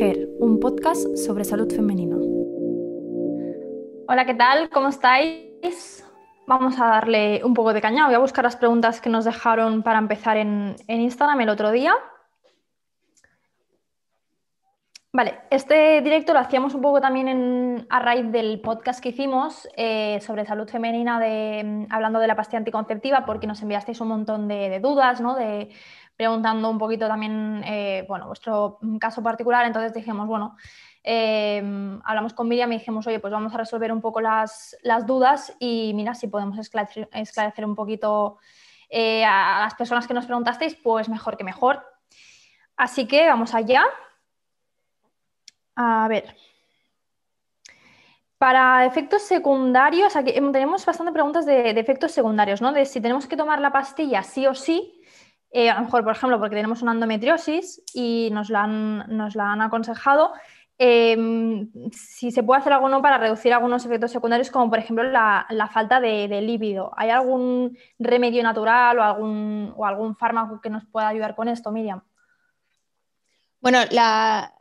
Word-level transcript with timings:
Un 0.00 0.58
podcast 0.58 1.16
sobre 1.16 1.44
salud 1.44 1.70
femenina. 1.70 2.16
Hola, 4.08 4.24
¿qué 4.24 4.32
tal? 4.32 4.70
¿Cómo 4.70 4.88
estáis? 4.88 6.02
Vamos 6.46 6.80
a 6.80 6.86
darle 6.86 7.42
un 7.44 7.52
poco 7.52 7.74
de 7.74 7.82
caña. 7.82 8.06
Voy 8.06 8.14
a 8.14 8.18
buscar 8.18 8.42
las 8.42 8.56
preguntas 8.56 9.02
que 9.02 9.10
nos 9.10 9.26
dejaron 9.26 9.82
para 9.82 9.98
empezar 9.98 10.38
en, 10.38 10.76
Instagram 10.88 11.42
el 11.42 11.50
otro 11.50 11.70
día. 11.70 11.94
Vale, 15.12 15.40
este 15.50 16.00
directo 16.00 16.32
lo 16.32 16.38
hacíamos 16.38 16.72
un 16.72 16.80
poco 16.80 17.02
también 17.02 17.86
a 17.90 18.00
raíz 18.00 18.32
del 18.32 18.62
podcast 18.62 19.02
que 19.02 19.10
hicimos 19.10 19.68
eh, 19.76 20.18
sobre 20.22 20.46
salud 20.46 20.66
femenina, 20.70 21.20
de, 21.20 21.86
hablando 21.90 22.18
de 22.18 22.28
la 22.28 22.34
pastilla 22.34 22.60
anticonceptiva, 22.60 23.26
porque 23.26 23.46
nos 23.46 23.60
enviasteis 23.60 24.00
un 24.00 24.08
montón 24.08 24.48
de, 24.48 24.70
de 24.70 24.80
dudas, 24.80 25.20
¿no? 25.20 25.34
De, 25.34 25.68
preguntando 26.16 26.68
un 26.70 26.78
poquito 26.78 27.08
también, 27.08 27.62
eh, 27.66 28.04
bueno, 28.08 28.26
vuestro 28.26 28.78
caso 29.00 29.22
particular, 29.22 29.66
entonces 29.66 29.94
dijimos, 29.94 30.26
bueno, 30.26 30.56
em, 31.02 32.00
hablamos 32.04 32.34
con 32.34 32.48
Miriam 32.48 32.72
y 32.72 32.78
dijimos, 32.78 33.06
oye, 33.06 33.18
pues 33.18 33.32
vamos 33.32 33.54
a 33.54 33.58
resolver 33.58 33.92
un 33.92 34.00
poco 34.00 34.20
las, 34.20 34.76
dudas 35.06 35.54
y 35.58 35.92
mira, 35.94 36.14
si 36.14 36.28
podemos 36.28 36.58
esclarecer, 36.58 37.64
un 37.64 37.74
poquito 37.74 38.38
eh, 38.88 39.24
a 39.24 39.60
las 39.60 39.74
personas 39.74 40.06
que 40.06 40.14
nos 40.14 40.26
preguntasteis, 40.26 40.76
pues 40.76 41.08
mejor 41.08 41.36
que 41.36 41.44
mejor. 41.44 41.84
Así 42.76 43.06
que 43.06 43.26
vamos 43.28 43.54
allá. 43.54 43.84
A 45.74 46.06
ver. 46.08 46.36
Para 48.38 48.84
efectos 48.84 49.22
secundarios, 49.22 50.16
aquí 50.16 50.32
em, 50.34 50.52
tenemos 50.52 50.84
bastante 50.84 51.12
preguntas 51.12 51.46
de, 51.46 51.74
de, 51.74 51.80
efectos 51.80 52.12
secundarios, 52.12 52.60
¿no? 52.60 52.72
De 52.72 52.84
si 52.84 53.00
tenemos 53.00 53.26
que 53.26 53.36
tomar 53.36 53.60
la 53.60 53.72
pastilla 53.72 54.22
sí 54.22 54.46
o 54.46 54.54
sí, 54.54 55.01
eh, 55.54 55.68
a 55.68 55.74
lo 55.74 55.84
mejor, 55.84 56.02
por 56.02 56.16
ejemplo, 56.16 56.38
porque 56.38 56.56
tenemos 56.56 56.80
una 56.80 56.92
endometriosis 56.92 57.82
y 57.92 58.30
nos 58.32 58.48
la 58.48 58.62
han, 58.62 59.04
nos 59.14 59.36
la 59.36 59.52
han 59.52 59.60
aconsejado, 59.60 60.32
em, 60.78 61.70
si 61.92 62.30
se 62.30 62.42
puede 62.42 62.60
hacer 62.60 62.72
algo 62.72 62.88
no 62.88 63.02
para 63.02 63.18
reducir 63.18 63.52
algunos 63.52 63.84
efectos 63.84 64.10
secundarios, 64.10 64.50
como 64.50 64.70
por 64.70 64.78
ejemplo 64.78 65.04
la, 65.04 65.46
falta 65.70 66.00
de, 66.00 66.40
líbido. 66.40 66.92
¿Hay 66.96 67.10
algún 67.10 67.76
remedio 67.98 68.42
natural 68.42 68.98
o 68.98 69.02
algún, 69.02 69.74
o 69.76 69.84
algún 69.84 70.16
fármaco 70.16 70.58
que 70.58 70.70
nos 70.70 70.86
pueda 70.86 71.08
ayudar 71.08 71.34
con 71.34 71.48
esto, 71.48 71.70
Miriam? 71.70 72.02
Bueno, 73.60 73.80
la, 73.90 74.54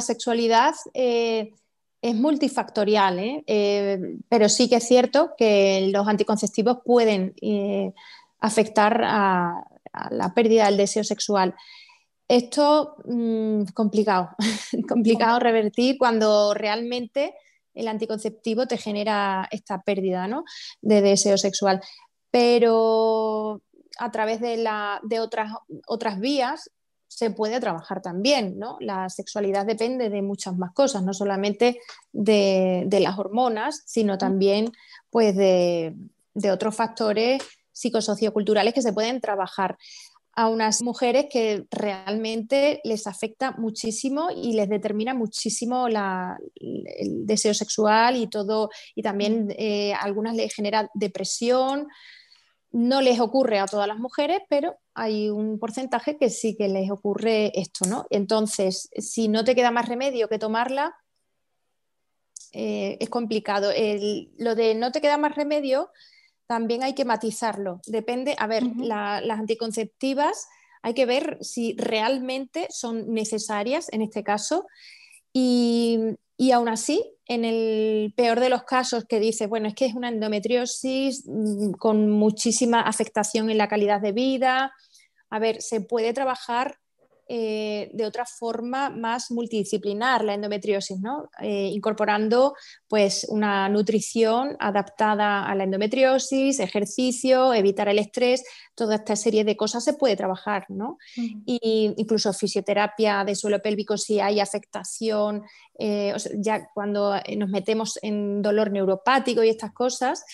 sexualidad 0.00 0.76
eh, 0.94 1.52
es 2.00 2.14
multifactorial, 2.14 3.18
¿eh? 3.18 4.18
pero 4.28 4.48
sí 4.48 4.68
que 4.68 4.76
es 4.76 4.86
cierto 4.86 5.34
que 5.36 5.90
los 5.92 6.06
anticonceptivos 6.06 6.78
pueden 6.84 7.34
afectar 8.38 9.02
a 9.04 9.64
la 10.10 10.34
pérdida 10.34 10.66
del 10.66 10.76
deseo 10.76 11.04
sexual. 11.04 11.54
Esto 12.28 12.96
es 12.98 13.14
mm, 13.14 13.64
complicado, 13.72 14.30
complicado 14.88 15.38
revertir 15.38 15.96
cuando 15.98 16.54
realmente 16.54 17.34
el 17.74 17.88
anticonceptivo 17.88 18.66
te 18.66 18.78
genera 18.78 19.48
esta 19.50 19.82
pérdida 19.82 20.28
de 20.80 21.02
deseo 21.02 21.38
sexual. 21.38 21.80
Pero 22.30 23.62
a 23.98 24.10
través 24.10 24.40
de, 24.40 24.56
la, 24.56 25.00
de 25.04 25.20
otras, 25.20 25.52
otras 25.86 26.18
vías 26.18 26.70
se 27.06 27.30
puede 27.30 27.60
trabajar 27.60 28.02
también, 28.02 28.58
¿no? 28.58 28.76
La 28.80 29.08
sexualidad 29.08 29.64
depende 29.64 30.10
de 30.10 30.22
muchas 30.22 30.56
más 30.56 30.72
cosas, 30.72 31.02
no 31.02 31.14
solamente 31.14 31.80
de, 32.12 32.88
las 33.00 33.18
hormonas, 33.18 33.82
sino 33.86 34.18
también 34.18 34.72
pues, 35.08 35.36
de, 35.36 35.94
de 36.34 36.50
otros 36.50 36.74
factores 36.74 37.42
psicosocioculturales 37.76 38.72
que 38.72 38.80
se 38.80 38.94
pueden 38.94 39.20
trabajar 39.20 39.76
a 40.32 40.48
unas 40.48 40.82
mujeres 40.82 41.26
que 41.30 41.64
realmente 41.70 42.80
les 42.84 43.06
afecta 43.06 43.52
muchísimo 43.52 44.28
y 44.30 44.52
les 44.52 44.68
determina 44.68 45.14
muchísimo 45.14 45.86
el 45.88 47.26
deseo 47.26 47.54
sexual 47.54 48.16
y 48.16 48.26
todo, 48.26 48.70
y 48.94 49.02
también 49.02 49.54
eh, 49.56 49.92
a 49.94 50.00
algunas 50.00 50.34
les 50.34 50.54
genera 50.54 50.90
depresión. 50.94 51.88
No 52.70 53.00
les 53.00 53.20
ocurre 53.20 53.58
a 53.58 53.66
todas 53.66 53.88
las 53.88 53.98
mujeres, 53.98 54.40
pero 54.48 54.76
hay 54.94 55.30
un 55.30 55.58
porcentaje 55.58 56.18
que 56.18 56.28
sí 56.28 56.54
que 56.56 56.68
les 56.68 56.90
ocurre 56.90 57.58
esto, 57.58 57.86
¿no? 57.86 58.06
Entonces, 58.10 58.90
si 58.98 59.28
no 59.28 59.44
te 59.44 59.54
queda 59.54 59.70
más 59.70 59.88
remedio 59.88 60.28
que 60.28 60.38
tomarla, 60.38 60.94
eh, 62.52 62.98
es 63.00 63.08
complicado. 63.08 63.70
lo 64.38 64.54
de 64.54 64.74
no 64.74 64.92
te 64.92 65.00
queda 65.00 65.16
más 65.16 65.34
remedio 65.34 65.90
también 66.46 66.82
hay 66.82 66.94
que 66.94 67.04
matizarlo. 67.04 67.80
Depende, 67.86 68.34
a 68.38 68.46
ver, 68.46 68.64
las 68.76 69.38
anticonceptivas 69.38 70.48
hay 70.82 70.94
que 70.94 71.06
ver 71.06 71.38
si 71.40 71.74
realmente 71.76 72.68
son 72.70 73.12
necesarias 73.12 73.88
en 73.92 74.02
este 74.02 74.22
caso 74.22 74.66
y, 75.32 75.98
y 76.36 76.52
aún 76.52 76.68
así, 76.68 77.02
en 77.26 77.44
el 77.44 78.12
peor 78.16 78.40
de 78.40 78.50
los 78.50 78.62
casos 78.62 79.04
que 79.04 79.18
dice, 79.18 79.46
bueno, 79.46 79.68
es 79.68 79.74
que 79.74 79.86
es 79.86 79.94
una 79.94 80.08
endometriosis 80.08 81.24
mm, 81.26 81.72
con 81.72 82.10
muchísima 82.10 82.80
afectación 82.82 83.50
en 83.50 83.58
la 83.58 83.68
calidad 83.68 84.00
de 84.00 84.12
vida, 84.12 84.72
a 85.30 85.38
ver, 85.38 85.60
se 85.60 85.80
puede 85.80 86.12
trabajar 86.12 86.78
eh, 87.28 87.90
de 87.92 88.06
otra 88.06 88.24
forma 88.24 88.88
más 88.88 89.30
multidisciplinar 89.30 90.22
la 90.22 90.34
endometriosis, 90.34 91.00
¿no? 91.00 91.28
Eh, 91.40 91.70
incorporando 91.72 92.54
pues, 92.86 93.26
una 93.28 93.68
nutrición 93.68 94.56
adaptada 94.60 95.44
a 95.44 95.54
la 95.54 95.64
endometriosis, 95.64 96.60
ejercicio, 96.60 97.52
evitar 97.52 97.88
el 97.88 97.98
estrés, 97.98 98.44
toda 98.76 98.96
esta 98.96 99.16
serie 99.16 99.42
de 99.44 99.56
cosas 99.56 99.82
se 99.82 99.94
puede 99.94 100.16
trabajar, 100.16 100.66
¿no? 100.68 100.98
y 101.16 101.94
incluso 101.96 102.32
fisioterapia 102.32 103.24
de 103.24 103.34
suelo 103.34 103.60
pélvico 103.60 103.96
si 103.96 104.20
hay 104.20 104.38
afectación, 104.38 105.42
eh, 105.78 106.14
ya 106.34 106.68
cuando 106.74 107.14
nos 107.36 107.48
metemos 107.48 107.98
en 108.02 108.42
dolor 108.42 108.70
neuropático 108.70 109.42
y 109.42 109.48
estas 109.48 109.72
cosas, 109.72 110.24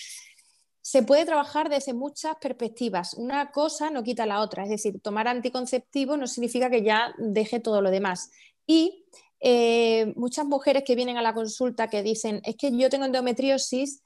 se 0.82 1.04
puede 1.04 1.24
trabajar 1.24 1.68
desde 1.70 1.94
muchas 1.94 2.36
perspectivas. 2.40 3.14
Una 3.14 3.52
cosa 3.52 3.88
no 3.90 4.02
quita 4.02 4.26
la 4.26 4.40
otra, 4.40 4.64
es 4.64 4.68
decir, 4.68 5.00
tomar 5.00 5.28
anticonceptivo 5.28 6.16
no 6.16 6.26
significa 6.26 6.68
que 6.68 6.82
ya 6.82 7.14
deje 7.18 7.60
todo 7.60 7.80
lo 7.80 7.90
demás. 7.90 8.32
Y 8.66 9.04
eh, 9.38 10.12
muchas 10.16 10.44
mujeres 10.44 10.82
que 10.84 10.96
vienen 10.96 11.18
a 11.18 11.22
la 11.22 11.34
consulta 11.34 11.88
que 11.88 12.02
dicen, 12.02 12.40
es 12.44 12.56
que 12.56 12.76
yo 12.76 12.90
tengo 12.90 13.04
endometriosis 13.04 14.02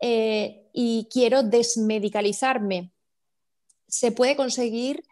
eh, 0.00 0.66
y 0.72 1.06
quiero 1.10 1.44
desmedicalizarme. 1.44 2.90
Se 3.86 4.10
puede 4.10 4.34
conseguir, 4.34 5.04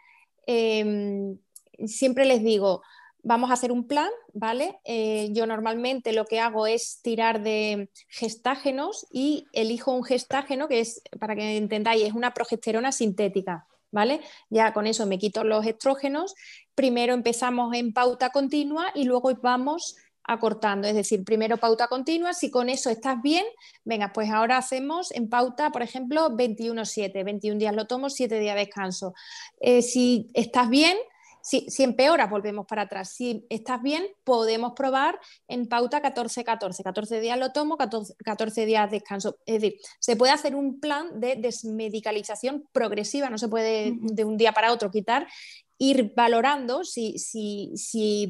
em, 0.44 1.38
siempre 1.86 2.24
les 2.24 2.42
digo, 2.42 2.82
vamos 3.26 3.50
a 3.50 3.54
hacer 3.54 3.72
un 3.72 3.88
plan, 3.88 4.08
¿vale? 4.32 4.78
Eh, 4.84 5.30
yo 5.32 5.46
normalmente 5.46 6.12
lo 6.12 6.26
que 6.26 6.38
hago 6.38 6.68
es 6.68 7.00
tirar 7.02 7.42
de 7.42 7.90
gestágenos 8.08 9.04
y 9.10 9.48
elijo 9.52 9.90
un 9.90 10.04
gestágeno 10.04 10.68
que 10.68 10.78
es, 10.78 11.02
para 11.18 11.34
que 11.34 11.56
entendáis, 11.56 12.04
es 12.04 12.12
una 12.12 12.32
progesterona 12.34 12.92
sintética, 12.92 13.66
¿vale? 13.90 14.20
Ya 14.48 14.72
con 14.72 14.86
eso 14.86 15.06
me 15.06 15.18
quito 15.18 15.42
los 15.42 15.66
estrógenos. 15.66 16.36
Primero 16.76 17.14
empezamos 17.14 17.74
en 17.74 17.92
pauta 17.92 18.30
continua 18.30 18.92
y 18.94 19.04
luego 19.04 19.32
vamos 19.42 19.96
acortando, 20.22 20.86
es 20.86 20.94
decir, 20.94 21.24
primero 21.24 21.56
pauta 21.56 21.88
continua, 21.88 22.32
si 22.32 22.50
con 22.50 22.68
eso 22.68 22.90
estás 22.90 23.22
bien, 23.22 23.44
venga, 23.84 24.12
pues 24.12 24.30
ahora 24.30 24.56
hacemos 24.56 25.12
en 25.12 25.28
pauta, 25.28 25.70
por 25.70 25.82
ejemplo, 25.82 26.30
21-7, 26.30 27.24
21 27.24 27.58
días 27.58 27.74
lo 27.74 27.86
tomo, 27.86 28.08
7 28.08 28.38
días 28.38 28.56
descanso. 28.56 29.14
Eh, 29.60 29.82
si 29.82 30.28
estás 30.34 30.68
bien, 30.68 30.96
si, 31.46 31.70
si, 31.70 31.84
empeoras, 31.84 32.28
volvemos 32.28 32.66
para 32.66 32.82
atrás. 32.82 33.10
Si 33.10 33.46
estás 33.48 33.80
bien, 33.80 34.04
podemos 34.24 34.72
probar 34.72 35.20
en 35.46 35.68
pauta 35.68 36.02
14-14. 36.02 36.82
14 36.82 37.20
días 37.20 37.38
lo 37.38 37.52
tomo, 37.52 37.78
14, 37.78 38.66
días 38.66 38.90
descanso. 38.90 39.38
Es 39.46 39.60
decir, 39.62 39.78
se 40.00 40.16
puede 40.16 40.32
hacer 40.32 40.56
un 40.56 40.80
plan 40.80 41.20
de 41.20 41.36
desmedicalización 41.36 42.64
progresiva, 42.72 43.30
no 43.30 43.38
se 43.38 43.46
puede 43.46 43.94
de 43.96 44.24
un 44.24 44.36
día 44.36 44.50
para 44.50 44.72
otro 44.72 44.90
quitar 44.90 45.28
ir 45.78 46.12
valorando 46.16 46.82
si, 46.82 47.16
si, 47.16 47.70
si, 47.76 48.28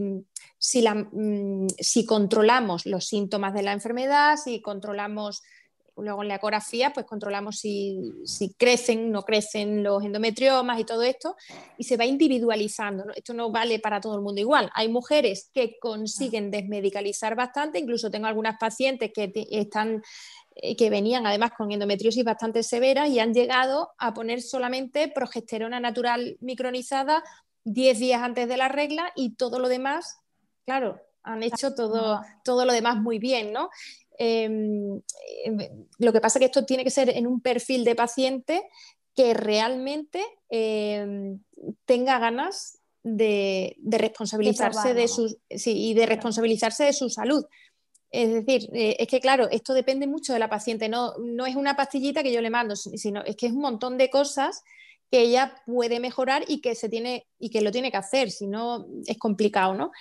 si, 0.58 0.82
la, 0.82 0.94
mm, 0.94 1.68
si, 1.78 2.04
controlamos 2.04 2.84
los 2.84 3.06
síntomas 3.06 3.54
de 3.54 3.62
la 3.62 3.72
enfermedad, 3.72 4.36
si 4.36 4.60
controlamos 4.60 5.42
Luego 5.96 6.22
en 6.22 6.28
la 6.28 6.36
ecografía 6.36 6.92
pues 6.92 7.06
controlamos 7.06 7.56
si, 7.58 8.12
si 8.24 8.54
crecen, 8.54 9.10
no 9.10 9.22
crecen 9.22 9.82
los 9.82 10.04
endometriomas 10.04 10.78
y 10.78 10.84
todo 10.84 11.02
esto 11.02 11.36
y 11.78 11.84
se 11.84 11.96
va 11.96 12.04
individualizando. 12.04 13.04
Esto 13.14 13.32
no 13.34 13.50
vale 13.50 13.78
para 13.78 14.00
todo 14.00 14.16
el 14.16 14.22
mundo 14.22 14.40
igual. 14.40 14.70
Hay 14.74 14.88
mujeres 14.88 15.50
que 15.52 15.78
consiguen 15.80 16.50
desmedicalizar 16.50 17.34
bastante, 17.34 17.78
incluso 17.78 18.10
tengo 18.10 18.26
algunas 18.26 18.58
pacientes 18.58 19.10
que 19.14 19.32
están 19.50 20.02
eh, 20.58 20.74
que 20.74 20.88
venían 20.88 21.26
además 21.26 21.52
con 21.56 21.70
endometriosis 21.70 22.24
bastante 22.24 22.62
severa 22.62 23.06
y 23.08 23.18
han 23.18 23.34
llegado 23.34 23.90
a 23.98 24.14
poner 24.14 24.40
solamente 24.40 25.08
progesterona 25.08 25.80
natural 25.80 26.38
micronizada 26.40 27.22
10 27.64 27.98
días 27.98 28.22
antes 28.22 28.48
de 28.48 28.56
la 28.56 28.68
regla 28.68 29.12
y 29.14 29.34
todo 29.34 29.58
lo 29.58 29.68
demás, 29.68 30.18
claro, 30.64 30.98
han 31.22 31.42
hecho 31.42 31.74
todo, 31.74 32.22
todo 32.42 32.64
lo 32.64 32.72
demás 32.72 32.96
muy 32.96 33.18
bien, 33.18 33.52
¿no? 33.52 33.68
Em, 34.18 35.00
em, 35.44 35.58
lo 35.98 36.12
que 36.12 36.20
pasa 36.20 36.38
es 36.38 36.40
que 36.40 36.46
esto 36.46 36.64
tiene 36.64 36.84
que 36.84 36.90
ser 36.90 37.10
en 37.10 37.26
un 37.26 37.40
perfil 37.40 37.84
de 37.84 37.94
paciente 37.94 38.62
que 39.14 39.34
realmente 39.34 40.22
em, 40.48 41.40
tenga 41.84 42.18
ganas 42.18 42.78
de, 43.02 43.76
responsabilizarse 43.82 44.94
de, 44.94 45.08
su, 45.08 45.38
y 45.48 45.94
de 45.94 46.06
responsabilizarse 46.06 46.84
de 46.84 46.92
su 46.92 47.08
salud. 47.08 47.44
Es 48.10 48.32
decir, 48.32 48.68
eh, 48.72 48.96
es 48.98 49.08
que 49.08 49.20
claro, 49.20 49.48
esto 49.50 49.74
depende 49.74 50.06
mucho 50.06 50.32
de 50.32 50.38
la 50.38 50.48
paciente, 50.48 50.88
no, 50.88 51.14
no 51.18 51.46
es 51.46 51.56
una 51.56 51.76
pastillita 51.76 52.22
que 52.22 52.32
yo 52.32 52.40
le 52.40 52.50
mando, 52.50 52.76
sino 52.76 53.22
es 53.24 53.36
que 53.36 53.46
es 53.46 53.52
un 53.52 53.60
montón 53.60 53.98
de 53.98 54.10
cosas 54.10 54.62
que 55.10 55.20
ella 55.20 55.54
puede 55.66 56.00
mejorar 56.00 56.44
y 56.48 56.60
que 56.60 56.74
se 56.74 56.88
tiene 56.88 57.26
y 57.38 57.50
que 57.50 57.60
lo 57.60 57.70
tiene 57.70 57.90
que 57.90 57.96
hacer, 57.96 58.30
si 58.30 58.46
no 58.46 58.86
es 59.06 59.18
complicado, 59.18 59.74
¿no? 59.74 59.92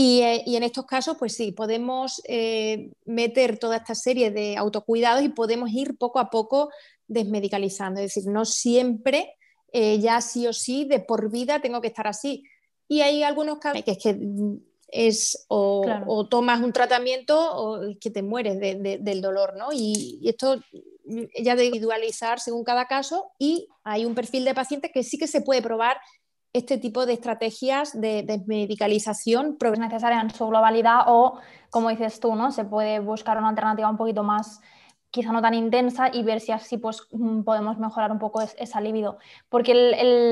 Y, 0.00 0.20
eh, 0.20 0.44
en 0.46 0.62
estos 0.62 0.86
casos, 0.86 1.16
pues 1.18 1.34
sí, 1.34 1.50
podemos 1.50 2.22
eh, 2.28 2.92
meter 3.04 3.58
toda 3.58 3.78
esta 3.78 3.96
serie 3.96 4.30
de 4.30 4.56
autocuidados 4.56 5.24
y 5.24 5.28
podemos 5.28 5.70
ir 5.72 5.96
poco 5.98 6.20
a 6.20 6.30
poco 6.30 6.70
desmedicalizando. 7.08 8.00
Es 8.00 8.14
decir, 8.14 8.30
no 8.30 8.44
siempre 8.44 9.34
ya 9.72 10.20
sí 10.22 10.46
o 10.46 10.52
sí 10.54 10.86
de 10.86 10.98
por 10.98 11.30
vida 11.30 11.60
tengo 11.60 11.80
que 11.80 11.88
estar 11.88 12.06
así. 12.06 12.44
Y 12.86 13.00
hay 13.00 13.22
algunos 13.22 13.58
casos 13.58 13.82
que 13.82 13.90
es 13.90 13.98
que 13.98 14.16
es 14.88 15.44
o, 15.48 16.26
tomas 16.30 16.60
un 16.62 16.72
tratamiento 16.72 17.38
o 17.38 17.82
es 17.82 17.98
que 17.98 18.10
te 18.10 18.22
mueres 18.22 18.58
del 18.58 19.20
dolor, 19.20 19.56
¿no? 19.56 19.68
Y, 19.72 20.20
esto 20.24 20.60
ya 21.42 21.56
de 21.56 21.64
individualizar 21.64 22.38
según 22.38 22.64
cada 22.64 22.86
caso 22.86 23.32
y 23.38 23.66
hay 23.82 24.04
un 24.04 24.14
perfil 24.14 24.44
de 24.44 24.54
paciente 24.54 24.90
que 24.92 25.02
sí 25.02 25.16
que 25.18 25.26
se 25.26 25.40
puede 25.40 25.62
probar 25.62 25.98
este 26.52 26.78
tipo 26.78 27.06
de 27.06 27.14
estrategias 27.14 27.98
de, 27.98 28.22
de 28.22 28.42
medicalización. 28.46 29.56
Es 29.60 29.78
necesaria 29.78 30.20
en 30.20 30.30
su 30.30 30.46
globalidad 30.46 31.04
o, 31.06 31.38
como 31.70 31.90
dices 31.90 32.20
tú, 32.20 32.34
¿no? 32.34 32.50
Se 32.50 32.64
puede 32.64 33.00
buscar 33.00 33.38
una 33.38 33.48
alternativa 33.48 33.90
un 33.90 33.96
poquito 33.96 34.22
más 34.22 34.60
quizá 35.10 35.32
no 35.32 35.40
tan 35.40 35.54
intensa 35.54 36.10
y 36.12 36.22
ver 36.22 36.40
si 36.40 36.52
así 36.52 36.76
pues, 36.76 37.06
mm, 37.12 37.42
podemos 37.42 37.78
mejorar 37.78 38.12
un 38.12 38.18
poco 38.18 38.40
esa 38.42 38.80
libido. 38.80 39.18
Porque 39.48 39.74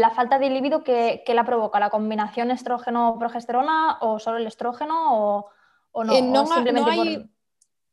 la 0.01 0.11
falta 0.11 0.39
de 0.39 0.51
libido, 0.51 0.85
¿qué, 0.85 1.23
la 1.29 1.45
provoca? 1.45 1.81
¿La 1.81 1.91
combinación 1.91 2.51
estrógeno-progesterona 2.51 3.99
o 4.01 4.19
solo 4.19 4.39
el 4.39 4.47
estrógeno 4.47 5.49
o, 5.93 6.05
no? 6.05 6.13
Eh, 6.13 6.23
no, 6.23 6.45
hay, 6.87 7.27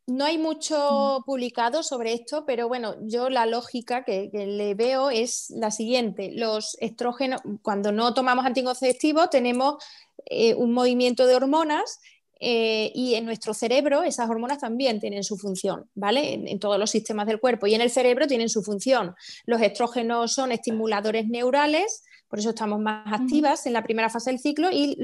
no, 0.07 0.25
hay, 0.25 0.37
mucho 0.37 1.23
publicado 1.25 1.83
sobre 1.83 2.13
esto, 2.13 2.45
pero 2.45 2.67
bueno, 2.67 2.95
yo 3.01 3.29
la 3.29 3.45
lógica 3.45 4.03
que, 4.03 4.29
le 4.33 4.75
veo 4.75 5.09
es 5.09 5.49
la 5.51 5.71
siguiente. 5.71 6.31
Los 6.33 6.77
estrógenos, 6.79 7.41
cuando 7.61 7.91
no 7.91 8.13
tomamos 8.13 8.45
anticonceptivos, 8.45 9.29
tenemos 9.29 9.83
eh, 10.25 10.53
un 10.55 10.73
movimiento 10.73 11.25
de 11.25 11.35
hormonas 11.35 11.99
eh, 12.45 12.91
y 12.93 13.15
en 13.15 13.23
nuestro 13.23 13.53
cerebro 13.53 14.03
esas 14.03 14.29
hormonas 14.29 14.59
también 14.59 14.99
tienen 14.99 15.23
su 15.23 15.37
función, 15.37 15.89
¿vale? 15.95 16.33
En, 16.33 16.59
todos 16.59 16.77
los 16.77 16.91
sistemas 16.91 17.25
del 17.25 17.39
cuerpo 17.39 17.67
y 17.67 17.73
en 17.73 17.79
el 17.79 17.89
cerebro 17.89 18.27
tienen 18.27 18.49
su 18.49 18.63
función. 18.63 19.15
Los 19.45 19.61
estrógenos 19.61 20.33
son 20.33 20.51
estimuladores 20.51 21.27
neurales, 21.29 22.03
por 22.33 22.39
eso 22.39 22.49
estamos 22.49 22.79
más 22.79 23.13
activas 23.13 23.67
en 23.67 23.73
la 23.73 23.83
primera 23.83 24.09
fase 24.09 24.31
del 24.31 24.39
ciclo 24.39 24.69
y 24.71 24.97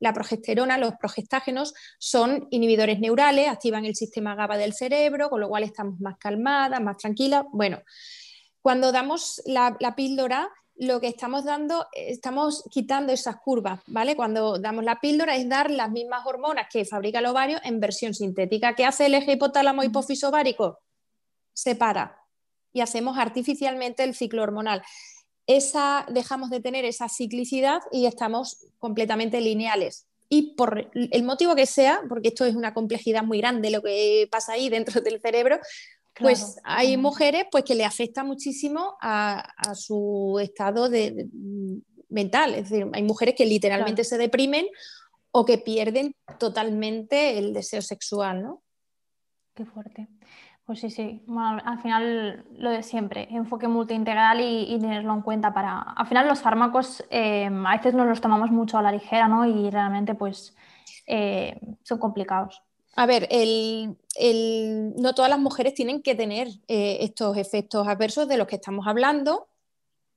la 0.00 0.12
progesterona, 0.12 0.76
los 0.78 0.94
progestágenos 0.96 1.74
son 2.00 2.48
inhibidores 2.50 2.98
neurales, 2.98 3.46
activan 3.46 3.84
el 3.84 3.94
sistema 3.94 4.34
GABA 4.34 4.56
del 4.56 4.72
cerebro, 4.72 5.30
con 5.30 5.40
lo 5.40 5.48
cual 5.48 5.62
estamos 5.62 6.00
más 6.00 6.16
calmadas, 6.18 6.80
más 6.80 6.96
tranquilas. 6.96 7.44
Bueno, 7.52 7.82
cuando 8.60 8.90
damos 8.90 9.40
la, 9.46 9.76
la 9.78 9.94
píldora 9.94 10.50
lo 10.74 11.00
que 11.00 11.06
estamos 11.06 11.44
dando, 11.44 11.86
estamos 11.92 12.64
quitando 12.68 13.12
esas 13.12 13.36
curvas, 13.36 13.78
¿vale? 13.86 14.16
Cuando 14.16 14.58
damos 14.58 14.82
la 14.82 14.98
píldora 14.98 15.36
es 15.36 15.48
dar 15.48 15.70
las 15.70 15.92
mismas 15.92 16.26
hormonas 16.26 16.66
que 16.68 16.84
fabrica 16.84 17.20
el 17.20 17.26
ovario 17.26 17.60
en 17.62 17.78
versión 17.78 18.12
sintética. 18.12 18.74
¿Qué 18.74 18.84
hace 18.84 19.06
el 19.06 19.14
eje 19.14 19.34
hipotálamo 19.34 19.84
hipófiso 19.84 20.30
ovárico? 20.30 20.80
Separa 21.52 22.26
y 22.72 22.80
hacemos 22.80 23.16
artificialmente 23.18 24.02
el 24.02 24.16
ciclo 24.16 24.42
hormonal. 24.42 24.82
Esa, 25.46 26.06
dejamos 26.10 26.50
de 26.50 26.60
tener 26.60 26.84
esa 26.84 27.08
ciclicidad 27.08 27.80
y 27.92 28.06
estamos 28.06 28.66
completamente 28.78 29.40
lineales. 29.40 30.06
Y 30.28 30.54
por 30.54 30.90
el 30.94 31.22
motivo 31.22 31.54
que 31.54 31.66
sea, 31.66 32.00
porque 32.08 32.28
esto 32.28 32.44
es 32.44 32.56
una 32.56 32.74
complejidad 32.74 33.22
muy 33.22 33.38
grande 33.38 33.70
lo 33.70 33.82
que 33.82 34.28
pasa 34.30 34.54
ahí 34.54 34.68
dentro 34.68 35.00
del 35.00 35.20
cerebro, 35.20 35.60
pues 36.18 36.56
hay 36.64 36.96
mujeres 36.96 37.44
pues, 37.50 37.64
que 37.64 37.74
le 37.74 37.84
afecta 37.84 38.24
muchísimo 38.24 38.96
a, 39.00 39.74
su 39.74 40.38
estado 40.40 40.88
de, 40.88 41.28
mental. 42.08 42.54
Es 42.54 42.70
decir, 42.70 42.88
hay 42.92 43.02
mujeres 43.02 43.34
que 43.36 43.46
literalmente 43.46 44.02
se 44.04 44.18
deprimen 44.18 44.66
o 45.30 45.44
que 45.44 45.58
pierden 45.58 46.14
totalmente 46.38 47.38
el 47.38 47.52
deseo 47.52 47.82
sexual, 47.82 48.42
¿no? 48.42 48.62
Qué 49.54 49.64
fuerte. 49.64 50.08
Pues 50.66 50.80
sí, 50.80 50.90
sí. 50.90 51.22
Bueno, 51.26 51.62
al 51.64 51.80
final 51.80 52.44
lo 52.58 52.70
de 52.70 52.82
siempre, 52.82 53.28
enfoque 53.30 53.68
multiintegral 53.68 54.40
y, 54.40 54.76
tenerlo 54.80 55.14
en 55.14 55.22
cuenta 55.22 55.54
para. 55.54 55.80
Al 55.80 56.08
final 56.08 56.26
los 56.26 56.40
fármacos 56.40 57.04
eh, 57.08 57.48
a 57.48 57.76
veces 57.76 57.94
nos 57.94 58.08
los 58.08 58.20
tomamos 58.20 58.50
mucho 58.50 58.76
a 58.76 58.82
la 58.82 58.90
ligera, 58.90 59.28
¿no? 59.28 59.46
Y 59.46 59.70
realmente 59.70 60.16
pues 60.16 60.56
eh, 61.06 61.60
son 61.84 61.98
complicados. 61.98 62.62
A 62.96 63.06
ver, 63.06 63.28
no 64.98 65.14
todas 65.14 65.30
las 65.30 65.38
mujeres 65.38 65.74
tienen 65.74 66.02
que 66.02 66.16
tener 66.16 66.48
eh, 66.66 66.98
estos 67.00 67.36
efectos 67.36 67.86
adversos 67.86 68.26
de 68.26 68.36
los 68.36 68.48
que 68.48 68.56
estamos 68.56 68.88
hablando. 68.88 69.48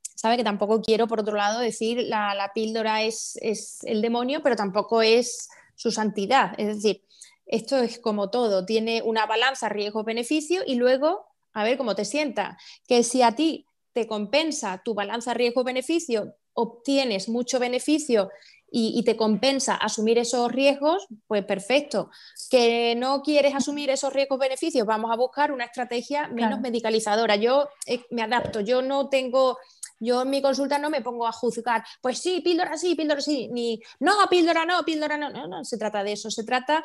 Sabe 0.01 0.35
que 0.35 0.43
tampoco 0.43 0.81
quiero, 0.81 1.07
por 1.07 1.19
otro 1.19 1.35
lado, 1.35 1.59
decir 1.59 2.01
la, 2.07 2.33
la 2.33 2.53
píldora 2.53 3.03
es, 3.03 3.37
el 3.83 4.01
demonio, 4.01 4.41
pero 4.41 4.55
tampoco 4.55 5.03
es 5.03 5.47
su 5.75 5.91
santidad. 5.91 6.53
Es 6.57 6.67
decir, 6.77 7.03
esto 7.49 7.77
es 7.77 7.99
como 7.99 8.29
todo, 8.29 8.65
tiene 8.65 9.01
una 9.01 9.25
balanza 9.25 9.69
riesgo-beneficio 9.69 10.61
y 10.65 10.75
luego 10.75 11.25
a 11.53 11.63
ver 11.63 11.77
cómo 11.77 11.95
te 11.95 12.05
sienta. 12.05 12.57
Que 12.87 13.03
si 13.03 13.23
a 13.23 13.33
ti 13.33 13.65
te 13.91 14.07
compensa 14.07 14.81
tu 14.85 14.93
balanza 14.93 15.33
riesgo-beneficio, 15.33 16.35
obtienes 16.53 17.27
mucho 17.27 17.59
beneficio 17.59 18.29
y, 18.71 19.01
te 19.03 19.17
compensa 19.17 19.73
asumir 19.73 20.19
esos 20.19 20.51
riesgos, 20.51 21.07
pues 21.25 21.43
perfecto. 21.43 22.11
Que 22.51 22.93
no 22.95 23.23
quieres 23.23 23.55
asumir 23.55 23.89
esos 23.89 24.13
riesgos-beneficios, 24.13 24.85
vamos 24.85 25.11
a 25.11 25.15
buscar 25.15 25.51
una 25.51 25.65
estrategia 25.65 26.27
menos 26.27 26.59
medicalizadora. 26.59 27.35
Yo 27.35 27.67
eh, 27.87 28.03
me 28.11 28.21
adapto, 28.21 28.59
yo 28.59 28.83
no 28.83 29.09
tengo, 29.09 29.57
yo 29.99 30.21
en 30.21 30.29
mi 30.29 30.41
consulta 30.41 30.77
no 30.79 30.89
me 30.89 31.01
pongo 31.01 31.27
a 31.27 31.31
juzgar, 31.31 31.83
pues 32.01 32.19
sí, 32.19 32.41
píldora 32.41 32.77
sí, 32.77 32.95
píldora 32.95 33.21
sí, 33.21 33.49
ni 33.51 33.81
no, 33.99 34.13
píldora 34.29 34.65
no, 34.65 34.83
píldora 34.83 35.17
no, 35.17 35.29
no, 35.29 35.47
no 35.47 35.63
se 35.63 35.77
trata 35.77 36.03
de 36.03 36.13
eso, 36.13 36.31
se 36.31 36.43
trata 36.43 36.83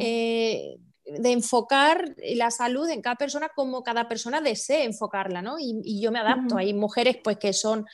eh, 0.00 0.76
de 1.06 1.32
enfocar 1.32 2.14
la 2.34 2.50
salud 2.50 2.88
en 2.90 3.00
cada 3.00 3.16
persona 3.16 3.50
como 3.54 3.82
cada 3.82 4.08
persona 4.08 4.40
desee 4.40 4.84
enfocarla, 4.84 5.40
¿no? 5.40 5.56
Y, 5.58 6.00
yo 6.00 6.10
me 6.10 6.18
adapto. 6.18 6.58
Hay 6.58 6.74
mujeres 6.74 7.18
pues 7.22 7.38
que 7.38 7.52
son 7.52 7.86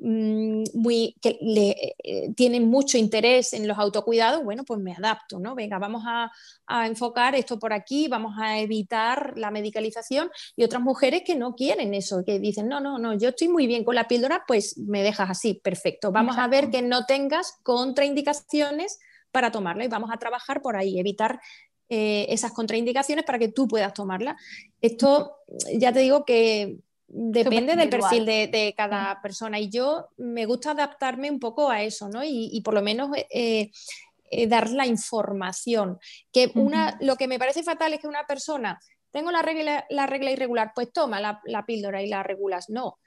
muy, 0.00 1.14
que 1.20 1.38
le, 1.40 1.94
eh, 2.02 2.32
tienen 2.34 2.68
mucho 2.68 2.96
interés 2.96 3.52
en 3.52 3.68
los 3.68 3.78
autocuidados, 3.78 4.42
bueno, 4.42 4.64
pues 4.64 4.80
me 4.80 4.94
adapto, 4.94 5.38
¿no? 5.38 5.54
Venga, 5.54 5.78
vamos 5.78 6.04
a, 6.06 6.30
enfocar 6.86 7.34
esto 7.34 7.58
por 7.58 7.72
aquí, 7.72 8.06
vamos 8.06 8.36
a 8.38 8.60
evitar 8.60 9.36
la 9.36 9.50
medicalización 9.50 10.30
y 10.54 10.62
otras 10.62 10.80
mujeres 10.80 11.22
que 11.26 11.34
no 11.34 11.56
quieren 11.56 11.94
eso, 11.94 12.22
que 12.24 12.38
dicen, 12.38 12.68
no, 12.68 12.78
no, 12.78 12.96
no, 12.96 13.12
yo 13.18 13.30
estoy 13.30 13.48
muy 13.48 13.66
bien 13.66 13.82
con 13.82 13.96
la 13.96 14.06
píldora, 14.06 14.44
pues 14.46 14.78
me 14.78 15.02
dejas 15.02 15.30
así, 15.30 15.54
perfecto. 15.54 16.12
Vamos 16.12 16.38
a 16.38 16.46
ver 16.46 16.70
que 16.70 16.80
no 16.80 17.06
tengas 17.06 17.58
contraindicaciones 17.64 19.00
para 19.32 19.50
tomarla 19.50 19.84
y 19.84 19.88
vamos 19.88 20.10
a 20.12 20.18
trabajar 20.18 20.62
por 20.62 20.76
ahí, 20.76 21.00
evitar 21.00 21.40
eh, 21.88 22.26
esas 22.28 22.52
contraindicaciones 22.52 23.24
para 23.24 23.40
que 23.40 23.48
tú 23.48 23.66
puedas 23.66 23.92
tomarla. 23.92 24.36
Esto 24.80 25.38
ya 25.76 25.92
te 25.92 25.98
digo 25.98 26.24
que 26.24 26.78
Depende 27.12 27.74
del 27.74 27.88
perfil 27.88 28.24
de, 28.24 28.72
cada 28.76 29.20
persona 29.20 29.58
y 29.58 29.68
yo 29.68 30.10
me 30.16 30.46
gusta 30.46 30.70
adaptarme 30.70 31.28
un 31.28 31.40
poco 31.40 31.68
a 31.68 31.82
eso, 31.82 32.08
¿no? 32.08 32.22
Y, 32.24 32.60
por 32.64 32.72
lo 32.72 32.82
menos 32.82 33.10
eh, 33.30 33.72
eh, 34.30 34.46
dar 34.46 34.70
la 34.70 34.86
información. 34.86 35.98
Que 36.32 36.52
una, 36.54 36.96
Lo 37.00 37.16
que 37.16 37.26
me 37.26 37.38
parece 37.40 37.64
fatal 37.64 37.92
es 37.92 38.00
que 38.00 38.06
una 38.06 38.26
persona, 38.28 38.78
tengo 39.10 39.32
la 39.32 39.42
regla, 39.42 39.84
la 39.90 40.06
regla 40.06 40.30
irregular, 40.30 40.70
pues 40.72 40.92
toma 40.92 41.20
la, 41.20 41.66
píldora 41.66 42.00
y 42.00 42.06
la 42.06 42.22
regulas. 42.22 42.70
No. 42.70 43.00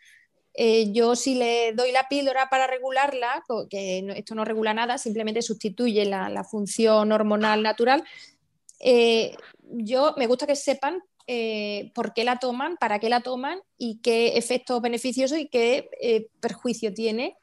Eh, 0.54 0.92
yo 0.92 1.16
si 1.16 1.36
le 1.36 1.72
doy 1.72 1.94
la 1.94 2.10
píldora 2.10 2.50
para 2.50 2.68
regularla, 2.68 3.42
que 3.70 4.06
esto 4.18 4.36
no 4.36 4.44
regula 4.44 4.74
nada, 4.74 4.98
simplemente 4.98 5.42
sustituye 5.42 6.04
la, 6.04 6.44
función 6.44 7.10
hormonal 7.14 7.64
natural, 7.64 8.04
yo 9.62 10.14
me 10.18 10.28
gusta 10.28 10.46
que 10.46 10.58
sepan 10.58 11.02
eh, 11.28 11.92
por 11.96 12.14
qué 12.14 12.24
la 12.24 12.38
toman, 12.38 12.78
para 12.78 13.00
qué 13.00 13.10
la 13.10 13.22
toman 13.22 13.60
y 13.78 14.00
qué 14.02 14.38
efectos 14.38 14.82
beneficiosos 14.82 15.38
y 15.38 15.48
qué 15.48 15.90
eh, 16.02 16.28
perjuicio 16.40 16.94
tiene 16.94 17.38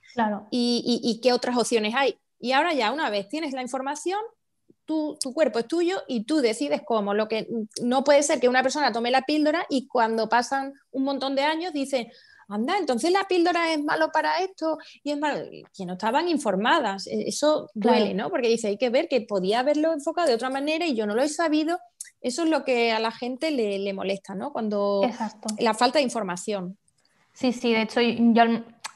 y, 0.51 1.21
qué 1.23 1.33
otras 1.33 1.57
opciones 1.57 1.95
hay. 1.97 2.19
Y 2.39 2.53
ahora 2.53 2.75
ya, 2.75 2.93
una 2.93 3.11
vez 3.11 3.29
tienes 3.29 3.53
la 3.53 3.63
información, 3.63 4.21
tu 4.85 5.17
cuerpo 5.33 5.61
es 5.61 5.69
tuyo 5.69 6.03
y 6.09 6.25
tú 6.25 6.39
decides 6.39 6.83
cómo. 6.85 7.15
Lo 7.15 7.29
que 7.29 7.47
no 7.81 8.03
puede 8.03 8.23
ser 8.25 8.41
que 8.41 8.49
una 8.49 8.63
persona 8.63 8.93
tome 8.93 9.11
la 9.13 9.23
píldora 9.23 9.65
y 9.69 9.87
cuando 9.87 10.29
pasan 10.29 10.75
un 10.91 11.05
montón 11.05 11.37
de 11.37 11.43
años 11.43 11.73
dice, 11.73 12.11
anda, 12.51 12.77
entonces 12.79 13.13
la 13.13 13.27
píldora 13.29 13.73
es 13.73 13.83
malo 13.83 14.11
para 14.13 14.43
esto 14.43 14.79
y 15.03 15.13
es 15.13 15.19
malo. 15.19 15.49
Que 15.73 15.87
no 15.87 15.93
estaban 15.95 16.29
informadas. 16.29 17.07
E, 17.07 17.29
eso 17.29 17.71
duele, 17.75 18.15
¿no? 18.15 18.31
Porque 18.31 18.49
dice, 18.49 18.69
hay 18.69 18.77
que 18.77 18.91
ver 18.91 19.09
que 19.09 19.21
podía 19.21 19.61
haberlo 19.61 19.93
enfocado 19.93 20.29
de 20.29 20.35
otra 20.35 20.51
manera 20.51 20.87
y 20.87 20.95
yo 20.95 21.07
no 21.07 21.15
lo 21.15 21.23
he 21.23 21.29
sabido 21.29 21.79
eso 22.21 22.43
es 22.43 22.51
lo 22.51 22.65
que 22.65 22.93
a 22.93 23.01
la 23.01 23.11
gente 23.11 23.51
le, 23.51 23.93
molesta, 23.93 24.35
¿no? 24.35 24.53
Cuando 24.53 25.03
la 25.59 25.75
falta 25.75 25.99
de 25.99 26.05
información. 26.05 26.77
Sí, 27.33 27.53
sí, 27.53 27.73
de 27.73 27.83
hecho 27.83 28.01
yo 28.01 28.43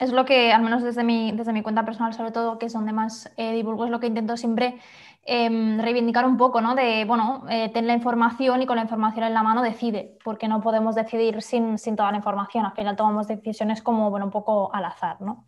es 0.01 0.13
lo 0.13 0.25
que, 0.25 0.53
al 0.53 0.63
menos 0.63 0.83
desde 0.83 1.05
mi, 1.05 1.33
desde 1.33 1.53
mi 1.53 1.63
cuenta 1.63 1.85
personal, 1.85 2.13
sobre 2.15 2.33
todo, 2.33 2.59
que 2.59 2.67
es 2.67 2.73
donde 2.73 2.93
más 2.93 3.33
eh, 3.37 3.53
divulgo, 3.53 3.85
es 3.85 3.91
lo 3.91 4.01
que 4.01 4.09
intento 4.09 4.37
siempre 4.37 4.79
em, 5.25 5.79
reivindicar 5.81 6.27
un 6.27 6.37
poco, 6.37 6.61
¿no? 6.61 6.75
De, 6.75 7.05
bueno, 7.05 7.45
eh, 7.49 7.71
ten 7.73 7.87
la 7.87 7.95
información 7.95 8.61
y 8.61 8.67
con 8.67 8.77
la 8.77 8.83
información 8.83 9.25
en 9.25 9.35
la 9.35 9.43
mano 9.43 9.63
decide, 9.63 10.19
porque 10.25 10.49
no 10.49 10.61
podemos 10.61 10.95
decidir 10.95 11.41
sin, 11.43 11.79
sin 11.79 11.97
toda 11.97 12.11
la 12.11 12.19
información. 12.19 12.67
Al 12.67 12.73
final 12.73 12.97
tomamos 12.97 13.29
decisiones 13.29 13.83
como, 13.83 14.11
bueno, 14.11 14.27
un 14.27 14.33
poco 14.33 14.75
al 14.75 14.85
azar, 14.85 15.21
¿no? 15.21 15.47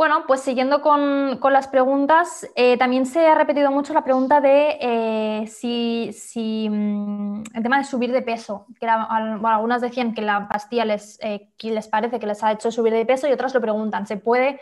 Bueno, 0.00 0.24
pues 0.26 0.40
siguiendo 0.40 0.80
con, 0.80 1.38
las 1.52 1.68
preguntas, 1.68 2.48
eh, 2.54 2.78
también 2.78 3.04
se 3.04 3.26
ha 3.26 3.34
repetido 3.34 3.70
mucho 3.70 3.92
la 3.92 4.02
pregunta 4.02 4.40
de 4.40 4.78
eh, 4.80 5.46
si, 5.46 6.70
mm, 6.70 7.42
el 7.52 7.62
tema 7.62 7.76
de 7.76 7.84
subir 7.84 8.10
de 8.10 8.22
peso. 8.22 8.64
Que 8.80 8.86
algunas 8.86 9.82
decían 9.82 10.14
que 10.14 10.22
la 10.22 10.48
pastilla 10.48 10.86
les, 10.86 11.18
eh, 11.20 11.50
les 11.60 11.88
parece 11.88 12.18
que 12.18 12.26
les 12.26 12.42
ha 12.42 12.50
hecho 12.52 12.70
subir 12.70 12.94
de 12.94 13.04
peso 13.04 13.28
y 13.28 13.32
otras 13.32 13.52
lo 13.52 13.60
preguntan, 13.60 14.06
¿se 14.06 14.16
puede, 14.16 14.58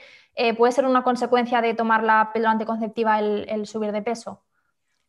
puede 0.57 0.73
ser 0.73 0.87
una 0.87 1.05
consecuencia 1.05 1.61
de 1.61 1.75
tomar 1.75 2.03
la 2.03 2.33
píldora 2.33 2.51
anticonceptiva 2.51 3.21
el, 3.21 3.65
subir 3.69 3.93
de 3.93 4.03
peso? 4.03 4.43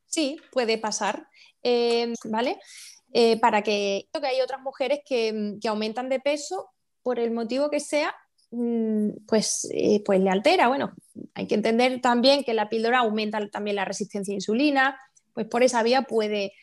Sí, 0.06 0.40
puede 0.52 0.78
pasar, 0.78 1.28
¿vale? 2.26 2.60
para 3.42 3.64
que, 3.64 4.08
que 4.14 4.28
hay 4.28 4.42
otras 4.42 4.62
mujeres 4.62 5.00
que, 5.04 5.58
que 5.60 5.68
aumentan 5.70 6.08
de 6.08 6.20
peso 6.20 6.70
por 7.02 7.18
el 7.18 7.32
motivo 7.32 7.72
que 7.72 7.80
sea 7.80 8.14
pues, 8.50 9.70
eh, 9.74 10.02
pues 10.06 10.20
le 10.20 10.30
altera. 10.30 10.68
Bueno, 10.68 10.94
hay 11.34 11.48
que 11.48 11.56
entender 11.56 12.02
también 12.02 12.44
que 12.44 12.54
la 12.54 12.70
píldora 12.70 13.00
aumenta 13.00 13.48
también 13.50 13.76
la 13.76 13.86
resistencia 13.86 14.32
a 14.32 14.36
insulina, 14.36 15.00
pues 15.34 15.48
por 15.48 15.64
esa 15.64 15.84
vía 15.84 16.04
puede, 16.04 16.54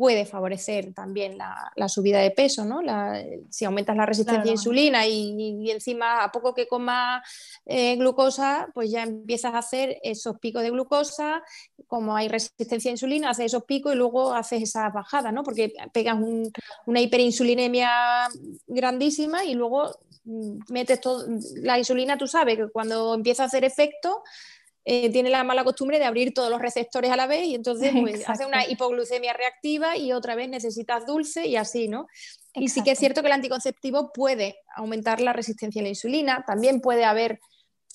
puede 0.00 0.24
favorecer 0.24 0.94
también 0.94 1.36
la, 1.36 1.88
subida 1.90 2.20
de 2.20 2.30
peso, 2.30 2.64
¿no? 2.64 2.80
si 3.50 3.66
aumentas 3.66 3.94
la 3.94 4.06
resistencia 4.06 4.50
a 4.50 4.54
insulina 4.54 5.06
y, 5.06 5.70
encima 5.70 6.24
a 6.24 6.32
poco 6.32 6.54
que 6.54 6.66
comas 6.66 7.22
eh, 7.66 7.96
glucosa, 7.96 8.70
pues 8.72 8.90
ya 8.90 9.02
empiezas 9.02 9.52
a 9.52 9.58
hacer 9.58 9.98
esos 10.02 10.38
picos 10.38 10.62
de 10.62 10.70
glucosa, 10.70 11.42
como 11.86 12.16
hay 12.16 12.28
resistencia 12.28 12.90
a 12.90 12.92
insulina, 12.92 13.28
haces 13.28 13.44
esos 13.52 13.64
picos 13.64 13.92
y 13.92 13.96
luego 13.96 14.32
haces 14.32 14.62
esa 14.62 14.88
bajada, 14.88 15.32
¿no? 15.32 15.42
Porque 15.42 15.74
pegas 15.92 16.16
una 16.86 17.00
hiperinsulinemia 17.02 18.26
grandísima 18.68 19.44
y 19.44 19.52
luego 19.52 19.98
metes 20.70 20.98
todo, 21.02 21.26
la 21.56 21.76
insulina, 21.76 22.16
tú 22.16 22.26
sabes 22.26 22.56
que 22.56 22.68
cuando 22.70 23.12
empieza 23.12 23.42
a 23.42 23.46
hacer 23.46 23.64
efecto, 23.64 24.22
eh, 24.84 25.10
tiene 25.10 25.30
la 25.30 25.44
mala 25.44 25.64
costumbre 25.64 25.98
de 25.98 26.04
abrir 26.04 26.32
todos 26.32 26.50
los 26.50 26.60
receptores 26.60 27.10
a 27.10 27.16
la 27.16 27.26
vez 27.26 27.46
y 27.46 27.54
entonces 27.54 27.92
pues, 28.00 28.28
hace 28.28 28.46
una 28.46 28.66
hipoglucemia 28.66 29.32
reactiva 29.32 29.96
y 29.96 30.12
otra 30.12 30.34
vez 30.34 30.48
necesitas 30.48 31.06
dulce 31.06 31.46
y 31.46 31.56
así, 31.56 31.88
¿no? 31.88 32.06
Y 32.54 32.68
sí 32.68 32.82
que 32.82 32.92
es 32.92 32.98
cierto 32.98 33.20
que 33.20 33.28
el 33.28 33.34
anticonceptivo 33.34 34.12
puede 34.12 34.56
aumentar 34.74 35.20
la 35.20 35.32
resistencia 35.32 35.80
a 35.80 35.84
la 35.84 35.90
insulina, 35.90 36.44
también 36.46 36.80
puede 36.80 37.04
haber, 37.04 37.38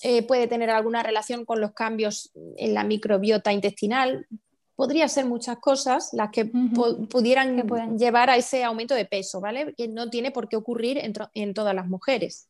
eh, 0.02 0.22
puede 0.22 0.46
tener 0.46 0.70
alguna 0.70 1.02
relación 1.02 1.44
con 1.44 1.60
los 1.60 1.72
cambios 1.72 2.30
en 2.56 2.72
la 2.72 2.82
microbiota 2.82 3.52
intestinal, 3.52 4.26
podría 4.76 5.08
ser 5.08 5.24
muchas 5.24 5.58
cosas 5.58 6.10
las 6.12 6.30
que 6.30 6.44
pudieran 6.44 7.66
llevar 7.98 8.30
a 8.30 8.36
ese 8.36 8.62
aumento 8.62 8.94
de 8.94 9.06
peso, 9.06 9.40
¿vale? 9.40 9.74
Que 9.74 9.88
no 9.88 10.10
tiene 10.10 10.30
por 10.30 10.48
qué 10.48 10.56
ocurrir 10.56 10.98
en, 11.34 11.54
todas 11.54 11.74
las 11.74 11.86
mujeres. 11.86 12.48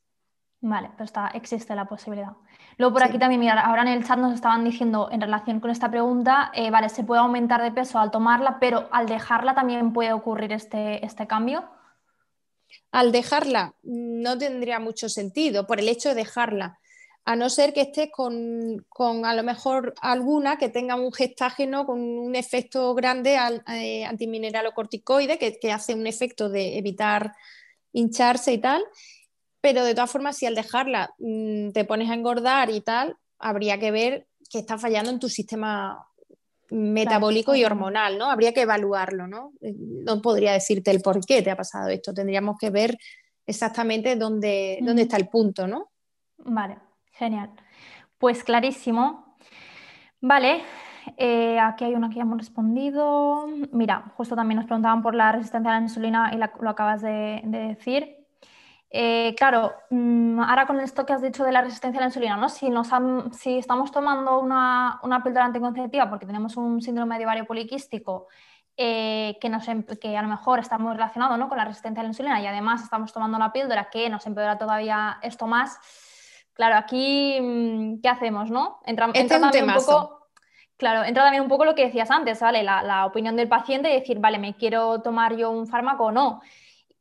Vale, 0.61 0.91
pero 0.93 1.05
está, 1.05 1.29
existe 1.29 1.75
la 1.75 1.87
posibilidad. 1.87 2.33
Luego 2.79 2.93
por 2.93 3.05
aquí 3.05 3.19
también, 3.19 3.41
mira, 3.41 3.59
ahora 3.61 3.83
en 3.83 3.89
el 3.89 4.05
chat 4.05 4.19
nos 4.19 4.35
estaban 4.35 4.63
diciendo 4.65 5.09
en 5.11 5.21
relación 5.21 5.61
con 5.61 5.71
esta 5.71 5.91
pregunta, 5.91 6.51
eh, 6.55 6.71
vale, 6.71 6.91
se 6.91 7.05
puede 7.05 7.21
aumentar 7.21 7.63
de 7.63 7.73
peso 7.73 7.99
al 7.99 8.11
tomarla, 8.11 8.59
pero 8.61 8.89
al 8.93 9.07
dejarla 9.07 9.55
también 9.55 9.93
puede 9.93 10.13
ocurrir 10.13 10.53
este, 10.53 11.05
este 11.05 11.27
cambio. 11.27 11.65
Al 12.93 13.13
dejarla 13.13 13.75
no 13.83 14.37
tendría 14.37 14.79
mucho 14.79 15.09
sentido 15.09 15.67
por 15.67 15.81
el 15.81 15.89
hecho 15.89 16.11
de 16.11 16.17
dejarla 16.17 16.79
a 17.27 17.35
no 17.35 17.51
ser 17.51 17.73
que 17.73 17.81
estés 17.81 18.09
con, 18.13 19.25
a 19.25 19.35
lo 19.35 19.43
mejor 19.43 19.95
alguna 20.01 20.59
que 20.59 20.69
tenga 20.69 20.95
un 20.95 21.13
gestágeno 21.13 21.85
con 21.85 22.01
un 22.01 22.37
efecto 22.37 22.95
grande 22.95 23.37
al, 23.37 23.65
eh, 23.67 24.05
antimineralocorticoide, 24.05 25.37
que, 25.37 25.59
que, 25.59 25.73
hace 25.73 25.95
un 25.95 26.07
efecto 26.07 26.49
de 26.49 26.79
evitar 26.79 27.35
hincharse 27.93 28.53
y 28.53 28.59
tal, 28.59 28.85
pero 29.67 29.85
de 29.85 29.97
todas 29.97 30.13
formas, 30.13 30.37
si 30.37 30.47
al 30.47 30.55
dejarla 30.55 31.13
mm, 31.19 31.71
te 31.71 31.85
pones 31.85 32.09
a 32.09 32.15
engordar 32.15 32.71
y 32.71 32.83
tal, 32.83 33.17
habría 33.41 33.81
que 33.81 33.91
ver 33.91 34.29
que 34.49 34.61
está 34.61 34.79
fallando 34.79 35.11
en 35.11 35.19
tu 35.19 35.29
sistema 35.29 36.07
metabólico 36.71 37.53
y 37.57 37.65
hormonal, 37.65 38.17
¿no? 38.17 38.31
Habría 38.31 38.55
que 38.55 38.61
evaluarlo, 38.61 39.27
¿no? 39.27 39.55
Eh, 39.61 39.75
no 39.77 40.23
podría 40.23 40.53
decirte 40.53 40.93
el 40.93 41.01
por 41.01 41.19
qué 41.27 41.43
te 41.43 41.51
ha 41.51 41.57
pasado 41.57 41.89
esto, 41.89 42.15
tendríamos 42.15 42.59
que 42.61 42.71
ver 42.71 42.97
exactamente 43.45 44.15
dónde, 44.15 44.79
dónde 44.83 45.03
está 45.03 45.17
el 45.17 45.27
punto, 45.27 45.67
¿no? 45.67 45.91
Vale. 46.39 46.79
Genial. 47.11 47.51
Pues 48.19 48.45
clarísimo. 48.45 49.37
Vale, 50.21 50.63
eh, 51.17 51.59
aquí 51.59 51.87
hay 51.87 51.95
uno 51.97 52.09
que 52.09 52.17
ya 52.17 52.23
hemos 52.23 52.39
respondido. 52.39 53.49
Mira, 53.73 54.13
justo 54.17 54.37
también 54.37 54.59
nos 54.59 54.67
preguntaban 54.67 55.03
por 55.03 55.17
la 55.17 55.33
resistencia 55.33 55.73
a 55.73 55.81
la 55.81 55.83
insulina 55.83 56.31
y 56.33 56.37
lo 56.37 56.71
acabas 56.71 57.03
de, 57.03 57.41
decir. 57.47 58.16
Eh, 58.99 59.35
claro, 59.37 59.75
mm, 59.91 60.41
ahora 60.41 60.67
con 60.67 60.81
esto 60.81 61.05
que 61.05 61.13
has 61.13 61.21
dicho 61.21 61.45
de 61.45 61.53
la 61.53 61.61
resistencia 61.61 61.99
a 61.99 62.01
la 62.01 62.07
insulina, 62.07 62.37
¿no? 62.39 62.49
si, 62.49 62.71
nos 62.71 62.89
si 63.39 63.59
estamos 63.59 63.93
tomando 63.93 64.41
una, 64.41 65.01
una, 65.03 65.23
píldora 65.23 65.45
anticonceptiva 65.45 66.09
porque 66.09 66.25
tenemos 66.25 66.57
un 66.57 66.81
síndrome 66.81 67.19
de 67.19 67.27
ovario 67.27 67.45
poliquístico 67.45 68.29
eh, 68.75 69.37
que, 69.39 69.51
nos, 69.51 69.69
em, 69.69 69.83
que 69.83 70.17
a 70.17 70.23
lo 70.23 70.29
mejor 70.29 70.61
está 70.61 70.79
muy 70.79 70.95
relacionado 70.95 71.37
¿no? 71.37 71.49
con 71.49 71.59
la 71.59 71.67
resistencia 71.67 72.01
a 72.01 72.05
la 72.05 72.09
insulina 72.09 72.41
y 72.41 72.47
además 72.47 72.83
estamos 72.83 73.13
tomando 73.13 73.37
una 73.37 73.53
píldora 73.53 73.91
que 73.91 74.09
nos 74.09 74.27
empeora 74.27 74.57
todavía 74.57 75.19
esto 75.21 75.47
más, 75.47 75.79
Claro, 76.57 76.77
aquí, 76.77 77.39
mm, 77.39 78.01
¿qué 78.01 78.09
hacemos, 78.09 78.51
no? 78.51 78.81
Entra, 78.87 79.13
también 79.13 79.69
un 79.69 79.75
poco, 79.75 80.29
claro, 80.79 81.05
entra 81.05 81.23
también 81.23 81.43
un 81.43 81.51
poco 81.51 81.67
lo 81.67 81.75
que 81.75 81.85
decías 81.85 82.11
antes, 82.11 82.41
¿vale? 82.41 82.63
La, 82.63 83.05
opinión 83.05 83.37
del 83.37 83.47
paciente 83.47 83.91
y 83.91 84.01
decir, 84.01 84.21
vale, 84.21 84.39
¿me 84.39 84.55
quiero 84.55 85.03
tomar 85.03 85.37
yo 85.37 85.51
un 85.51 85.67
fármaco 85.67 86.05
o 86.05 86.13
no? 86.13 86.41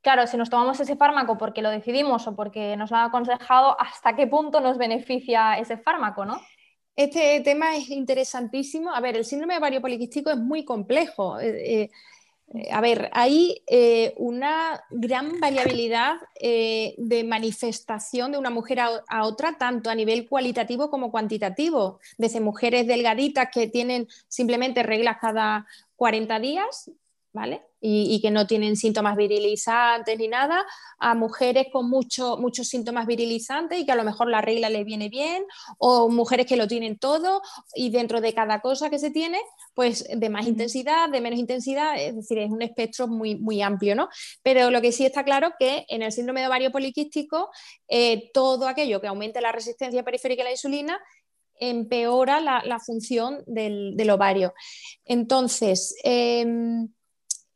Claro, 0.05 0.27
si 0.27 0.37
nos 0.37 0.51
tomamos 0.51 0.79
ese 0.79 0.95
fármaco 0.95 1.35
porque 1.35 1.63
lo 1.63 1.71
decidimos 1.71 2.27
o 2.27 2.35
porque 2.35 2.77
nos 2.77 2.91
lo 2.91 2.97
han 2.97 3.07
aconsejado, 3.07 3.75
¿hasta 3.81 4.15
qué 4.15 4.27
punto 4.27 4.61
nos 4.61 4.77
beneficia 4.77 5.57
ese 5.57 5.77
fármaco, 5.77 6.25
no? 6.25 6.39
Este 6.95 7.41
tema 7.41 7.75
es 7.75 7.89
interesantísimo. 7.89 8.93
A 8.93 9.01
ver, 9.01 9.17
el 9.17 9.25
síndrome 9.25 9.57
ovario 9.57 9.81
poliquístico 9.81 10.29
es 10.29 10.37
muy 10.37 10.63
complejo. 10.63 11.39
Eh, 11.39 11.89
eh, 12.53 12.71
a 12.71 12.81
ver, 12.81 13.09
hay 13.13 13.63
eh, 13.65 14.13
una 14.17 14.79
gran 14.91 15.39
variabilidad 15.39 16.17
de 16.39 17.25
manifestación 17.27 18.31
de 18.31 18.37
una 18.37 18.51
mujer 18.51 18.81
a, 18.81 19.25
otra, 19.25 19.57
tanto 19.57 19.89
a 19.89 19.95
nivel 19.95 20.29
cualitativo 20.29 20.91
como 20.91 21.09
cuantitativo, 21.09 21.99
desde 22.19 22.41
mujeres 22.41 22.85
delgaditas 22.85 23.49
que 23.51 23.65
tienen 23.65 24.07
simplemente 24.27 24.83
reglas 24.83 25.17
cada 25.19 25.65
40 25.95 26.39
días, 26.39 26.91
¿vale? 27.35 27.61
y, 27.87 28.19
que 28.19 28.31
no 28.31 28.47
tienen 28.47 28.75
síntomas 28.75 29.15
virilizantes 29.15 30.17
ni 30.17 30.27
nada, 30.27 30.65
a 30.97 31.13
mujeres 31.13 31.67
con 31.71 31.87
muchos 31.87 32.67
síntomas 32.67 33.05
virilizantes 33.05 33.79
y 33.79 33.85
que 33.85 33.91
a 33.91 33.95
lo 33.95 34.03
mejor 34.03 34.27
la 34.27 34.41
regla 34.41 34.69
les 34.69 34.85
viene 34.85 35.09
bien, 35.09 35.45
o 35.77 36.09
mujeres 36.09 36.47
que 36.47 36.55
lo 36.55 36.67
tienen 36.67 36.97
todo 36.97 37.41
y 37.75 37.91
dentro 37.91 38.21
de 38.21 38.33
cada 38.33 38.61
cosa 38.61 38.89
que 38.89 38.97
se 38.97 39.11
tiene, 39.11 39.39
pues 39.75 40.07
de 40.11 40.29
más 40.29 40.47
intensidad, 40.47 41.09
de 41.09 41.21
menos 41.21 41.39
intensidad, 41.39 41.95
es 42.01 42.15
decir, 42.15 42.39
es 42.39 42.49
un 42.49 42.63
espectro 42.63 43.07
muy, 43.07 43.35
muy 43.35 43.61
amplio, 43.61 43.95
¿no? 43.95 44.09
Pero 44.41 44.71
lo 44.71 44.81
que 44.81 44.91
sí 44.91 45.05
está 45.05 45.23
claro 45.23 45.53
que 45.59 45.85
en 45.89 46.01
el 46.01 46.11
síndrome 46.11 46.41
de 46.41 46.47
ovario 46.47 46.71
poliquístico, 46.71 47.51
eh, 47.87 48.31
todo 48.33 48.67
aquello 48.67 48.99
que 48.99 49.07
aumente 49.07 49.41
la 49.41 49.51
resistencia 49.51 50.03
periférica 50.03 50.41
a 50.41 50.45
la 50.45 50.51
insulina 50.51 50.99
empeora 51.57 52.39
la, 52.41 52.79
función 52.79 53.43
del, 53.45 54.09
ovario. 54.09 54.53
Entonces, 55.05 55.95
em, 56.03 56.89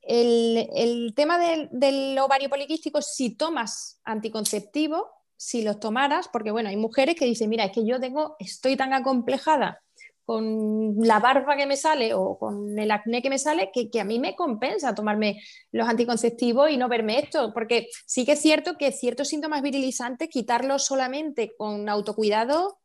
el, 0.10 1.14
tema 1.16 1.38
del, 1.38 2.18
ovario 2.18 2.50
poliquístico, 2.50 3.02
si 3.02 3.36
tomas 3.36 4.00
anticonceptivo, 4.04 5.08
si 5.38 5.62
los 5.62 5.80
tomaras, 5.80 6.28
porque 6.28 6.52
bueno, 6.52 6.70
hay 6.70 6.78
mujeres 6.78 7.16
que 7.16 7.26
dicen, 7.26 7.50
mira, 7.50 7.66
es 7.66 7.72
que 7.72 7.86
yo 7.86 8.00
tengo, 8.00 8.36
estoy 8.40 8.76
tan 8.76 8.94
acomplejada 8.94 9.82
con 10.26 10.96
la 10.98 11.20
barba 11.20 11.56
que 11.56 11.66
me 11.66 11.76
sale 11.76 12.14
o 12.14 12.38
con 12.38 12.78
el 12.78 12.92
acné 12.92 13.22
que 13.22 13.30
me 13.30 13.40
sale, 13.40 13.72
que, 13.72 14.00
a 14.00 14.04
mí 14.04 14.20
me 14.20 14.36
compensa 14.36 14.94
tomarme 14.94 15.42
los 15.72 15.88
anticonceptivos 15.88 16.70
y 16.70 16.78
no 16.78 16.88
verme 16.88 17.20
esto, 17.20 17.54
porque 17.54 17.88
sí 18.06 18.26
que 18.26 18.34
es 18.34 18.42
cierto 18.42 18.78
que 18.78 18.92
ciertos 18.92 19.30
síntomas 19.30 19.62
virilizantes, 19.62 20.30
quitarlos 20.30 20.86
solamente 20.86 21.56
con 21.58 21.88
autocuidado 21.88 22.80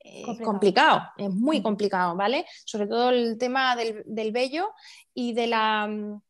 es 0.00 0.40
complicado. 0.40 1.02
es 1.16 1.30
muy 1.30 1.60
mm. 1.60 1.62
complicado, 1.62 2.14
¿vale? 2.14 2.46
Sobre 2.64 2.86
todo 2.86 3.10
el 3.10 3.38
tema 3.38 3.74
del, 3.74 4.02
del 4.06 4.30
vello 4.30 4.70
y 5.14 5.32
de 5.32 5.48
la 5.48 5.88
mm, 5.88 6.20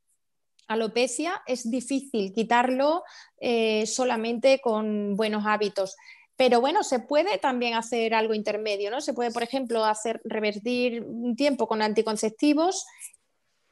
alopecia 0.69 1.43
es 1.47 1.71
difícil 1.71 2.33
quitarlo 2.33 3.03
eh, 3.41 3.87
solamente 3.87 4.61
con 4.61 5.17
buenos 5.17 5.45
hábitos. 5.47 5.97
Pero 6.37 6.61
bueno, 6.61 6.83
se 6.83 6.99
puede 6.99 7.39
también 7.39 7.75
hacer 7.75 8.15
algo 8.15 8.35
intermedio, 8.35 8.91
¿no? 8.91 9.01
Se 9.01 9.15
puede, 9.15 9.31
por 9.31 9.43
ejemplo, 9.43 9.85
hacer 9.85 10.21
revertir 10.25 11.03
un 11.03 11.35
tiempo 11.35 11.67
con 11.67 11.81
anticonceptivos, 11.81 12.85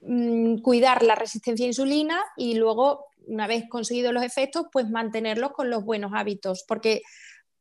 mm, 0.00 0.58
cuidar 0.58 1.02
la 1.02 1.14
resistencia 1.14 1.66
a 1.66 1.68
insulina 1.68 2.24
y 2.36 2.54
luego, 2.54 3.06
una 3.26 3.46
vez 3.46 3.64
conseguidos 3.68 4.14
los 4.14 4.22
efectos, 4.22 4.66
pues 4.72 4.88
mantenerlos 4.88 5.52
con 5.52 5.68
los 5.68 5.84
buenos 5.84 6.12
hábitos. 6.14 6.64
Porque 6.66 7.02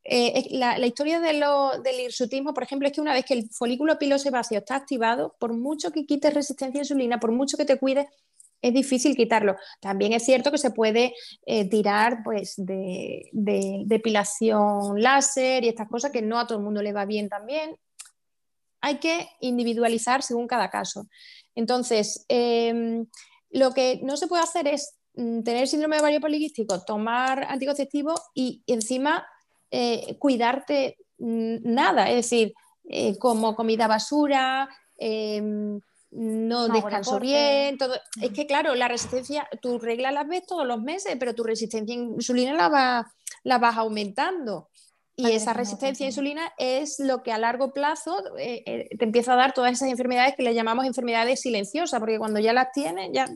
eh, 0.06 0.48
la, 0.52 0.86
historia 0.86 1.20
del 1.20 2.00
hirsutismo, 2.00 2.54
por 2.54 2.64
ejemplo, 2.64 2.88
es 2.88 2.94
que 2.94 3.02
una 3.02 3.14
vez 3.14 3.26
que 3.26 3.34
el 3.34 3.50
folículo 3.50 3.98
pilosebáceo 3.98 4.60
está 4.60 4.76
activado, 4.76 5.36
por 5.40 5.54
mucho 5.54 5.92
que 5.92 6.06
quites 6.06 6.34
resistencia 6.34 6.80
a 6.80 6.84
insulina, 6.84 7.20
por 7.20 7.32
mucho 7.32 7.58
que 7.58 7.66
te 7.66 7.78
cuides, 7.78 8.08
es 8.64 8.74
difícil 8.74 9.16
quitarlo. 9.16 9.58
También 9.82 10.14
es 10.14 10.24
cierto 10.24 10.50
que 10.50 10.58
se 10.58 10.72
puede 10.72 11.14
eh, 11.46 11.70
tirar 11.70 12.24
pues, 12.24 12.56
de, 12.58 13.30
depilación 13.34 15.02
láser 15.02 15.66
y 15.66 15.68
estas 15.68 15.90
cosas 15.90 16.12
que 16.12 16.22
no 16.22 16.40
a 16.40 16.48
todo 16.48 16.58
el 16.58 16.64
mundo 16.64 16.82
le 16.82 16.94
va 16.94 17.06
bien 17.06 17.28
también. 17.28 17.78
Hay 18.80 18.98
que 18.98 19.28
individualizar 19.42 20.24
según 20.24 20.48
cada 20.48 20.70
caso. 20.70 21.08
Entonces, 21.56 22.26
em, 22.30 23.06
lo 23.52 23.74
que 23.74 24.00
no 24.02 24.16
se 24.16 24.28
puede 24.28 24.44
hacer 24.44 24.68
es 24.68 24.96
mm, 25.16 25.44
tener 25.44 25.68
síndrome 25.68 25.98
de 25.98 26.02
ovario 26.02 26.22
poliquístico, 26.22 26.84
tomar 26.86 27.44
anticonceptivo 27.44 28.16
y, 28.34 28.64
encima 28.66 29.28
eh, 29.72 30.16
cuidarte 30.20 30.98
mm, 31.18 31.58
nada, 31.64 32.10
es 32.10 32.16
decir, 32.16 32.54
eh, 32.90 33.18
como 33.18 33.56
comida 33.56 33.88
basura, 33.88 34.70
em, 34.98 35.82
no, 36.16 36.68
descanso 36.68 37.20
bien, 37.20 37.78
todo. 37.78 37.96
Es 38.22 38.32
que 38.32 38.46
claro, 38.46 38.76
la 38.76 38.88
resistencia, 38.88 39.48
tu 39.62 39.80
regla 39.80 40.12
las 40.12 40.28
ves 40.28 40.46
todos 40.46 40.66
los 40.66 40.82
meses, 40.82 41.16
pero 41.20 41.34
tu 41.34 41.44
resistencia 41.44 41.96
a 41.96 41.98
insulina 41.98 42.54
la, 42.54 43.12
la 43.44 43.58
vas 43.58 43.78
aumentando. 43.78 44.70
Y 45.16 45.32
esa 45.32 45.54
resistencia 45.54 46.06
a 46.06 46.10
insulina 46.10 46.54
es 46.58 47.00
lo 47.00 47.22
que 47.22 47.32
a 47.32 47.38
largo 47.38 47.72
plazo 47.72 48.18
eh, 48.38 48.64
eh, 48.66 48.98
te 48.98 49.06
empieza 49.06 49.34
a 49.34 49.36
dar 49.36 49.54
todas 49.54 49.72
esas 49.72 49.90
enfermedades 49.90 50.36
que 50.36 50.42
le 50.42 50.56
llamamos 50.56 50.86
enfermedades 50.86 51.42
silenciosas, 51.42 52.00
porque 52.00 52.18
cuando 52.18 52.40
ya 52.40 52.52
las 52.52 52.72
tienes, 52.72 53.12
ya 53.14 53.28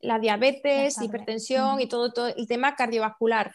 la 0.00 0.18
diabetes, 0.18 1.00
hipertensión 1.02 1.80
y 1.80 1.88
todo, 1.88 2.12
todo 2.12 2.28
el 2.28 2.46
tema 2.46 2.76
cardiovascular. 2.76 3.52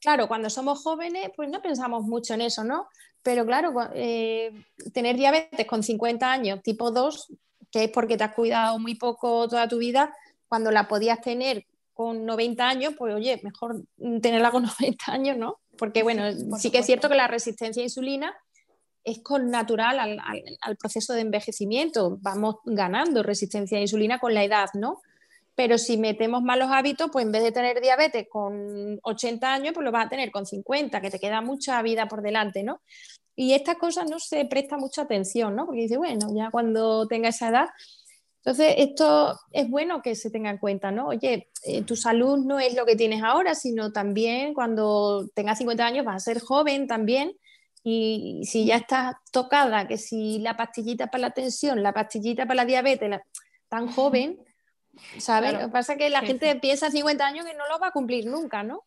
Claro, 0.00 0.26
cuando 0.26 0.50
somos 0.50 0.82
jóvenes, 0.82 1.30
pues 1.36 1.48
no 1.48 1.62
pensamos 1.62 2.02
mucho 2.02 2.34
en 2.34 2.40
eso, 2.40 2.64
¿no? 2.64 2.88
Pero 3.22 3.46
claro, 3.46 3.72
eh, 3.94 4.50
tener 4.92 5.16
diabetes 5.16 5.66
con 5.66 5.82
50 5.82 6.30
años, 6.30 6.62
tipo 6.62 6.90
2, 6.90 7.32
que 7.70 7.84
es 7.84 7.90
porque 7.90 8.16
te 8.16 8.24
has 8.24 8.34
cuidado 8.34 8.78
muy 8.78 8.94
poco 8.94 9.48
toda 9.48 9.68
tu 9.68 9.78
vida, 9.78 10.14
cuando 10.48 10.70
la 10.70 10.88
podías 10.88 11.20
tener 11.20 11.66
con 11.94 12.24
90 12.24 12.68
años, 12.68 12.94
pues 12.96 13.14
oye, 13.14 13.40
mejor 13.42 13.84
tenerla 14.22 14.50
con 14.50 14.62
90 14.80 15.12
años, 15.12 15.36
¿no? 15.36 15.58
Porque 15.78 16.02
bueno, 16.02 16.24
sí, 16.58 16.70
que 16.70 16.78
es 16.78 16.86
cierto 16.86 17.08
que 17.08 17.14
la 17.14 17.28
resistencia 17.28 17.82
a 17.82 17.84
insulina 17.84 18.34
es 19.04 19.22
con 19.22 19.50
natural 19.50 19.98
al, 19.98 20.76
proceso 20.76 21.14
de 21.14 21.22
envejecimiento, 21.22 22.18
vamos 22.20 22.56
ganando 22.64 23.22
resistencia 23.22 23.78
a 23.78 23.80
insulina 23.80 24.18
con 24.18 24.34
la 24.34 24.44
edad, 24.44 24.68
¿no? 24.74 25.00
Pero 25.54 25.78
si 25.78 25.96
metemos 25.96 26.42
malos 26.42 26.70
hábitos, 26.70 27.10
pues 27.12 27.24
en 27.24 27.32
vez 27.32 27.42
de 27.42 27.52
tener 27.52 27.80
diabetes 27.80 28.26
con 28.30 28.98
80 29.02 29.52
años, 29.52 29.74
pues 29.74 29.84
lo 29.84 29.92
vas 29.92 30.06
a 30.06 30.08
tener 30.08 30.30
con 30.30 30.46
50, 30.46 31.00
que 31.00 31.10
te 31.10 31.18
queda 31.18 31.40
mucha 31.40 31.80
vida 31.82 32.08
por 32.08 32.22
delante, 32.22 32.62
¿no? 32.62 32.80
Y 33.40 33.54
estas 33.54 33.78
cosas 33.78 34.04
no 34.10 34.18
se 34.18 34.44
presta 34.44 34.76
mucha 34.76 35.00
atención, 35.00 35.56
¿no? 35.56 35.64
Porque 35.64 35.80
dice, 35.80 35.96
bueno, 35.96 36.28
ya 36.34 36.50
cuando 36.50 37.08
tenga 37.08 37.30
esa 37.30 37.48
edad. 37.48 37.68
Entonces, 38.40 38.74
esto 38.76 39.34
es 39.50 39.70
bueno 39.70 40.02
que 40.02 40.14
se 40.14 40.30
tenga 40.30 40.50
en 40.50 40.58
cuenta, 40.58 40.90
¿no? 40.90 41.06
Oye, 41.06 41.48
eh, 41.64 41.80
tu 41.80 41.96
salud 41.96 42.44
no 42.44 42.60
es 42.60 42.74
lo 42.74 42.84
que 42.84 42.96
tienes 42.96 43.22
ahora, 43.22 43.54
sino 43.54 43.92
también 43.92 44.52
cuando 44.52 45.26
tengas 45.34 45.56
50 45.56 45.86
años 45.86 46.04
vas 46.04 46.16
a 46.16 46.32
ser 46.32 46.38
joven 46.38 46.86
también. 46.86 47.32
Y 47.82 48.42
si 48.44 48.66
ya 48.66 48.76
estás 48.76 49.14
tocada, 49.32 49.88
que 49.88 49.96
si 49.96 50.38
la 50.40 50.58
pastillita 50.58 51.06
para 51.06 51.22
la 51.22 51.30
tensión, 51.30 51.82
la 51.82 51.94
pastillita 51.94 52.44
para 52.44 52.56
la 52.56 52.64
diabetes, 52.66 53.20
tan 53.70 53.90
joven, 53.90 54.38
¿sabes? 55.16 55.54
Lo 55.54 55.60
que 55.60 55.68
pasa 55.68 55.94
es 55.94 55.98
que 55.98 56.10
la 56.10 56.20
gente 56.20 56.56
piensa 56.56 56.90
50 56.90 57.26
años 57.26 57.46
que 57.46 57.54
no 57.54 57.66
lo 57.68 57.78
va 57.78 57.86
a 57.86 57.92
cumplir 57.92 58.26
nunca, 58.26 58.62
¿no? 58.62 58.84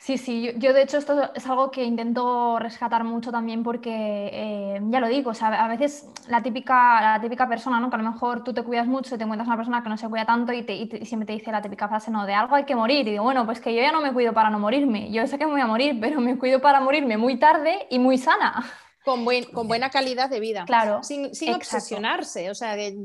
Sí, 0.00 0.16
sí, 0.16 0.52
yo, 0.56 0.72
de 0.72 0.82
hecho 0.82 0.96
esto 0.96 1.34
es 1.34 1.44
algo 1.46 1.72
que 1.72 1.82
intento 1.82 2.56
rescatar 2.60 3.02
mucho 3.02 3.32
también 3.32 3.64
porque, 3.64 4.30
eh, 4.32 4.80
ya 4.90 5.00
lo 5.00 5.08
digo, 5.08 5.32
o 5.32 5.34
sea, 5.34 5.48
a 5.48 5.66
veces 5.66 6.08
la 6.28 6.40
típica, 6.40 7.00
la 7.00 7.20
típica 7.20 7.48
persona, 7.48 7.80
¿no? 7.80 7.90
que 7.90 7.96
a 7.96 7.98
lo 7.98 8.12
mejor 8.12 8.44
tú 8.44 8.54
te 8.54 8.62
cuidas 8.62 8.86
mucho 8.86 9.16
y 9.16 9.18
te 9.18 9.24
encuentras 9.24 9.48
una 9.48 9.56
persona 9.56 9.82
que 9.82 9.88
no 9.88 9.96
se 9.96 10.08
cuida 10.08 10.24
tanto 10.24 10.52
y, 10.52 10.62
te, 10.62 11.04
siempre 11.04 11.26
te 11.26 11.32
dice 11.32 11.50
la 11.50 11.60
típica 11.60 11.88
frase, 11.88 12.12
no, 12.12 12.26
de 12.26 12.32
algo 12.32 12.54
hay 12.54 12.64
que 12.64 12.76
morir. 12.76 13.08
Y 13.08 13.10
digo, 13.10 13.24
bueno, 13.24 13.44
pues 13.44 13.60
que 13.60 13.74
yo 13.74 13.82
ya 13.82 13.90
no 13.90 14.00
me 14.00 14.12
cuido 14.12 14.32
para 14.32 14.50
no 14.50 14.60
morirme, 14.60 15.10
yo 15.10 15.26
sé 15.26 15.36
que 15.36 15.46
me 15.46 15.52
voy 15.52 15.60
a 15.62 15.66
morir, 15.66 15.98
pero 16.00 16.20
me 16.20 16.38
cuido 16.38 16.60
para 16.60 16.80
morirme 16.80 17.16
muy 17.16 17.36
tarde 17.36 17.88
y 17.90 17.98
muy 17.98 18.18
sana. 18.18 18.64
Con, 19.04 19.24
buen, 19.24 19.44
con 19.52 19.66
buena 19.66 19.90
calidad 19.90 20.30
de 20.30 20.38
vida. 20.38 20.64
Claro. 20.64 21.02
Sin, 21.02 21.34
sin 21.34 21.54
obsesionarse, 21.54 22.50
o 22.50 22.54
sea, 22.54 22.76
que, 22.76 22.96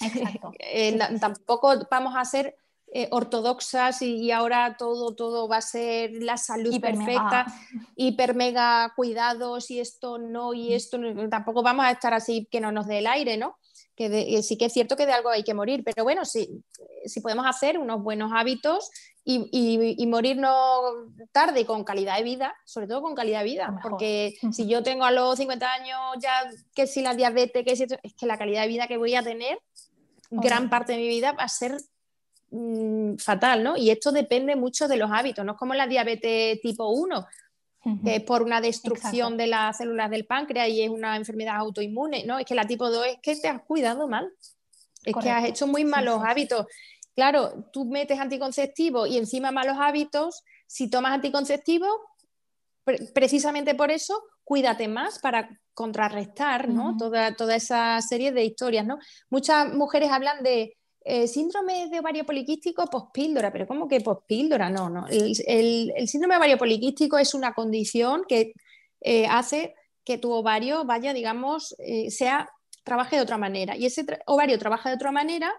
eh, 0.58 0.98
tampoco 1.18 1.72
vamos 1.90 2.14
a 2.14 2.26
ser 2.26 2.56
eh, 2.94 3.08
ortodoxas 3.10 4.02
y, 4.02 4.30
ahora 4.32 4.76
todo, 4.78 5.14
todo 5.14 5.48
va 5.48 5.56
a 5.56 5.62
ser 5.62 6.10
la 6.12 6.36
salud 6.36 6.78
perfecta, 6.78 7.46
hiper 7.96 8.34
mega 8.34 8.92
cuidados 8.94 9.70
y 9.70 9.80
esto 9.80 10.18
no 10.18 10.52
y 10.52 10.74
esto 10.74 10.98
tampoco 11.30 11.62
vamos 11.62 11.86
a 11.86 11.90
estar 11.90 12.12
así 12.12 12.46
que 12.50 12.60
no 12.60 12.70
nos 12.70 12.86
dé 12.86 12.98
el 12.98 13.06
aire, 13.06 13.38
¿no? 13.38 13.56
Que 13.96 14.42
sí 14.42 14.58
que 14.58 14.66
es 14.66 14.74
cierto 14.74 14.94
que 14.94 15.06
de 15.06 15.12
algo 15.12 15.30
hay 15.30 15.42
que 15.42 15.54
morir, 15.54 15.82
pero 15.84 16.04
bueno, 16.04 16.26
si, 16.26 16.62
si 17.06 17.22
podemos 17.22 17.46
hacer 17.46 17.78
unos 17.78 18.02
buenos 18.02 18.30
hábitos 18.34 18.90
y, 19.24 19.48
y, 19.98 20.06
morirnos 20.06 20.52
tarde 21.30 21.64
con 21.64 21.84
calidad 21.84 22.18
de 22.18 22.24
vida, 22.24 22.54
sobre 22.66 22.88
todo 22.88 23.00
con 23.00 23.14
calidad 23.14 23.38
de 23.38 23.44
vida, 23.46 23.78
porque 23.82 24.34
si 24.52 24.66
yo 24.66 24.82
tengo 24.82 25.04
a 25.04 25.12
los 25.12 25.38
50 25.38 25.72
años 25.72 25.98
ya 26.20 26.30
que 26.74 26.86
si 26.86 27.00
la 27.00 27.14
diabetes, 27.14 27.64
que 27.64 27.74
si 27.74 27.84
es 27.84 28.14
que 28.14 28.26
la 28.26 28.36
calidad 28.36 28.62
de 28.62 28.68
vida 28.68 28.86
que 28.86 28.98
voy 28.98 29.14
a 29.14 29.22
tener, 29.22 29.58
gran 30.30 30.68
parte 30.68 30.92
de 30.92 30.98
mi 30.98 31.08
vida 31.08 31.32
va 31.32 31.44
a 31.44 31.48
ser 31.48 31.78
Mm, 32.54 33.16
fatal, 33.16 33.64
¿no? 33.64 33.78
Y 33.78 33.88
esto 33.88 34.12
depende 34.12 34.56
mucho 34.56 34.86
de 34.86 34.98
los 34.98 35.10
hábitos, 35.10 35.42
no 35.42 35.52
es 35.52 35.58
como 35.58 35.72
la 35.72 35.86
diabetes 35.86 36.60
tipo 36.60 36.86
1, 36.90 37.26
que 38.04 38.16
es 38.16 38.22
por 38.22 38.42
una 38.42 38.60
destrucción 38.60 39.38
de 39.38 39.46
las 39.46 39.78
células 39.78 40.10
del 40.10 40.26
páncreas 40.26 40.68
y 40.68 40.82
es 40.82 40.90
una 40.90 41.16
enfermedad 41.16 41.56
autoinmune, 41.56 42.24
¿no? 42.26 42.38
Es 42.38 42.44
que 42.44 42.54
la 42.54 42.66
tipo 42.66 42.90
2 42.90 43.06
es 43.06 43.16
que 43.22 43.36
te 43.36 43.48
has 43.48 43.62
cuidado 43.62 44.06
mal, 44.06 44.30
es 45.02 45.16
que 45.16 45.30
has 45.30 45.46
hecho 45.46 45.66
muy 45.66 45.86
malos 45.86 46.20
hábitos. 46.26 46.66
Claro, 47.14 47.70
tú 47.72 47.86
metes 47.86 48.20
anticonceptivo 48.20 49.06
y 49.06 49.16
encima 49.16 49.50
malos 49.50 49.78
hábitos, 49.80 50.44
si 50.66 50.90
tomas 50.90 51.12
anticonceptivo, 51.12 51.86
precisamente 53.14 53.74
por 53.74 53.90
eso, 53.90 54.22
cuídate 54.44 54.88
más 54.88 55.18
para 55.18 55.58
contrarrestar 55.72 56.68
¿no? 56.68 56.98
toda, 56.98 57.34
toda 57.34 57.56
esa 57.56 57.98
serie 58.02 58.30
de 58.30 58.44
historias. 58.44 58.84
¿no? 58.84 58.98
Muchas 59.30 59.72
mujeres 59.72 60.10
hablan 60.10 60.42
de 60.42 60.76
eh, 61.04 61.26
síndrome 61.26 61.88
de 61.88 62.00
ovario 62.00 62.24
poliquístico 62.24 62.86
pospíldora, 62.86 63.52
pero 63.52 63.66
¿cómo 63.66 63.88
que 63.88 64.00
pospíldora? 64.00 64.70
No, 64.70 64.88
no. 64.88 65.06
El, 65.08 65.92
síndrome 66.06 66.34
de 66.34 66.38
ovario 66.38 66.58
poliquístico 66.58 67.18
es 67.18 67.34
una 67.34 67.54
condición 67.54 68.22
que 68.28 68.52
eh, 69.00 69.26
hace 69.26 69.74
que 70.04 70.18
tu 70.18 70.32
ovario 70.32 70.84
vaya, 70.84 71.12
digamos, 71.12 71.74
eh, 71.78 72.10
sea, 72.10 72.48
trabaje 72.84 73.16
de 73.16 73.22
otra 73.22 73.38
manera. 73.38 73.76
Y 73.76 73.86
ese 73.86 74.04
ovario 74.26 74.58
trabaja 74.58 74.88
de 74.88 74.96
otra 74.96 75.12
manera, 75.12 75.52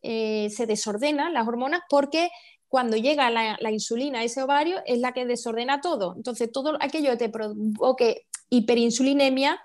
se 0.00 0.66
desordena 0.66 1.28
las 1.28 1.46
hormonas 1.48 1.80
porque 1.90 2.30
cuando 2.68 2.96
llega 2.96 3.30
la, 3.30 3.56
la, 3.58 3.70
insulina 3.72 4.20
a 4.20 4.24
ese 4.24 4.42
ovario 4.42 4.80
es 4.86 4.98
la 4.98 5.12
que 5.12 5.26
desordena 5.26 5.80
todo. 5.80 6.14
Entonces, 6.16 6.52
todo 6.52 6.76
aquello 6.80 7.10
que 7.10 7.16
te 7.16 7.28
provoque 7.28 8.26
hiperinsulinemia 8.50 9.60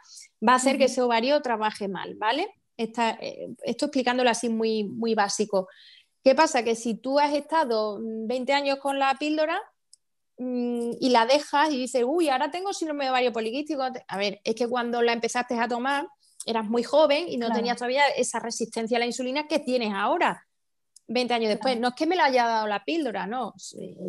va 0.47 0.53
a 0.53 0.55
hacer 0.55 0.77
que 0.77 0.85
ese 0.85 1.01
ovario 1.01 1.41
trabaje 1.41 1.87
mal, 1.87 2.15
¿vale? 2.15 2.47
Eh, 2.77 3.49
esto 3.63 3.85
explicándolo 3.85 4.29
así 4.29 4.49
muy, 4.49 4.83
muy 4.83 5.15
básico. 5.15 5.67
¿Qué 6.23 6.35
pasa? 6.35 6.63
Que 6.63 6.75
si 6.75 6.95
tú 6.95 7.19
has 7.19 7.33
estado 7.33 7.99
20 8.01 8.53
años 8.53 8.79
con 8.79 8.97
la 8.97 9.15
píldora 9.19 9.61
mm, 10.37 10.91
y 10.99 11.09
la 11.09 11.25
dejas 11.25 11.71
y 11.71 11.77
dices, 11.77 12.03
uy, 12.05 12.29
ahora 12.29 12.49
tengo 12.49 12.73
síndrome 12.73 13.05
de 13.05 13.11
ovario 13.11 13.33
poliquístico. 13.33 13.83
A 14.07 14.17
ver, 14.17 14.39
es 14.43 14.55
que 14.55 14.67
cuando 14.67 15.01
la 15.01 15.13
empezaste 15.13 15.59
a 15.59 15.67
tomar 15.67 16.07
eras 16.45 16.65
muy 16.65 16.83
joven 16.83 17.25
y 17.29 17.37
no 17.37 17.51
tenías 17.51 17.77
todavía 17.77 18.07
esa 18.17 18.39
resistencia 18.39 18.97
a 18.97 18.99
la 18.99 19.05
insulina 19.05 19.47
que 19.47 19.59
tienes 19.59 19.93
ahora, 19.93 20.45
20 21.07 21.33
años 21.33 21.49
después. 21.49 21.79
No 21.79 21.89
es 21.89 21.95
que 21.95 22.05
me 22.05 22.15
la 22.15 22.25
haya 22.25 22.45
dado 22.45 22.67
la 22.67 22.83
píldora, 22.83 23.27
no. 23.27 23.53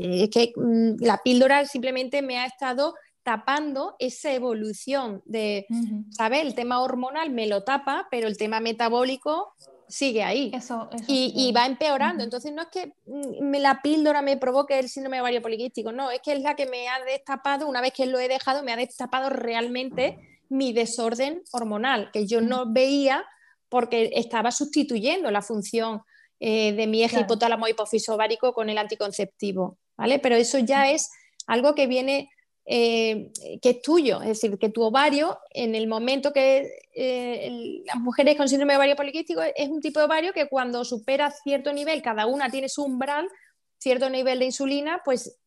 Es 0.00 0.30
que 0.30 0.52
mm, 0.56 0.96
la 1.00 1.18
píldora 1.18 1.64
simplemente 1.66 2.22
me 2.22 2.38
ha 2.38 2.46
estado 2.46 2.94
tapando 3.24 3.96
esa 3.98 4.32
evolución 4.32 5.22
de, 5.24 5.66
¿sabes? 6.10 6.42
El 6.42 6.54
tema 6.54 6.80
hormonal 6.80 7.30
me 7.30 7.46
lo 7.46 7.64
tapa, 7.64 8.06
pero 8.10 8.28
el 8.28 8.36
tema 8.36 8.60
metabólico 8.60 9.54
sigue 9.88 10.22
ahí. 10.22 10.50
Eso, 10.54 10.88
y, 11.08 11.50
va 11.52 11.66
empeorando. 11.66 12.22
Entonces 12.22 12.52
no 12.52 12.62
es 12.62 12.68
que 12.68 12.92
mm, 13.06 13.42
me, 13.42 13.60
la 13.60 13.80
píldora 13.82 14.22
me 14.22 14.36
provoque 14.36 14.78
el 14.78 14.88
síndrome 14.88 15.20
ovario 15.20 15.42
poliquístico, 15.42 15.90
no, 15.90 16.10
es 16.10 16.20
que 16.20 16.32
es 16.32 16.42
la 16.42 16.54
que 16.54 16.66
me 16.66 16.88
ha 16.88 17.02
destapado, 17.04 17.66
una 17.66 17.80
vez 17.80 17.92
que 17.92 18.06
lo 18.06 18.18
he 18.18 18.28
dejado, 18.28 18.62
me 18.62 18.72
ha 18.72 18.76
destapado 18.76 19.30
realmente 19.30 20.18
mi 20.48 20.72
desorden 20.72 21.42
hormonal, 21.52 22.10
que 22.12 22.26
yo 22.26 22.40
no 22.40 22.72
veía 22.72 23.24
porque 23.70 24.10
estaba 24.14 24.52
sustituyendo 24.52 25.30
la 25.30 25.42
función 25.42 26.02
eh, 26.40 26.74
de 26.74 26.86
mi 26.86 27.02
eje 27.02 27.20
hipotálamo 27.20 27.68
hipofiso 27.68 28.14
ovárico 28.14 28.52
con 28.52 28.68
el 28.68 28.76
anticonceptivo, 28.76 29.78
¿vale? 29.96 30.18
Pero 30.18 30.36
eso 30.36 30.58
ya 30.58 30.90
es 30.90 31.10
algo 31.46 31.74
que 31.74 31.86
viene 31.86 32.30
eh, 32.66 33.30
que 33.60 33.70
es 33.70 33.82
tuyo, 33.82 34.22
es 34.22 34.28
decir, 34.28 34.58
que 34.58 34.70
tu 34.70 34.82
ovario, 34.82 35.38
en 35.50 35.74
el 35.74 35.86
momento 35.86 36.32
que 36.32 36.70
eh, 36.94 37.82
las 37.84 37.96
mujeres 37.96 38.36
con 38.36 38.48
síndrome 38.48 38.72
de 38.72 38.78
ovario 38.78 38.96
poliquístico 38.96 39.42
es 39.42 39.68
un 39.68 39.82
tipo 39.82 40.00
de 40.00 40.06
ovario 40.06 40.32
que 40.32 40.48
cuando 40.48 40.84
supera 40.84 41.30
cierto 41.30 41.72
nivel, 41.72 42.00
cada 42.00 42.26
una 42.26 42.50
tiene 42.50 42.70
su 42.70 42.82
umbral, 42.84 43.28
cierto 43.78 44.08
nivel 44.08 44.38
de 44.38 44.46
insulina, 44.46 45.02
pues 45.04 45.38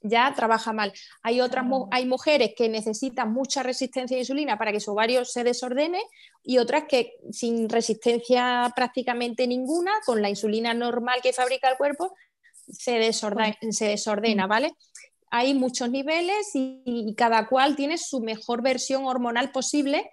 ya 0.00 0.32
trabaja 0.34 0.72
mal. 0.72 0.92
Hay 1.22 1.40
otras 1.40 1.64
hay 1.92 2.06
mujeres 2.06 2.54
que 2.56 2.68
necesitan 2.68 3.32
mucha 3.32 3.62
resistencia 3.62 4.16
a 4.16 4.20
insulina 4.20 4.58
para 4.58 4.72
que 4.72 4.80
su 4.80 4.90
ovario 4.90 5.24
se 5.24 5.44
desordene 5.44 6.02
y 6.42 6.58
otras 6.58 6.84
que 6.88 7.14
sin 7.30 7.68
resistencia 7.68 8.72
prácticamente 8.74 9.46
ninguna, 9.46 9.92
con 10.04 10.20
la 10.20 10.28
insulina 10.28 10.74
normal 10.74 11.20
que 11.22 11.32
fabrica 11.32 11.70
el 11.70 11.76
cuerpo, 11.76 12.14
se 12.66 12.98
desordena, 12.98 13.56
se 13.70 13.86
desordena 13.86 14.48
¿vale? 14.48 14.74
Hay 15.32 15.54
muchos 15.54 15.90
niveles 15.90 16.50
y, 16.54 17.14
cada 17.16 17.48
cual 17.48 17.74
tiene 17.74 17.98
su 17.98 18.20
mejor 18.20 18.62
versión 18.62 19.06
hormonal 19.06 19.50
posible 19.50 20.10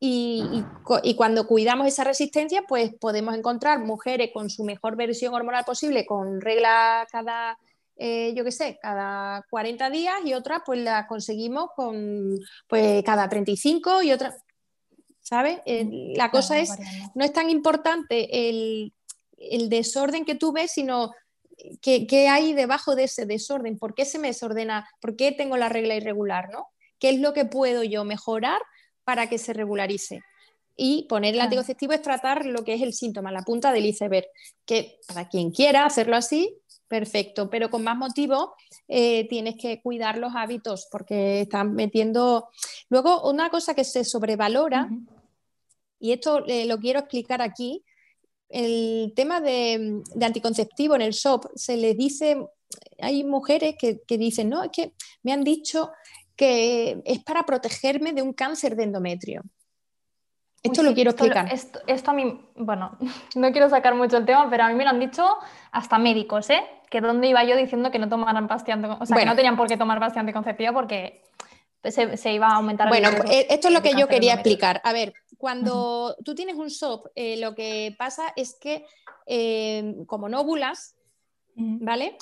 y, 0.00 0.64
y, 1.02 1.14
cuando 1.14 1.46
cuidamos 1.46 1.86
esa 1.86 2.04
resistencia, 2.04 2.62
pues 2.66 2.94
podemos 3.00 3.34
encontrar 3.34 3.80
mujeres 3.80 4.30
con 4.32 4.48
su 4.48 4.64
mejor 4.64 4.96
versión 4.96 5.34
hormonal 5.34 5.64
posible, 5.64 6.06
con 6.06 6.40
regla 6.40 7.06
cada 7.12 7.58
eh, 7.96 8.32
yo 8.34 8.42
qué 8.42 8.50
sé, 8.50 8.78
cada 8.82 9.46
40 9.50 9.90
días 9.90 10.14
y 10.24 10.34
otras 10.34 10.62
pues 10.64 10.80
las 10.80 11.06
conseguimos 11.06 11.70
con 11.76 12.36
pues 12.66 13.02
cada 13.04 13.28
35 13.28 14.02
y 14.02 14.12
otras, 14.12 14.42
¿sabes? 15.20 15.60
Eh, 15.66 15.84
mm, 15.84 16.16
la 16.16 16.30
cosa 16.30 16.58
es, 16.58 16.70
no 17.14 17.24
es 17.24 17.32
tan 17.32 17.50
importante 17.50 18.48
el, 18.48 18.92
desorden 19.68 20.24
que 20.24 20.36
tú 20.36 20.52
ves, 20.52 20.72
sino 20.72 21.12
qué, 21.80 22.28
hay 22.28 22.52
debajo 22.52 22.94
de 22.94 23.04
ese 23.04 23.26
desorden, 23.26 23.78
por 23.78 23.94
qué 23.94 24.04
se 24.04 24.18
me 24.18 24.28
desordena, 24.28 24.88
por 25.00 25.16
qué 25.16 25.32
tengo 25.32 25.56
la 25.56 25.68
regla 25.68 25.94
irregular, 25.94 26.50
¿no? 26.50 26.68
¿Qué 26.98 27.10
es 27.10 27.20
lo 27.20 27.32
que 27.32 27.44
puedo 27.44 27.82
yo 27.82 28.04
mejorar 28.04 28.60
para 29.04 29.28
que 29.28 29.38
se 29.38 29.52
regularice? 29.52 30.20
Y 30.76 31.06
poner 31.08 31.34
el 31.34 31.40
anticonceptivo 31.40 31.92
es 31.92 32.02
tratar 32.02 32.46
lo 32.46 32.64
que 32.64 32.74
es 32.74 32.82
el 32.82 32.94
síntoma, 32.94 33.30
la 33.30 33.42
punta 33.42 33.72
del 33.72 33.86
iceberg, 33.86 34.26
que 34.64 34.98
para 35.06 35.28
quien 35.28 35.50
quiera 35.50 35.84
hacerlo 35.84 36.16
así, 36.16 36.62
Perfecto, 36.92 37.48
pero 37.48 37.70
con 37.70 37.82
más 37.82 37.96
motivo 37.96 38.54
eh, 38.86 39.26
tienes 39.30 39.54
que 39.56 39.80
cuidar 39.80 40.18
los 40.18 40.34
hábitos 40.36 40.88
porque 40.92 41.40
están 41.40 41.72
metiendo... 41.72 42.50
Luego, 42.90 43.30
una 43.30 43.48
cosa 43.48 43.74
que 43.74 43.82
se 43.82 44.04
sobrevalora, 44.04 44.90
y 45.98 46.12
esto 46.12 46.44
eh, 46.46 46.66
lo 46.66 46.76
quiero 46.80 46.98
explicar 46.98 47.40
aquí, 47.40 47.82
el 48.52 49.14
tema 49.16 49.40
de, 49.40 50.02
anticonceptivo 50.20 50.94
en 50.94 51.02
el 51.02 51.14
SOP, 51.14 51.46
se 51.54 51.76
le 51.76 51.94
dice, 51.94 52.46
hay 53.00 53.24
mujeres 53.24 53.76
que, 53.78 54.18
dicen, 54.18 54.50
no, 54.50 54.62
es 54.62 54.70
que 54.70 54.92
me 55.22 55.32
han 55.32 55.42
dicho 55.42 55.90
que 56.36 57.02
es 57.04 57.24
para 57.24 57.44
protegerme 57.44 58.12
de 58.12 58.22
un 58.22 58.34
cáncer 58.34 58.76
de 58.76 58.84
endometrio. 58.84 59.42
Esto 60.62 60.82
lo 60.82 60.94
quiero 60.94 61.10
explicar. 61.10 61.52
Esto, 61.52 62.10
a 62.10 62.14
mí, 62.14 62.40
bueno, 62.54 62.96
no 63.34 63.50
quiero 63.52 63.68
sacar 63.68 63.94
mucho 63.94 64.18
el 64.18 64.26
tema, 64.26 64.48
pero 64.48 64.64
a 64.64 64.68
mí 64.68 64.74
me 64.74 64.84
lo 64.84 64.90
han 64.90 65.00
dicho 65.00 65.26
hasta 65.72 65.98
médicos, 65.98 66.50
¿eh? 66.50 66.62
Que 66.90 67.00
dónde 67.00 67.28
iba 67.28 67.42
yo 67.44 67.56
diciendo 67.56 67.90
que 67.90 67.98
no 67.98 68.08
tomaran 68.08 68.48
pastilla 68.48 68.98
o 69.00 69.06
sea, 69.06 69.16
que 69.16 69.24
no 69.24 69.34
tenían 69.34 69.56
por 69.56 69.66
qué 69.66 69.78
tomar 69.78 69.98
pastilla 69.98 70.20
anticonceptiva 70.20 70.72
porque 70.72 71.22
se, 71.90 72.32
iba 72.32 72.48
a 72.48 72.56
aumentar. 72.56 72.88
Bueno, 72.88 73.08
eh, 73.30 73.46
esto 73.48 73.68
es 73.68 73.74
lo 73.74 73.82
que 73.82 73.94
yo 73.94 74.06
quería 74.08 74.34
explicar. 74.34 74.80
A 74.84 74.92
ver, 74.92 75.14
cuando 75.42 76.14
tú 76.24 76.36
tienes 76.36 76.54
un 76.54 76.70
SOP, 76.70 77.08
eh, 77.16 77.36
lo 77.36 77.56
que 77.56 77.96
pasa 77.98 78.32
es 78.36 78.54
que 78.60 78.86
eh, 79.26 79.96
como 80.06 80.28
no 80.28 80.42
ovulas, 80.42 80.94
¿vale? 81.56 82.16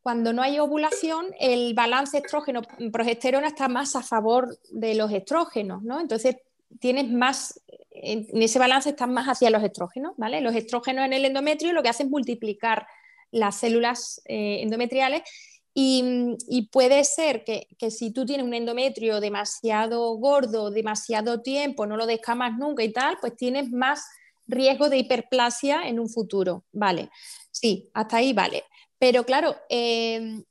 Cuando 0.00 0.32
no 0.32 0.40
hay 0.40 0.60
ovulación, 0.60 1.26
el 1.40 1.74
balance 1.74 2.18
estrógeno-progesterona 2.18 3.48
está 3.48 3.66
más 3.66 3.96
a 3.96 4.02
favor 4.02 4.56
de 4.70 4.94
los 4.94 5.10
estrógenos, 5.10 5.82
¿no? 5.82 5.98
Entonces 5.98 6.36
tienes 6.78 7.10
más, 7.10 7.60
en 7.90 8.40
ese 8.40 8.60
balance 8.60 8.90
están 8.90 9.12
más 9.12 9.26
hacia 9.26 9.50
los 9.50 9.64
estrógenos, 9.64 10.12
¿vale? 10.16 10.40
Los 10.40 10.54
estrógenos 10.54 11.06
en 11.06 11.14
el 11.14 11.24
endometrio 11.24 11.72
lo 11.72 11.82
que 11.82 11.88
hacen 11.88 12.06
es 12.06 12.10
multiplicar 12.12 12.86
las 13.32 13.56
células 13.56 14.22
eh, 14.26 14.60
endometriales 14.62 15.22
y, 15.72 16.68
puede 16.72 17.04
ser 17.04 17.44
que, 17.44 17.66
si 17.90 18.10
tú 18.12 18.26
tienes 18.26 18.46
un 18.46 18.54
endometrio 18.54 19.20
demasiado 19.20 20.14
gordo, 20.16 20.70
demasiado 20.70 21.42
tiempo, 21.42 21.86
no 21.86 21.96
lo 21.96 22.06
descamas 22.06 22.56
nunca 22.58 22.82
y 22.82 22.92
tal, 22.92 23.18
pues 23.20 23.36
tienes 23.36 23.70
más 23.70 24.04
riesgo 24.46 24.88
de 24.88 24.98
hiperplasia 24.98 25.86
en 25.86 26.00
un 26.00 26.08
futuro, 26.08 26.64
¿vale? 26.72 27.10
Sí, 27.52 27.88
hasta 27.94 28.16
ahí 28.16 28.32
vale. 28.32 28.64
Pero 28.98 29.24
claro, 29.24 29.56
eh, 29.68 30.42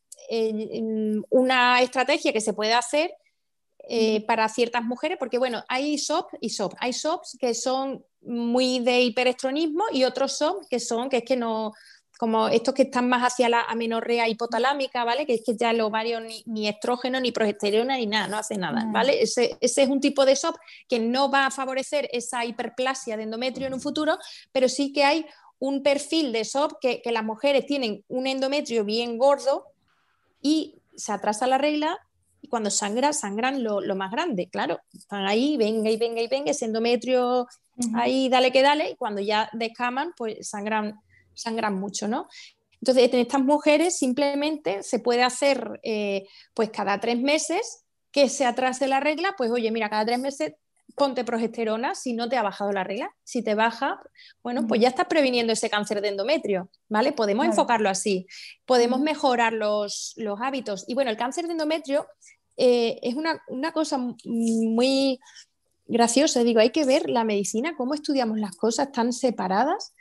una 1.30 1.82
estrategia 1.82 2.32
que 2.32 2.42
se 2.42 2.54
puede 2.54 2.74
hacer 2.74 3.14
eh, 3.92 4.26
para 4.26 4.48
ciertas 4.48 4.84
mujeres, 4.84 5.18
porque 5.18 5.38
bueno, 5.38 5.64
hay 5.68 5.98
SOP 5.98 6.34
y 6.40 6.50
SOP. 6.50 6.76
Hay 6.80 6.94
SOPs 6.94 7.38
que 7.40 7.54
son 7.54 8.06
muy 8.22 8.80
de 8.80 9.02
hiperestronismo 9.02 9.84
y 9.92 10.04
otros 10.04 10.38
SOP 10.38 10.64
que 10.70 10.80
son, 10.80 11.10
que 11.10 11.18
es 11.18 11.24
que 11.24 11.36
no, 11.36 11.74
como 12.20 12.50
estos 12.50 12.74
que 12.74 12.82
están 12.82 13.08
más 13.08 13.24
hacia 13.24 13.48
la 13.48 13.62
amenorrea 13.62 14.28
hipotalámica, 14.28 15.06
¿vale? 15.06 15.26
Que 15.26 15.36
es 15.36 15.42
que 15.46 15.56
ya 15.56 15.72
el 15.72 15.80
ovario 15.80 16.20
ni, 16.20 16.44
ni 16.48 16.68
estrógeno, 16.68 17.22
ni 17.22 17.32
progesterona, 17.32 17.96
ni 17.96 18.08
nada, 18.08 18.28
no 18.28 18.38
hace 18.38 18.58
nada. 18.58 18.86
¿vale? 18.92 19.22
Ese, 19.22 19.58
es 19.62 19.78
un 19.88 20.02
tipo 20.02 20.26
de 20.26 20.36
SOP 20.36 20.58
que 20.90 21.00
no 21.00 21.32
va 21.32 21.46
a 21.46 21.52
favorecer 21.52 22.10
esa 22.12 22.44
hiperplasia 22.44 23.16
de 23.16 23.24
endometrio 23.24 23.68
en 23.68 23.74
un 23.74 23.80
futuro, 23.80 24.18
pero 24.52 24.68
sí 24.68 24.92
que 24.92 25.06
hay 25.06 25.26
un 25.60 25.82
perfil 25.82 26.34
de 26.34 26.44
SOP 26.44 26.74
que, 26.82 27.02
que 27.02 27.14
las 27.14 27.24
mujeres 27.24 27.66
tienen 27.66 28.04
un 28.10 28.28
endometrio 28.28 28.84
bien 28.84 29.18
gordo 29.18 29.68
y 30.42 30.82
se 30.98 31.14
atrasa 31.14 31.48
la 31.48 31.58
regla 31.58 31.98
y 32.42 32.48
cuando 32.48 32.70
sangra, 32.70 33.14
sangran 33.14 33.64
lo, 33.64 33.82
más 33.96 34.12
grande, 34.12 34.50
claro. 34.50 34.80
Están 34.94 35.26
ahí, 35.26 35.58
venga 35.58 35.90
y 35.90 35.98
venga 35.98 36.22
y 36.22 36.28
venga, 36.28 36.52
ese 36.52 36.66
endometrio 36.66 37.48
ahí, 37.96 38.30
dale 38.30 38.52
que 38.52 38.62
dale, 38.62 38.92
y 38.92 38.96
cuando 38.96 39.22
ya 39.22 39.50
descaman, 39.54 40.14
pues 40.18 40.50
sangran, 40.50 41.00
sangran 41.42 41.76
mucho, 41.76 42.08
¿no? 42.08 42.28
Entonces, 42.82 43.12
en 43.12 43.20
estas 43.20 43.42
mujeres 43.42 43.98
simplemente 43.98 44.84
se 44.84 45.00
puede 45.00 45.24
hacer, 45.24 45.80
eh, 45.84 46.28
pues 46.54 46.70
cada 46.70 47.00
tres 47.00 47.20
meses 47.20 47.84
que 48.12 48.30
se 48.30 48.46
atrase 48.46 48.88
la 48.88 49.00
regla, 49.00 49.36
pues 49.38 49.52
oye, 49.52 49.70
mira, 49.72 49.90
cada 49.90 50.06
tres 50.06 50.20
meses 50.20 50.54
ponte 50.96 51.24
progesterona 51.24 51.96
si 51.96 52.14
no 52.14 52.30
te 52.30 52.38
ha 52.38 52.44
bajado 52.44 52.72
la 52.72 52.84
regla. 52.84 53.16
Si 53.24 53.42
te 53.42 53.56
baja, 53.56 54.00
bueno, 54.44 54.68
pues 54.68 54.82
ya 54.82 54.90
estás 54.90 55.08
previniendo 55.08 55.54
ese 55.54 55.70
cáncer 55.70 56.02
de 56.02 56.10
endometrio, 56.10 56.70
¿vale? 56.88 57.12
Podemos 57.12 57.46
enfocarlo 57.46 57.90
así. 57.90 58.28
Podemos 58.66 59.00
mejorar 59.00 59.54
los, 59.54 60.16
hábitos. 60.42 60.86
Y 60.88 60.94
bueno, 60.94 61.10
el 61.10 61.18
cáncer 61.18 61.46
de 61.46 61.54
endometrio 61.54 62.08
eh, 62.58 63.00
es 63.02 63.16
una, 63.16 63.42
cosa 63.72 63.98
muy 64.26 65.20
graciosa. 65.88 66.44
Digo, 66.44 66.60
hay 66.60 66.72
que 66.72 66.86
ver 66.86 67.10
la 67.10 67.24
medicina, 67.24 67.76
cómo 67.76 67.94
estudiamos 67.94 68.40
las 68.40 68.56
cosas 68.56 68.92
tan 68.92 69.14
separadas. 69.14 69.94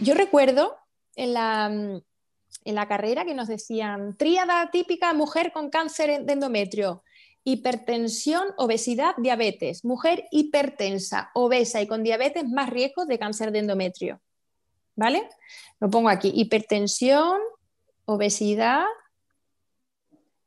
Yo 0.00 0.14
recuerdo 0.14 0.76
en 1.16 1.34
la, 1.34 1.66
en 1.66 2.74
la 2.74 2.88
carrera 2.88 3.24
que 3.24 3.34
nos 3.34 3.48
decían, 3.48 4.16
tríada 4.16 4.70
típica 4.70 5.12
mujer 5.12 5.52
con 5.52 5.70
cáncer 5.70 6.24
de 6.24 6.32
endometrio 6.32 7.02
hipertensión, 7.44 8.48
obesidad, 8.56 9.14
diabetes. 9.16 9.84
Mujer 9.84 10.26
hipertensa, 10.30 11.30
obesa 11.34 11.80
y 11.80 11.86
con 11.86 12.02
diabetes, 12.02 12.48
más 12.48 12.70
riesgo 12.70 13.06
de 13.06 13.18
cáncer 13.18 13.52
de 13.52 13.60
endometrio. 13.60 14.20
¿Vale? 14.96 15.28
Lo 15.80 15.88
pongo 15.88 16.08
aquí. 16.08 16.32
Hipertensión, 16.34 17.40
obesidad 18.04 18.84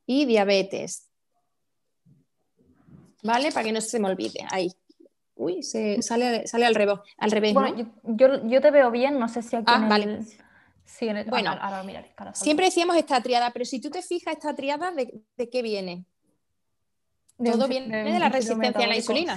y 0.05 0.25
diabetes. 0.25 1.09
¿Vale? 3.23 3.51
Para 3.51 3.63
que 3.63 3.71
no 3.71 3.81
se 3.81 3.99
me 3.99 4.09
olvide. 4.09 4.45
Ahí. 4.51 4.71
Uy, 5.35 5.63
se 5.63 6.01
sale, 6.01 6.45
sale 6.47 6.65
al, 6.65 6.75
revés, 6.75 6.99
al 7.17 7.31
revés. 7.31 7.53
Bueno, 7.53 7.91
yo, 8.03 8.61
te 8.61 8.71
veo 8.71 8.91
bien, 8.91 9.17
no 9.19 9.27
sé 9.27 9.41
si 9.41 9.55
aquí 9.55 9.65
ah, 9.67 9.87
vale. 9.89 10.19
bueno, 11.27 11.51
ahora, 11.59 11.83
siempre 12.33 12.67
decíamos 12.67 12.95
esta 12.97 13.21
triada, 13.21 13.51
pero 13.51 13.65
si 13.65 13.81
tú 13.81 13.89
te 13.89 14.01
fijas, 14.01 14.35
esta 14.35 14.55
triada, 14.55 14.91
¿de 14.91 15.49
qué 15.49 15.61
viene? 15.61 16.05
todo 17.43 17.67
viene 17.67 18.03
de, 18.03 18.19
la 18.19 18.29
resistencia 18.29 18.85
a 18.85 18.87
la 18.87 18.95
insulina. 18.95 19.35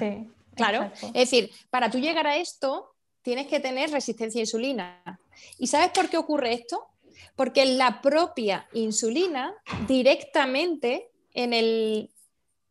claro. 0.55 0.91
Es 1.03 1.13
decir, 1.13 1.51
para 1.71 1.91
tú 1.91 1.99
llegar 1.99 2.27
a 2.27 2.37
esto, 2.37 2.95
tienes 3.23 3.47
que 3.47 3.61
tener 3.61 3.91
resistencia 3.91 4.39
a 4.39 4.43
insulina. 4.43 5.21
¿Y 5.59 5.67
sabes 5.67 5.91
por 5.91 6.09
qué 6.09 6.17
ocurre 6.17 6.53
esto? 6.53 6.87
Porque 7.35 7.65
la 7.65 8.01
propia 8.01 8.69
insulina 8.73 9.55
directamente 9.87 11.11
en 11.33 11.53
el, 11.53 12.11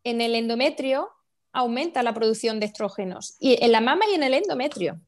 en 0.03 0.21
el 0.21 0.35
endometrio 0.35 1.09
aumenta 1.55 2.03
la 2.03 2.13
producción 2.13 2.59
de 2.59 2.67
estrógenos. 2.67 3.37
Y 3.39 3.63
en 3.63 3.71
la 3.71 3.81
mama 3.81 4.05
y 4.11 4.15
en 4.15 4.23
el 4.23 4.33
endometrio. 4.33 4.99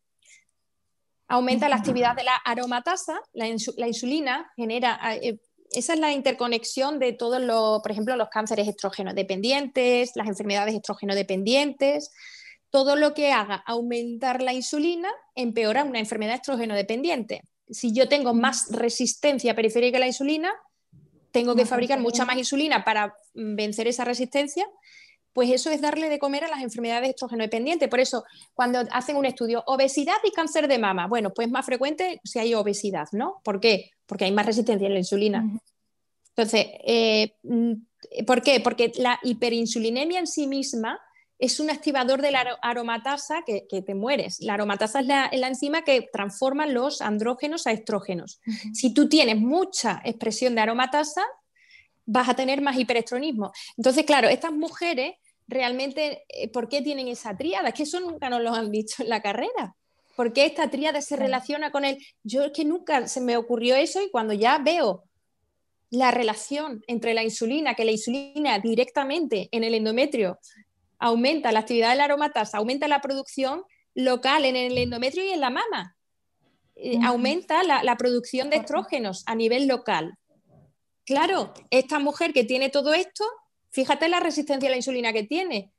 Aumenta 1.27 1.67
la 1.67 1.75
actividad 1.75 2.15
de 2.15 2.23
la 2.23 2.35
aromatasa, 2.37 3.19
la, 3.33 3.47
la 3.75 3.87
insulina 3.87 4.49
genera, 4.55 4.97
eh, 5.21 5.39
esa 5.71 5.93
es 5.93 5.99
la 5.99 6.13
interconexión 6.13 6.99
de 6.99 7.11
todos 7.11 7.41
los, 7.41 7.81
por 7.81 7.91
ejemplo, 7.91 8.15
los 8.15 8.29
cánceres 8.29 8.65
estrógeno 8.65 9.13
dependientes, 9.13 10.11
las 10.15 10.27
enfermedades 10.27 10.73
estrógeno 10.73 11.15
dependientes. 11.15 12.11
Todo 12.69 12.95
lo 12.95 13.13
que 13.13 13.33
haga 13.33 13.61
aumentar 13.65 14.41
la 14.41 14.53
insulina 14.53 15.09
empeora 15.35 15.83
una 15.83 15.99
enfermedad 15.99 16.35
estrógeno 16.35 16.75
dependiente. 16.75 17.41
Si 17.69 17.93
yo 17.93 18.07
tengo 18.07 18.33
más 18.33 18.71
resistencia 18.71 19.53
periférica 19.53 19.97
a 19.97 19.99
la 19.99 20.07
insulina, 20.07 20.53
tengo 21.31 21.55
que 21.55 21.65
fabricar 21.65 21.99
mucha 21.99 22.23
más 22.23 22.37
insulina 22.37 22.85
para 22.85 23.15
mm, 23.33 23.55
vencer 23.55 23.87
esa 23.89 24.05
resistencia, 24.05 24.65
pues 25.37 25.51
eso 25.51 25.69
es 25.69 25.81
darle 25.81 26.09
de 26.09 26.17
comer 26.17 26.45
a 26.45 26.47
las 26.47 26.63
enfermedades 26.63 27.11
estrógeno 27.11 27.43
dependientes. 27.43 27.87
Por 27.89 27.99
eso, 27.99 28.23
cuando 28.55 28.79
hacen 28.89 29.17
un 29.17 29.25
estudio, 29.27 29.63
obesidad 29.67 30.17
y 30.23 30.31
cáncer 30.31 30.67
de 30.67 30.79
mama, 30.79 31.05
bueno, 31.05 31.31
pues 31.31 31.47
más 31.47 31.63
frecuente 31.63 32.19
si 32.23 32.39
hay 32.39 32.55
obesidad, 32.55 33.07
¿no? 33.11 33.39
¿Por 33.43 33.59
qué? 33.59 33.91
porque 34.07 34.25
hay 34.25 34.31
más 34.31 34.47
resistencia 34.47 34.87
a 34.87 34.91
la 34.91 34.97
insulina. 34.97 35.45
Entonces, 36.29 36.65
eh, 36.87 37.33
mm, 37.43 37.73
¿por 38.25 38.41
qué? 38.41 38.59
Porque 38.61 38.91
la 38.95 39.19
hiperinsulinemia 39.21 40.19
en 40.19 40.25
sí 40.25 40.47
misma 40.47 40.99
es 41.37 41.59
un 41.59 41.69
activador 41.69 42.23
de 42.23 42.31
la 42.31 42.57
aromatasa 42.63 43.43
que, 43.45 43.67
te 43.69 43.93
mueres. 43.93 44.39
La 44.39 44.55
aromatasa 44.55 45.01
es 45.01 45.05
la, 45.05 45.29
enzima 45.31 45.83
que 45.83 46.09
transforma 46.11 46.65
los 46.65 47.01
andrógenos 47.01 47.67
a 47.67 47.71
estrógenos. 47.73 48.41
Si 48.73 48.91
tú 48.91 49.07
tienes 49.07 49.37
mucha 49.37 50.01
expresión 50.03 50.55
de 50.55 50.61
aromatasa, 50.61 51.21
vas 52.07 52.29
a 52.29 52.35
tener 52.35 52.61
más 52.61 52.79
hiperestronismo. 52.79 53.51
Entonces, 53.77 54.03
claro, 54.05 54.29
estas 54.29 54.51
mujeres 54.51 55.15
realmente, 55.47 56.25
eh, 56.29 56.49
¿por 56.49 56.69
qué 56.69 56.81
tienen 56.81 57.07
esa 57.07 57.35
tríada? 57.37 57.69
Es 57.69 57.73
que 57.75 57.83
eso 57.83 57.99
nunca 57.99 58.29
nos 58.29 58.41
lo 58.41 58.53
han 58.53 58.71
dicho 58.71 59.03
en 59.03 59.09
la 59.09 59.21
carrera. 59.21 59.75
¿Por 60.15 60.33
qué 60.33 60.45
esta 60.45 60.69
tríada 60.69 61.01
se 61.01 61.15
relaciona 61.15 61.71
con 61.71 61.85
él? 61.85 61.97
Yo 62.23 62.45
es 62.45 62.51
que 62.51 62.65
nunca 62.65 63.07
se 63.07 63.21
me 63.21 63.37
ocurrió 63.37 63.75
eso 63.75 64.01
y 64.01 64.09
cuando 64.09 64.33
ya 64.33 64.57
veo 64.57 65.03
la 65.89 66.11
relación 66.11 66.83
entre 66.87 67.13
la 67.13 67.23
insulina, 67.23 67.75
que 67.75 67.85
la 67.85 67.91
insulina 67.91 68.59
directamente 68.59 69.47
en 69.51 69.63
el 69.63 69.73
endometrio 69.73 70.39
aumenta 70.99 71.51
la 71.51 71.59
actividad 71.59 71.91
de 71.91 71.97
la 71.97 72.05
aromatasa, 72.05 72.57
aumenta 72.57 72.87
la 72.87 73.01
producción 73.01 73.63
local 73.93 74.45
en 74.45 74.55
el 74.55 74.77
endometrio 74.77 75.25
y 75.25 75.29
en 75.29 75.41
la 75.41 75.49
mama. 75.49 75.95
Eh, 76.75 76.99
aumenta 77.03 77.63
la, 77.63 77.97
producción 77.97 78.49
de 78.49 78.57
estrógenos 78.57 79.23
a 79.25 79.35
nivel 79.35 79.67
local. 79.67 80.15
Claro, 81.05 81.53
esta 81.71 81.97
mujer 81.99 82.33
que 82.33 82.43
tiene 82.43 82.69
todo 82.69 82.93
esto, 82.93 83.23
fíjate 83.69 84.09
la 84.09 84.19
resistencia 84.19 84.69
a 84.69 84.71
la 84.71 84.77
insulina 84.77 85.13
que 85.13 85.23
tiene. 85.23 85.71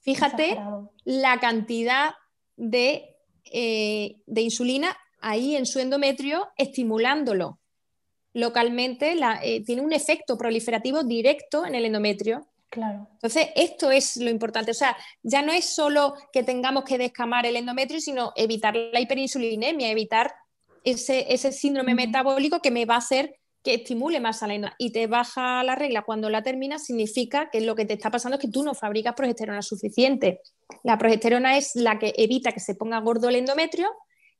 Fíjate 0.00 0.58
la 1.04 1.38
cantidad 1.40 2.14
de, 2.56 3.16
eh, 3.52 4.16
de, 4.26 4.40
insulina 4.40 4.96
ahí 5.20 5.56
en 5.56 5.66
su 5.66 5.78
endometrio 5.78 6.48
estimulándolo. 6.56 7.58
Localmente 8.32 9.16
eh, 9.42 9.62
tiene 9.64 9.82
un 9.82 9.92
efecto 9.92 10.38
proliferativo 10.38 11.02
directo 11.02 11.66
en 11.66 11.74
el 11.74 11.84
endometrio 11.84 12.50
Claro. 12.70 13.08
Entonces, 13.14 13.48
esto 13.56 13.90
es 13.90 14.16
lo 14.16 14.30
importante. 14.30 14.70
O 14.70 14.74
sea, 14.74 14.96
ya 15.24 15.42
no 15.42 15.52
es 15.52 15.64
solo 15.64 16.14
que 16.32 16.44
tengamos 16.44 16.84
que 16.84 16.98
descamar 16.98 17.44
el 17.44 17.56
endometrio, 17.56 18.00
sino 18.00 18.32
evitar 18.36 18.76
la 18.76 19.00
hiperinsulinemia, 19.00 19.90
evitar 19.90 20.32
ese, 20.84 21.52
síndrome 21.52 21.96
metabólico 21.96 22.60
que 22.60 22.70
me 22.70 22.84
va 22.84 22.94
a 22.94 22.98
hacer 22.98 23.39
que 23.62 23.74
estimule 23.74 24.20
más 24.20 24.42
a 24.42 24.46
la 24.46 24.74
y 24.78 24.90
te 24.90 25.06
baja 25.06 25.62
la 25.62 25.74
regla 25.74 26.02
cuando 26.02 26.30
la 26.30 26.42
terminas, 26.42 26.84
significa 26.84 27.50
que 27.50 27.60
lo 27.60 27.74
que 27.74 27.84
te 27.84 27.94
está 27.94 28.10
pasando 28.10 28.36
es 28.36 28.40
que 28.40 28.50
tú 28.50 28.62
no 28.62 28.74
fabricas 28.74 29.14
progesterona 29.14 29.62
suficiente. 29.62 30.40
La 30.82 30.96
progesterona 30.96 31.56
es 31.56 31.72
la 31.74 31.98
que 31.98 32.14
evita 32.16 32.52
que 32.52 32.60
se 32.60 32.74
ponga 32.74 32.98
gordo 33.00 33.28
el 33.28 33.36
endometrio, 33.36 33.90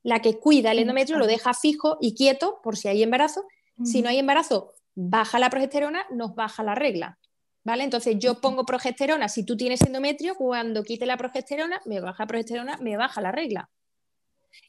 la 0.03 0.21
que 0.21 0.39
cuida 0.39 0.73
el 0.73 0.79
endometrio, 0.79 1.19
lo 1.19 1.27
deja 1.27 1.53
fijo 1.53 1.99
y 2.01 2.15
quieto 2.15 2.61
por 2.63 2.77
si 2.77 2.89
hay 2.89 3.03
embarazo. 3.03 3.45
Si 3.85 4.03
no 4.03 4.11
hay 4.11 4.19
embarazo, 4.19 4.73
baja 4.95 5.39
la 5.39 5.49
progesterona, 5.49 6.05
nos 6.11 6.35
baja 6.35 6.63
la 6.63 6.75
regla. 6.75 7.19
¿Vale? 7.63 7.85
Entonces 7.85 8.17
yo 8.19 8.41
pongo 8.41 8.65
progesterona, 8.65 9.29
si 9.29 9.45
tú 9.45 9.57
tienes 9.57 9.83
endometrio, 9.83 10.35
cuando 10.35 10.83
quite 10.83 11.05
la 11.05 11.19
progesterona, 11.19 11.81
me 11.85 12.01
baja 12.01 12.27
progesterona, 12.27 12.79
me 12.79 12.97
baja 12.97 13.21
la 13.21 13.33
regla. 13.33 13.69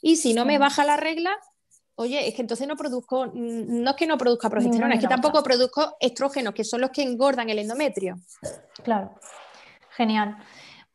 Y 0.02 0.18
si 0.18 0.34
no 0.34 0.46
me 0.46 0.58
baja 0.58 0.84
la 0.84 0.98
regla, 0.98 1.38
oye, 2.02 2.28
es 2.28 2.34
que 2.36 2.42
entonces 2.42 2.68
no 2.68 2.76
produzco, 2.76 3.28
no 3.34 3.90
es 3.90 3.96
que 3.96 4.08
no 4.08 4.18
produzca 4.18 4.50
progesterona, 4.50 4.96
es 4.96 5.02
que 5.02 5.08
tampoco 5.08 5.42
produzco 5.44 5.96
estrógenos, 6.00 6.54
que 6.54 6.64
son 6.64 6.82
los 6.82 6.92
que 6.92 7.04
engordan 7.04 7.50
el 7.50 7.60
endometrio. 7.60 8.18
Claro, 8.84 9.16
genial. 9.96 10.38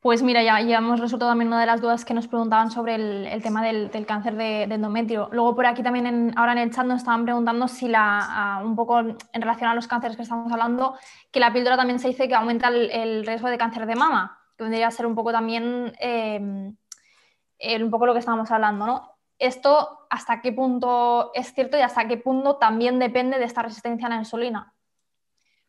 Pues 0.06 0.22
mira, 0.22 0.40
ya, 0.40 0.60
ya, 0.60 0.78
hemos 0.78 1.00
resuelto 1.00 1.26
también 1.26 1.48
una 1.48 1.58
de 1.58 1.66
las 1.66 1.80
dudas 1.80 2.04
que 2.04 2.14
nos 2.14 2.28
preguntaban 2.28 2.70
sobre 2.70 2.94
el, 2.94 3.42
tema 3.42 3.64
del, 3.64 3.90
cáncer 4.06 4.36
de, 4.36 4.62
endometrio. 4.62 5.28
Luego 5.32 5.56
por 5.56 5.66
aquí 5.66 5.82
también 5.82 6.32
ahora 6.36 6.52
en 6.52 6.58
el 6.58 6.70
chat 6.70 6.86
nos 6.86 6.98
estaban 6.98 7.24
preguntando 7.24 7.66
si 7.66 7.88
la, 7.88 8.60
un 8.64 8.76
poco 8.76 9.00
en 9.00 9.16
relación 9.32 9.68
a 9.68 9.74
los 9.74 9.88
cánceres 9.88 10.16
que 10.16 10.22
estamos 10.22 10.52
hablando, 10.52 10.96
que 11.32 11.40
la 11.40 11.52
píldora 11.52 11.76
también 11.76 11.98
se 11.98 12.06
dice 12.06 12.28
que 12.28 12.36
aumenta 12.36 12.68
el, 12.68 13.26
riesgo 13.26 13.48
de 13.48 13.58
cáncer 13.58 13.84
de 13.84 13.96
mama, 13.96 14.38
que 14.56 14.62
vendría 14.62 14.86
a 14.86 14.92
ser 14.92 15.06
un 15.06 15.16
poco 15.16 15.32
también 15.32 15.92
eh, 15.98 16.38
un 16.40 17.90
poco 17.90 18.06
lo 18.06 18.12
que 18.12 18.20
estábamos 18.20 18.48
hablando, 18.52 18.86
¿no? 18.86 19.15
Esto 19.38 20.06
hasta 20.10 20.40
qué 20.40 20.52
punto 20.52 21.32
es 21.34 21.52
cierto 21.52 21.76
y 21.76 21.82
hasta 21.82 22.08
qué 22.08 22.16
punto 22.16 22.56
también 22.56 22.98
depende 22.98 23.38
de 23.38 23.44
esta 23.44 23.62
resistencia 23.62 24.06
a 24.06 24.10
la 24.10 24.16
insulina. 24.16 24.74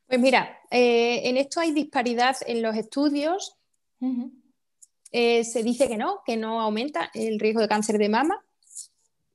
Pues 0.08 0.20
mira, 0.20 0.60
eh, 0.72 1.28
en 1.30 1.38
esto 1.38 1.60
hay 1.60 1.72
disparidad 1.72 2.38
en 2.46 2.62
los 2.62 2.76
estudios 2.76 3.58
eh, 5.12 5.44
se 5.44 5.64
dice 5.64 5.88
que 5.88 5.98
no, 5.98 6.22
que 6.26 6.38
no 6.38 6.62
aumenta 6.62 7.10
el 7.14 7.40
riesgo 7.40 7.62
de 7.62 7.68
cáncer 7.68 7.98
de 7.98 8.10
mama. 8.10 8.44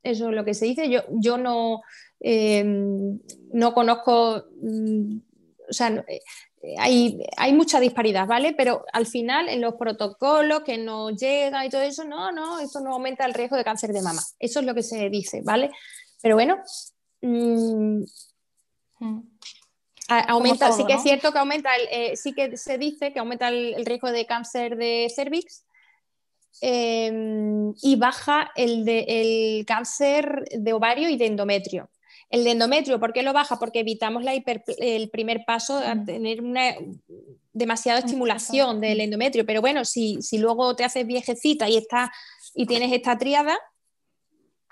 Eso 0.02 0.28
es 0.28 0.34
lo 0.34 0.44
que 0.44 0.54
se 0.54 0.66
dice. 0.66 0.90
Yo, 0.90 1.02
yo 1.10 1.38
no, 1.38 1.82
em, 2.20 3.18
no 3.52 3.72
conozco, 3.72 4.44
mm, 4.60 5.16
o 5.68 5.72
sea, 5.72 5.88
eh, 6.08 6.20
hay, 6.79 7.20
hay, 7.37 7.53
mucha 7.53 7.81
disparidad, 7.81 8.27
¿vale? 8.27 8.53
Pero 8.53 8.85
al 8.92 9.07
final 9.07 9.48
en 9.48 9.61
los 9.61 9.75
protocolos 9.75 10.62
que 10.62 10.79
no 10.79 11.11
llega 11.11 11.64
y 11.64 11.70
todo 11.70 11.83
eso, 11.83 12.05
no, 12.05 12.33
no, 12.33 12.61
eso 12.61 12.81
no 12.81 12.92
aumenta 12.92 13.25
el 13.25 13.35
riesgo 13.35 13.57
de 13.57 13.64
cáncer 13.64 13.92
de 13.92 14.03
mama. 14.03 14.22
Eso 14.38 14.61
es 14.61 14.66
lo 14.66 14.75
que 14.75 14.83
se 14.83 15.11
dice, 15.11 15.42
¿vale? 15.42 15.70
Pero 16.22 16.37
bueno, 16.37 16.59
mm, 17.20 18.03
mm. 19.01 19.33
Aumenta, 20.09 20.72
sí 20.72 20.85
que 20.85 20.94
es 20.94 21.03
cierto 21.03 21.33
que 21.33 21.38
aumenta, 21.38 21.70
eh, 21.90 22.16
sí 22.16 22.33
que 22.35 22.57
se 22.57 22.77
dice 22.77 23.12
que 23.12 23.20
aumenta 23.20 23.48
el, 23.48 23.85
riesgo 23.87 24.11
de 24.11 24.27
cáncer 24.27 24.77
de 24.77 25.11
cervix 25.14 25.64
em, 26.61 27.72
y 27.81 27.96
baja 27.96 28.51
el, 28.57 28.85
de, 28.85 29.05
el 29.09 29.64
cáncer 29.64 30.44
de 30.51 30.72
ovario 30.72 31.09
y 31.09 31.16
de 31.16 31.27
endometrio. 31.27 31.88
El 32.32 32.44
de 32.44 32.52
endometrio, 32.52 32.98
¿por 32.98 33.12
qué 33.12 33.22
lo 33.22 33.34
baja? 33.34 33.58
Porque 33.58 33.80
evitamos 33.80 34.24
la 34.24 34.32
el 34.32 35.10
primer 35.10 35.44
paso 35.44 35.76
a 35.76 35.94
mm. 35.94 36.04
tener 36.06 36.40
una 36.40 36.74
demasiada 37.52 37.98
estimulación 37.98 38.80
del 38.80 39.02
endometrio. 39.02 39.44
Pero 39.44 39.60
bueno, 39.60 39.84
si, 39.84 40.22
si 40.22 40.38
luego 40.38 40.74
te 40.74 40.82
haces 40.82 41.06
viejecita 41.06 41.68
y, 41.68 41.76
está, 41.76 42.10
y 42.54 42.64
tienes 42.64 42.90
esta 42.90 43.18
triada, 43.18 43.58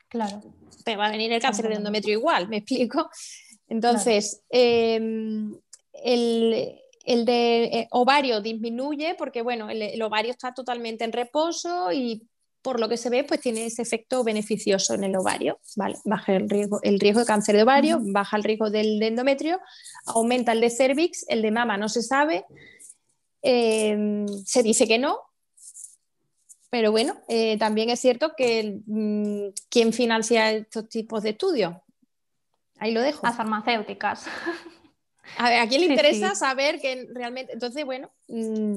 claro. 0.09 0.41
te 0.87 0.97
va 0.97 1.09
a 1.09 1.11
venir 1.11 1.31
el 1.35 1.43
cáncer 1.43 1.69
de 1.69 1.75
endometrio 1.75 2.15
igual, 2.15 2.49
¿me 2.49 2.57
explico? 2.57 3.11
Entonces, 3.69 4.43
em, 4.49 5.55
el, 5.93 6.75
de 7.05 7.65
eh, 7.65 7.89
ovario 7.91 8.41
disminuye 8.41 9.17
porque, 9.19 9.43
bueno, 9.43 9.69
el, 9.69 10.01
ovario 10.01 10.31
está 10.31 10.55
totalmente 10.55 11.05
en 11.05 11.13
reposo 11.13 11.93
y 11.93 12.27
por 12.63 12.81
lo 12.81 12.89
que 12.89 12.97
se 12.97 13.11
ve, 13.11 13.25
pues 13.25 13.41
tiene 13.41 13.67
ese 13.67 13.83
efecto 13.83 14.23
beneficioso 14.25 14.95
en 14.95 15.05
el 15.05 15.17
ovario, 15.17 15.61
¿vale? 15.77 15.97
Baja 16.05 16.37
el 16.37 16.49
riesgo, 16.49 16.81
el 16.83 17.01
riesgo 17.01 17.21
de 17.21 17.27
cáncer 17.27 17.57
de 17.57 17.63
ovario, 17.63 18.01
baja 18.03 18.37
el 18.37 18.45
riesgo 18.45 18.71
del 18.71 19.03
endometrio, 19.03 19.61
aumenta 20.07 20.53
el 20.53 20.61
de 20.61 20.71
cervix, 20.71 21.25
el 21.29 21.43
de 21.43 21.51
mama 21.51 21.77
no 21.77 21.89
se 21.89 22.03
sabe, 22.03 22.45
em, 23.43 24.27
se 24.45 24.63
dice 24.63 24.87
que 24.87 24.99
no, 24.99 25.19
pero 26.71 26.93
bueno, 26.93 27.21
eh, 27.29 27.59
también 27.59 27.91
es 27.91 28.01
cierto 28.01 28.33
que 28.37 28.81
mm, 28.87 29.49
quién 29.69 29.93
financia 29.93 30.53
estos 30.53 30.89
tipos 30.89 31.23
de 31.23 31.31
estudios, 31.31 31.75
Ahí 32.81 32.93
lo 32.93 33.03
dejo. 33.03 33.21
Las 33.23 33.37
farmacéuticas. 33.37 34.27
A 35.37 35.51
ver, 35.51 35.61
¿a 35.61 35.69
quién 35.69 35.83
le 35.83 35.89
interesa 35.89 36.35
saber 36.35 36.81
que 36.81 37.07
realmente. 37.15 37.53
Entonces, 37.53 37.85
bueno. 37.85 38.11
Mm, 38.27 38.77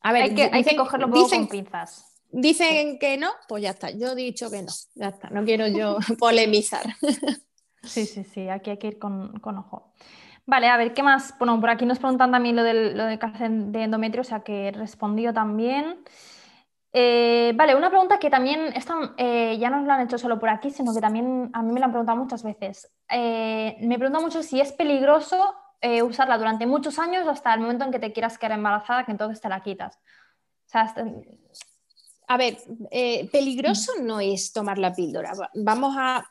a 0.00 0.12
ver, 0.12 0.22
hay 0.22 0.34
que, 0.34 0.50
hay 0.50 0.64
que 0.64 0.74
cogerlo 0.74 1.10
con 1.10 1.48
pinzas. 1.48 2.07
Dicen 2.30 2.98
que 2.98 3.16
no, 3.16 3.30
pues 3.48 3.62
ya 3.62 3.70
está. 3.70 3.90
Yo 3.90 4.12
he 4.12 4.14
dicho 4.14 4.50
que 4.50 4.62
no. 4.62 4.72
Ya 4.94 5.08
está. 5.08 5.30
No 5.30 5.44
quiero 5.44 5.66
yo 5.66 5.98
polemizar. 6.18 6.84
Sí, 7.82 8.04
sí, 8.06 8.24
sí. 8.24 8.48
Aquí 8.48 8.70
hay 8.70 8.78
que 8.78 8.88
ir 8.88 8.98
con, 8.98 9.40
ojo. 9.42 9.92
Vale, 10.46 10.68
a 10.68 10.76
ver, 10.76 10.94
¿qué 10.94 11.02
más? 11.02 11.34
Bueno, 11.38 11.60
por 11.60 11.70
aquí 11.70 11.84
nos 11.86 11.98
preguntan 11.98 12.30
también 12.30 12.56
lo 12.56 12.62
del, 12.62 12.96
lo 12.96 13.04
del 13.04 13.18
cáncer 13.18 13.50
de 13.50 13.82
endometrio, 13.82 14.22
o 14.22 14.24
sea 14.24 14.40
que 14.40 14.68
he 14.68 14.72
respondido 14.72 15.32
también. 15.32 16.04
Eh, 16.92 17.52
vale, 17.54 17.74
una 17.74 17.90
pregunta 17.90 18.18
que 18.18 18.30
también 18.30 18.72
eh, 19.18 19.58
ya 19.58 19.68
no 19.70 19.78
nos 19.78 19.86
la 19.86 19.94
han 19.94 20.00
hecho 20.02 20.16
solo 20.16 20.38
por 20.38 20.48
aquí, 20.48 20.70
sino 20.70 20.94
que 20.94 21.00
también 21.00 21.50
a 21.52 21.62
mí 21.62 21.72
me 21.72 21.80
la 21.80 21.86
han 21.86 21.92
preguntado 21.92 22.18
muchas 22.18 22.42
veces. 22.42 22.90
Eh, 23.10 23.76
me 23.80 23.98
pregunta 23.98 24.20
mucho 24.20 24.42
si 24.42 24.60
es 24.60 24.72
peligroso 24.72 25.54
usarla 26.02 26.38
durante 26.38 26.66
muchos 26.66 26.98
años 26.98 27.28
hasta 27.28 27.54
el 27.54 27.60
momento 27.60 27.84
en 27.84 27.92
que 27.92 28.00
te 28.00 28.12
quieras 28.12 28.36
quedar 28.36 28.58
embarazada, 28.58 29.04
que 29.04 29.12
entonces 29.12 29.40
te 29.40 29.48
la 29.48 29.62
quitas. 29.62 29.96
A 32.28 32.36
ver, 32.36 32.58
peligroso 33.32 33.92
no 34.02 34.20
es 34.20 34.52
tomar 34.52 34.78
la 34.78 34.94
píldora. 34.94 35.32
Vamos 35.54 35.94
a, 35.98 36.24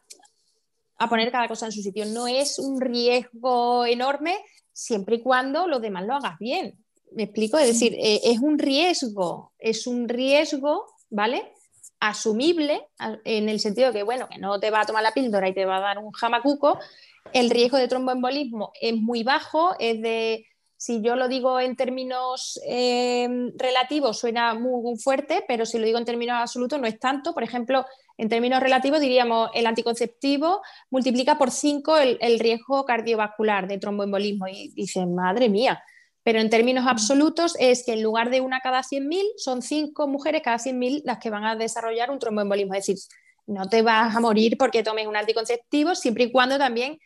a 0.97 1.10
poner 1.10 1.31
cada 1.31 1.47
cosa 1.47 1.65
en 1.65 1.71
su 1.71 1.81
sitio. 1.81 2.05
No 2.05 2.27
es 2.27 2.60
un 2.60 2.79
riesgo 2.79 3.86
enorme 3.86 4.38
siempre 4.71 5.15
y 5.15 5.21
cuando 5.21 5.67
lo 5.67 5.79
demás 5.79 6.05
lo 6.05 6.13
hagas 6.13 6.38
bien. 6.39 6.77
¿Me 7.13 7.23
explico? 7.23 7.57
Es 7.57 7.67
decir, 7.67 7.95
eh, 7.95 8.21
es 8.23 8.39
un 8.39 8.60
riesgo, 8.60 9.53
es 9.57 9.88
un 9.88 10.07
riesgo, 10.07 10.86
¿vale? 11.10 11.51
Asumible 11.99 12.88
en 13.23 13.49
el 13.49 13.60
sentido 13.60 13.91
que, 13.91 14.03
bueno, 14.03 14.27
que 14.29 14.38
no 14.38 14.60
te 14.60 14.69
va 14.69 14.81
a 14.81 14.86
tomar 14.86 15.01
la 15.01 15.13
píldora 15.13 15.49
y 15.49 15.53
te 15.53 15.65
va 15.65 15.77
a 15.77 15.81
dar 15.81 15.97
un 15.97 16.12
jamacuco. 16.12 16.79
El 17.33 17.49
riesgo 17.49 17.77
de 17.77 17.88
tromboembolismo 17.88 18.71
es 18.79 18.95
muy 18.95 19.23
bajo, 19.23 19.75
es 19.79 20.01
de, 20.01 20.45
si 20.77 21.01
yo 21.01 21.15
lo 21.15 21.27
digo 21.27 21.59
en 21.59 21.75
términos 21.75 22.59
em, 22.63 23.51
relativos, 23.57 24.19
suena 24.19 24.53
muy, 24.53 24.95
fuerte, 24.99 25.43
pero 25.47 25.65
si 25.65 25.79
lo 25.79 25.85
digo 25.85 25.97
en 25.97 26.05
términos 26.05 26.37
absolutos, 26.39 26.79
no 26.79 26.85
es 26.85 26.99
tanto. 26.99 27.33
Por 27.33 27.43
ejemplo, 27.43 27.85
En 28.19 28.29
términos 28.29 28.61
relativos, 28.61 28.99
diríamos, 28.99 29.51
el 29.53 29.67
anticonceptivo 29.67 30.61
multiplica 30.89 31.37
por 31.37 31.51
5 31.51 31.97
el, 31.97 32.39
riesgo 32.39 32.83
cardiovascular 32.83 33.67
de 33.67 33.77
tromboembolismo. 33.77 34.47
Y 34.47 34.69
dicen, 34.69 35.13
madre 35.13 35.49
mía. 35.49 35.83
Pero 36.23 36.39
en 36.39 36.49
términos 36.49 36.85
absolutos 36.87 37.55
es 37.59 37.85
que 37.85 37.93
en 37.93 38.01
lugar 38.01 38.31
de 38.31 38.41
una 38.41 38.59
cada 38.59 38.81
100.000, 38.81 39.23
son 39.37 39.61
5 39.61 40.07
mujeres 40.07 40.41
cada 40.43 40.57
100.000 40.57 41.03
las 41.05 41.19
que 41.19 41.29
van 41.29 41.45
a 41.45 41.55
desarrollar 41.55 42.09
un 42.09 42.19
tromboembolismo. 42.19 42.73
Es 42.73 42.87
decir, 42.87 42.97
no 43.45 43.69
te 43.69 43.81
vas 43.81 44.15
a 44.15 44.19
morir 44.19 44.57
porque 44.57 44.83
tomes 44.83 45.07
un 45.07 45.15
anticonceptivo, 45.15 45.95
siempre 45.95 46.25
y 46.25 46.31
cuando 46.31 46.57
también 46.57 46.99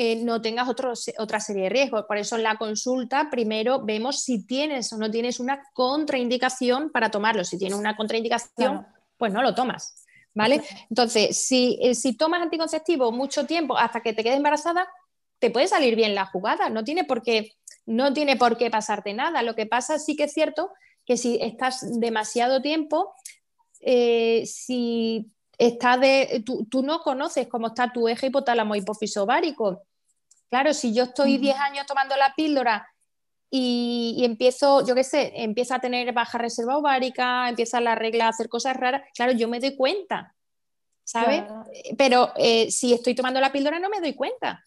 eh, 0.00 0.14
no 0.22 0.40
tengas 0.40 0.68
otra 0.68 1.40
serie 1.40 1.64
de 1.64 1.68
riesgos. 1.70 2.04
Por 2.06 2.18
eso 2.18 2.36
en 2.36 2.44
la 2.44 2.56
consulta 2.56 3.30
primero 3.32 3.84
vemos 3.84 4.22
si 4.22 4.46
tienes 4.46 4.92
o 4.92 4.96
no 4.96 5.10
tienes 5.10 5.40
una 5.40 5.60
contraindicación 5.72 6.92
para 6.92 7.10
tomarlo. 7.10 7.42
Si 7.42 7.58
tienes 7.58 7.76
una 7.76 7.96
contraindicación, 7.96 8.86
pues 9.16 9.32
no 9.32 9.42
lo 9.42 9.56
tomas. 9.56 10.04
¿Vale? 10.34 10.62
Entonces, 10.88 11.50
eh, 11.50 11.96
si, 11.96 12.16
tomas 12.16 12.42
anticonceptivo 12.42 13.10
mucho 13.10 13.44
tiempo 13.44 13.76
hasta 13.76 14.00
que 14.00 14.12
te 14.12 14.22
quedes 14.22 14.36
embarazada, 14.36 14.86
te 15.40 15.50
puede 15.50 15.66
salir 15.66 15.96
bien 15.96 16.14
la 16.14 16.26
jugada, 16.26 16.70
no 16.70 16.84
tiene 16.84 17.02
por 17.02 17.22
qué, 17.22 17.54
no 17.84 18.12
tiene 18.12 18.36
por 18.36 18.56
qué 18.56 18.70
pasarte 18.70 19.14
nada. 19.14 19.42
Lo 19.42 19.56
que 19.56 19.66
pasa 19.66 19.98
sí 19.98 20.14
que 20.14 20.24
es 20.24 20.32
cierto 20.32 20.70
que 21.04 21.16
si 21.16 21.40
estás 21.40 21.98
demasiado 21.98 22.62
tiempo, 22.62 23.14
eh, 23.80 24.44
si 24.46 25.32
está 25.58 25.98
de, 25.98 26.44
tú, 26.46 26.82
no 26.84 27.00
conoces 27.00 27.48
cómo 27.48 27.66
está 27.66 27.92
tu 27.92 28.06
eje 28.06 28.28
hipotálamo 28.28 28.76
hipófiso 28.76 29.24
ovárico. 29.24 29.82
Claro, 30.50 30.72
si 30.72 30.94
yo 30.94 31.04
estoy 31.04 31.38
10 31.38 31.56
años 31.58 31.86
tomando 31.86 32.16
la 32.16 32.34
píldora 32.34 32.88
y, 33.50 34.22
empiezo, 34.24 34.86
yo 34.86 34.94
qué 34.94 35.04
sé, 35.04 35.32
empieza 35.36 35.76
a 35.76 35.80
tener 35.80 36.12
baja 36.12 36.38
reserva 36.38 36.76
ovárica, 36.76 37.48
empieza 37.48 37.80
la 37.80 37.94
regla 37.94 38.26
a 38.26 38.30
hacer 38.30 38.48
cosas 38.48 38.76
raras, 38.76 39.02
claro, 39.14 39.32
yo 39.32 39.48
me 39.48 39.60
doy 39.60 39.76
cuenta, 39.76 40.34
¿sabes? 41.04 41.44
Pero 41.96 42.32
eh, 42.36 42.70
si 42.70 42.92
estoy 42.92 43.14
tomando 43.14 43.40
la 43.40 43.52
píldora 43.52 43.78
no 43.78 43.88
me 43.88 44.00
doy 44.00 44.14
cuenta. 44.14 44.62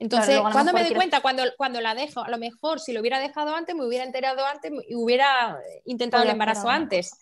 Entonces, 0.00 0.40
¿cuándo 0.40 0.72
me 0.72 0.82
doy 0.82 0.94
cuenta? 0.94 1.20
Cuando, 1.20 1.42
cuando 1.58 1.78
la 1.82 1.94
dejo. 1.94 2.20
A 2.20 2.30
lo 2.30 2.38
mejor 2.38 2.80
si 2.80 2.92
lo 2.92 3.00
hubiera 3.00 3.20
dejado 3.20 3.54
antes, 3.54 3.76
me 3.76 3.86
hubiera 3.86 4.02
enterado 4.02 4.46
antes 4.46 4.72
y 4.88 4.94
hubiera 4.94 5.58
intentado 5.84 6.22
el 6.22 6.30
embarazo 6.30 6.70
antes. 6.70 7.12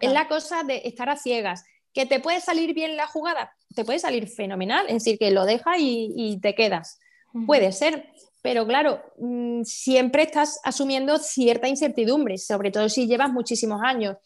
Es 0.00 0.12
la 0.12 0.28
cosa 0.28 0.62
de 0.62 0.82
estar 0.84 1.08
a 1.08 1.16
ciegas. 1.16 1.64
¿Que 1.94 2.04
te 2.04 2.20
puede 2.20 2.40
salir 2.42 2.74
bien 2.74 2.96
la 2.96 3.06
jugada? 3.06 3.56
Te 3.74 3.86
puede 3.86 3.98
salir 3.98 4.28
fenomenal, 4.28 4.84
es 4.88 5.02
decir, 5.02 5.18
que 5.18 5.30
lo 5.30 5.46
dejas 5.46 5.76
y, 5.78 6.38
te 6.42 6.54
quedas. 6.54 6.99
Puede 7.46 7.72
ser, 7.72 8.12
pero 8.42 8.66
claro, 8.66 9.02
mm, 9.18 9.62
siempre 9.64 10.22
estás 10.22 10.60
asumiendo 10.64 11.18
cierta 11.18 11.68
incertidumbre, 11.68 12.38
sobre 12.38 12.70
todo 12.70 12.88
si 12.88 13.06
llevas 13.06 13.30
muchísimos 13.30 13.80
años. 13.82 14.16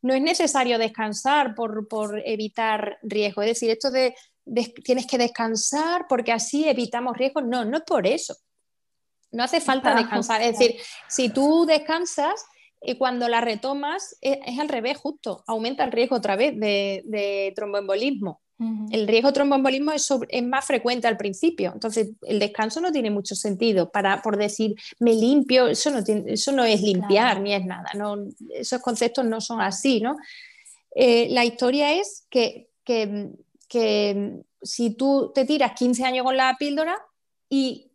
No 0.00 0.14
es 0.14 0.22
necesario 0.22 0.78
descansar 0.78 1.54
por, 1.54 2.22
evitar 2.24 2.98
riesgo, 3.02 3.42
es 3.42 3.48
decir, 3.48 3.70
esto 3.70 3.90
de, 3.90 4.14
tienes 4.84 5.06
que 5.06 5.18
descansar 5.18 6.06
porque 6.08 6.32
así 6.32 6.68
evitamos 6.68 7.16
riesgos, 7.16 7.44
no, 7.44 7.64
no 7.64 7.78
es 7.78 7.84
por 7.84 8.06
eso. 8.06 8.36
No 9.30 9.44
hace 9.44 9.60
falta 9.60 9.94
descansar, 9.94 10.42
es 10.42 10.58
decir, 10.58 10.76
si 11.08 11.30
tú 11.30 11.64
descansas, 11.64 12.44
y 12.84 12.96
cuando 12.96 13.28
la 13.28 13.40
retomas 13.40 14.16
es, 14.20 14.58
al 14.58 14.68
revés, 14.68 14.98
justo, 14.98 15.44
aumenta 15.46 15.84
el 15.84 15.92
riesgo 15.92 16.16
otra 16.16 16.36
vez 16.36 16.58
de, 16.58 17.52
tromboembolismo. 17.54 18.42
El 18.90 19.06
riesgo 19.06 19.28
de 19.28 19.34
tromboembolismo 19.34 19.92
es, 19.92 20.08
es, 20.28 20.42
más 20.42 20.64
frecuente 20.64 21.06
al 21.06 21.16
principio, 21.16 21.72
entonces 21.72 22.10
el 22.22 22.38
descanso 22.38 22.80
no 22.80 22.92
tiene 22.92 23.10
mucho 23.10 23.34
sentido. 23.34 23.90
Para, 23.90 24.22
por 24.22 24.36
decir 24.36 24.74
me 24.98 25.14
limpio, 25.14 25.68
eso 25.68 25.90
no, 25.90 26.00
eso 26.26 26.52
no 26.52 26.64
es 26.64 26.82
limpiar 26.82 27.40
ni 27.40 27.54
es 27.54 27.64
nada, 27.64 27.90
no, 27.94 28.16
esos 28.50 28.80
conceptos 28.80 29.24
no 29.24 29.40
son 29.40 29.60
así. 29.60 30.00
¿no? 30.00 30.16
Eh, 30.94 31.28
la 31.30 31.44
historia 31.44 31.92
es 31.94 32.26
que, 32.30 32.70
que, 32.84 33.30
que 33.68 34.42
si 34.62 34.90
tú 34.90 35.32
te 35.34 35.44
tiras 35.44 35.72
15 35.72 36.04
años 36.04 36.24
con 36.24 36.36
la 36.36 36.56
píldora 36.58 36.96
y 37.48 37.92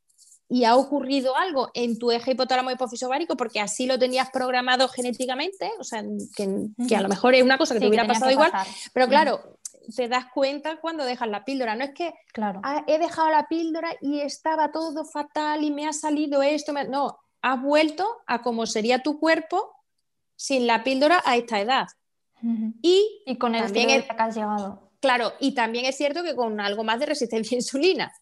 y 0.50 0.64
ha 0.64 0.76
ocurrido 0.76 1.36
algo 1.36 1.70
en 1.74 2.00
tu 2.00 2.12
eje 2.12 2.32
hipotálamo 2.32 2.72
hipófiso 2.72 3.08
ovárico 3.08 3.36
porque 3.36 3.60
así 3.60 3.86
lo 3.86 4.00
tenías 4.00 4.30
programado 4.32 4.88
genéticamente, 4.88 5.72
o 5.80 5.84
sea, 5.84 6.04
que, 6.36 6.96
a 6.96 7.02
lo 7.02 7.10
mejor 7.10 7.36
es 7.36 7.44
una 7.44 7.58
cosa 7.58 7.74
que 7.74 7.82
te 7.82 7.88
hubiera 7.88 8.08
pasado 8.08 8.32
igual, 8.32 8.52
pero 8.94 9.08
claro, 9.08 9.57
te 9.95 10.08
das 10.08 10.26
cuenta 10.34 10.80
cuando 10.80 11.06
dejas 11.06 11.30
la 11.30 11.45
píldora, 11.45 11.76
no 11.76 11.84
es 11.84 11.93
que 11.93 12.13
claro. 12.34 12.62
Ah, 12.63 12.84
he 12.88 13.00
dejado 13.00 13.30
la 13.30 13.47
píldora 13.47 13.95
y 14.02 14.19
estaba 14.19 14.71
todo 14.71 15.06
fatal 15.06 15.63
y 15.63 15.71
me 15.71 15.88
ha 15.88 15.93
salido 15.93 16.43
esto, 16.43 16.73
no, 16.73 17.17
has 17.41 17.62
vuelto 17.62 18.06
a 18.26 18.41
cómo 18.41 18.65
sería 18.65 19.04
tu 19.04 19.19
cuerpo 19.19 19.73
sin 20.36 20.67
la 20.67 20.84
píldora 20.84 21.21
a 21.26 21.36
esta 21.36 21.60
edad. 21.60 21.88
y, 22.82 23.38
con 23.39 23.56
el 23.56 23.63
también 23.63 23.88
que 23.88 24.08
has 24.17 24.36
llegado. 24.36 24.91
Claro, 25.00 25.34
y 25.39 25.54
también 25.54 25.86
es 25.86 25.95
cierto 25.95 26.23
que 26.23 26.36
con 26.36 26.60
algo 26.60 26.84
más 26.84 27.00
de 27.00 27.08
resistencia 27.08 27.56
a 27.56 27.60
insulina. 27.60 28.13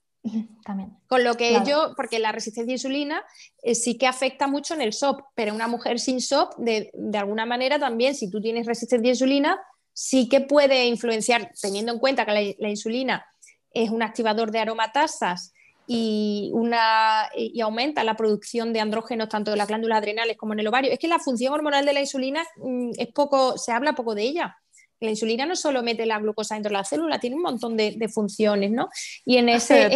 También. 0.64 0.98
Con 1.08 1.24
lo 1.24 1.36
que 1.36 1.62
yo, 1.66 1.94
porque 1.96 2.20
la 2.20 2.32
resistencia 2.32 2.72
a 2.72 2.76
insulina 2.76 3.24
eh, 3.62 3.76
sí 3.76 3.98
que 3.98 4.08
afecta 4.08 4.48
mucho 4.48 4.74
en 4.74 4.82
el 4.82 4.94
SOP, 4.94 5.22
pero 5.36 5.54
una 5.54 5.68
mujer 5.68 6.00
sin 6.00 6.20
SOP, 6.20 6.56
de, 6.58 6.92
alguna 7.14 7.46
manera 7.46 7.80
también, 7.80 8.16
si 8.16 8.30
tú 8.30 8.42
tienes 8.42 8.66
resistencia 8.66 9.10
a 9.10 9.14
insulina, 9.14 9.62
sí 9.96 10.28
que 10.28 10.42
puede 10.42 10.86
influenciar, 10.88 11.52
teniendo 11.60 11.94
en 11.94 12.00
cuenta 12.00 12.26
que 12.26 12.56
la, 12.60 12.70
insulina 12.70 13.26
es 13.72 13.90
un 13.90 14.04
activador 14.04 14.52
de 14.52 14.60
aromatasas 14.60 15.54
y, 15.88 16.52
una, 16.54 17.30
y 17.34 17.62
aumenta 17.62 18.04
la 18.04 18.18
producción 18.18 18.74
de 18.74 18.82
andrógenos 18.82 19.30
tanto 19.30 19.52
de 19.52 19.58
las 19.58 19.70
glándulas 19.70 20.00
adrenales 20.00 20.36
como 20.36 20.52
en 20.52 20.60
el 20.60 20.68
ovario. 20.68 20.92
Es 20.92 21.00
que 21.00 21.08
la 21.08 21.20
función 21.20 21.54
hormonal 21.54 21.86
de 21.86 21.94
la 21.94 22.02
insulina 22.02 22.46
mm, 22.58 22.92
es 22.98 23.08
poco, 23.14 23.58
se 23.58 23.72
habla 23.72 23.96
poco 23.96 24.16
de 24.16 24.24
ella. 24.24 24.58
La 25.00 25.12
insulina 25.12 25.46
no 25.46 25.56
solo 25.56 25.82
mete 25.82 26.06
la 26.06 26.20
glucosa 26.20 26.56
dentro 26.56 26.72
de 26.72 26.78
la 26.78 26.84
célula, 26.84 27.20
tiene 27.20 27.38
un 27.38 27.44
montón 27.44 27.78
de, 27.78 28.10
funciones, 28.14 28.72
¿no? 28.72 28.90
Y 29.24 29.38
en 29.38 29.48
ese... 29.48 29.90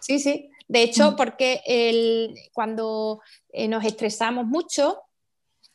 sí, 0.00 0.18
sí. 0.18 0.50
De 0.68 0.82
hecho, 0.82 1.12
mm. 1.12 1.16
porque 1.16 1.62
el, 1.64 2.34
cuando 2.52 3.22
eh, 3.50 3.66
nos 3.66 3.82
estresamos 3.82 4.44
mucho, 4.44 4.98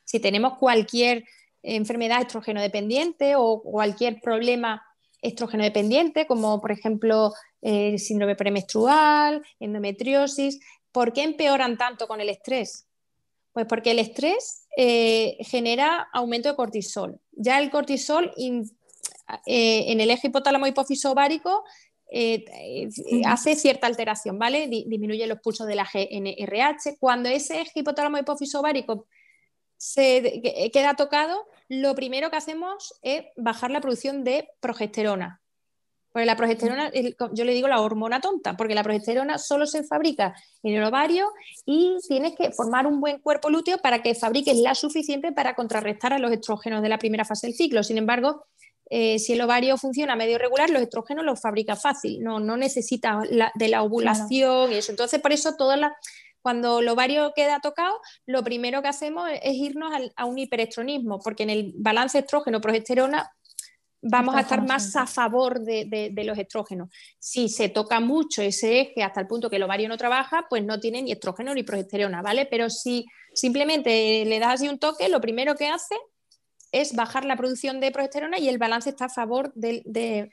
si 0.04 0.20
tenemos 0.20 0.60
cualquier 0.60 1.24
enfermedad 1.64 2.22
estrógeno 2.22 2.62
dependiente 2.62 3.36
o 3.36 3.62
cualquier 3.62 4.20
problema 4.22 4.84
estrógeno 5.22 5.64
dependiente, 5.64 6.26
como 6.26 6.60
por 6.60 6.72
ejemplo 6.72 7.34
el 7.62 8.00
síndrome 8.00 8.36
premenstrual, 8.36 9.44
endometriosis, 9.60 10.60
¿por 10.92 11.14
qué 11.14 11.24
empeoran 11.24 11.78
tanto 11.78 12.08
con 12.08 12.22
el 12.22 12.30
estrés? 12.30 12.88
Pues 13.54 13.66
porque 13.68 13.92
el 13.92 14.00
estrés 14.00 14.66
eh, 14.78 15.38
genera 15.42 16.08
aumento 16.14 16.50
de 16.50 16.56
cortisol. 16.56 17.20
Ya 17.34 17.60
el 17.60 17.70
cortisol 17.70 18.32
eh, 18.38 19.86
en 19.88 20.02
el 20.02 20.10
eje 20.10 20.28
hipotálamo 20.28 20.68
hipófiso 20.68 21.12
ovárico 21.12 21.64
eh, 22.14 22.46
hace 23.26 23.56
cierta 23.56 23.88
alteración, 23.88 24.38
¿vale? 24.40 24.68
disminuye 24.68 25.28
los 25.28 25.40
pulsos 25.40 25.68
de 25.68 25.76
la 25.76 25.86
GNRH. 25.86 26.98
Cuando 27.00 27.30
ese 27.30 27.62
eje 27.62 27.82
hipotálamo 27.82 28.18
hipófiso 28.18 28.60
ovárico 28.60 29.06
se 29.82 30.70
queda 30.72 30.94
tocado, 30.94 31.48
lo 31.68 31.96
primero 31.96 32.30
que 32.30 32.38
hacemos 32.38 32.94
es 33.02 33.24
bajar 33.36 33.72
la 33.72 33.82
producción 33.82 34.24
de 34.24 34.48
progesterona. 34.60 35.42
Porque 36.12 36.28
la 36.28 36.36
progesterona, 36.36 36.92
yo 37.32 37.46
le 37.46 37.54
digo 37.54 37.68
la 37.68 37.82
hormona 37.82 38.22
tonta, 38.22 38.56
porque 38.56 38.76
la 38.76 38.84
progesterona 38.84 39.40
solo 39.40 39.66
se 39.66 39.84
fabrica 39.84 40.36
en 40.62 40.76
el 40.76 40.84
ovario 40.84 41.32
y 41.66 41.98
tienes 42.08 42.36
que 42.36 42.52
formar 42.52 42.86
un 42.86 43.02
buen 43.02 43.18
cuerpo 43.18 43.50
lúteo 43.50 43.80
para 43.80 44.04
que 44.04 44.14
fabriques 44.14 44.56
la 44.58 44.76
suficiente 44.76 45.32
para 45.32 45.56
contrarrestar 45.56 46.14
a 46.14 46.20
los 46.20 46.32
estrógenos 46.32 46.84
de 46.84 46.90
la 46.90 47.00
primera 47.00 47.26
fase 47.26 47.48
del 47.48 47.56
ciclo. 47.56 47.82
Sin 47.82 47.98
embargo, 47.98 48.46
eh, 48.88 49.18
si 49.18 49.34
el 49.34 49.42
ovario 49.42 49.78
funciona 49.78 50.16
medio 50.16 50.38
regular, 50.38 50.70
los 50.70 50.84
estrógenos 50.84 51.26
los 51.26 51.42
fabrica 51.42 51.76
fácil, 51.76 52.22
no, 52.22 52.40
no 52.40 52.56
necesita 52.56 53.20
de 53.56 53.68
la 53.68 53.82
ovulación 53.82 54.74
y 54.74 54.76
eso. 54.76 54.92
Entonces, 54.92 55.20
por 55.20 55.32
eso 55.32 55.56
cuando 56.42 56.80
el 56.80 56.88
ovario 56.90 57.34
queda 57.36 57.60
tocado, 57.60 58.00
lo 58.26 58.44
primero 58.44 58.82
que 58.82 58.88
hacemos 58.88 59.30
es 59.42 59.56
irnos 59.56 59.94
a 60.16 60.26
un 60.26 60.38
hiperestronismo, 60.38 61.20
porque 61.20 61.44
en 61.44 61.50
el 61.50 61.74
balance 61.76 62.20
estrógeno-progesterona 62.20 63.32
vamos 64.02 64.36
a 64.36 64.42
estar 64.42 64.66
más 64.66 64.96
a 64.96 65.06
favor 65.06 65.62
de, 65.62 66.12
los 66.26 66.38
estrógenos. 66.38 66.90
Si 67.20 67.50
se 67.50 67.70
toca 67.70 68.00
mucho 68.00 68.42
ese 68.42 68.82
eje 68.82 69.04
hasta 69.04 69.22
el 69.22 69.28
punto 69.28 69.50
que 69.50 69.58
el 69.58 69.64
ovario 69.64 69.88
no 69.88 69.98
trabaja, 69.98 70.48
pues 70.50 70.64
no 70.64 70.80
tiene 70.80 71.02
ni 71.04 71.12
estrógeno 71.12 71.54
ni 71.54 71.64
progesterona, 71.64 72.22
¿vale? 72.22 72.48
Pero 72.50 72.70
si 72.70 73.06
simplemente 73.34 74.26
le 74.26 74.40
das 74.40 74.56
así 74.56 74.68
un 74.68 74.80
toque, 74.80 75.10
lo 75.10 75.22
primero 75.22 75.56
que 75.56 75.68
hace 75.68 75.96
es 76.72 76.96
bajar 76.96 77.26
la 77.26 77.36
producción 77.36 77.80
de 77.80 77.92
progesterona 77.92 78.40
y 78.40 78.50
el 78.50 78.58
balance 78.58 78.90
está 78.90 79.06
a 79.06 79.10
favor 79.10 79.54
de, 79.54 80.32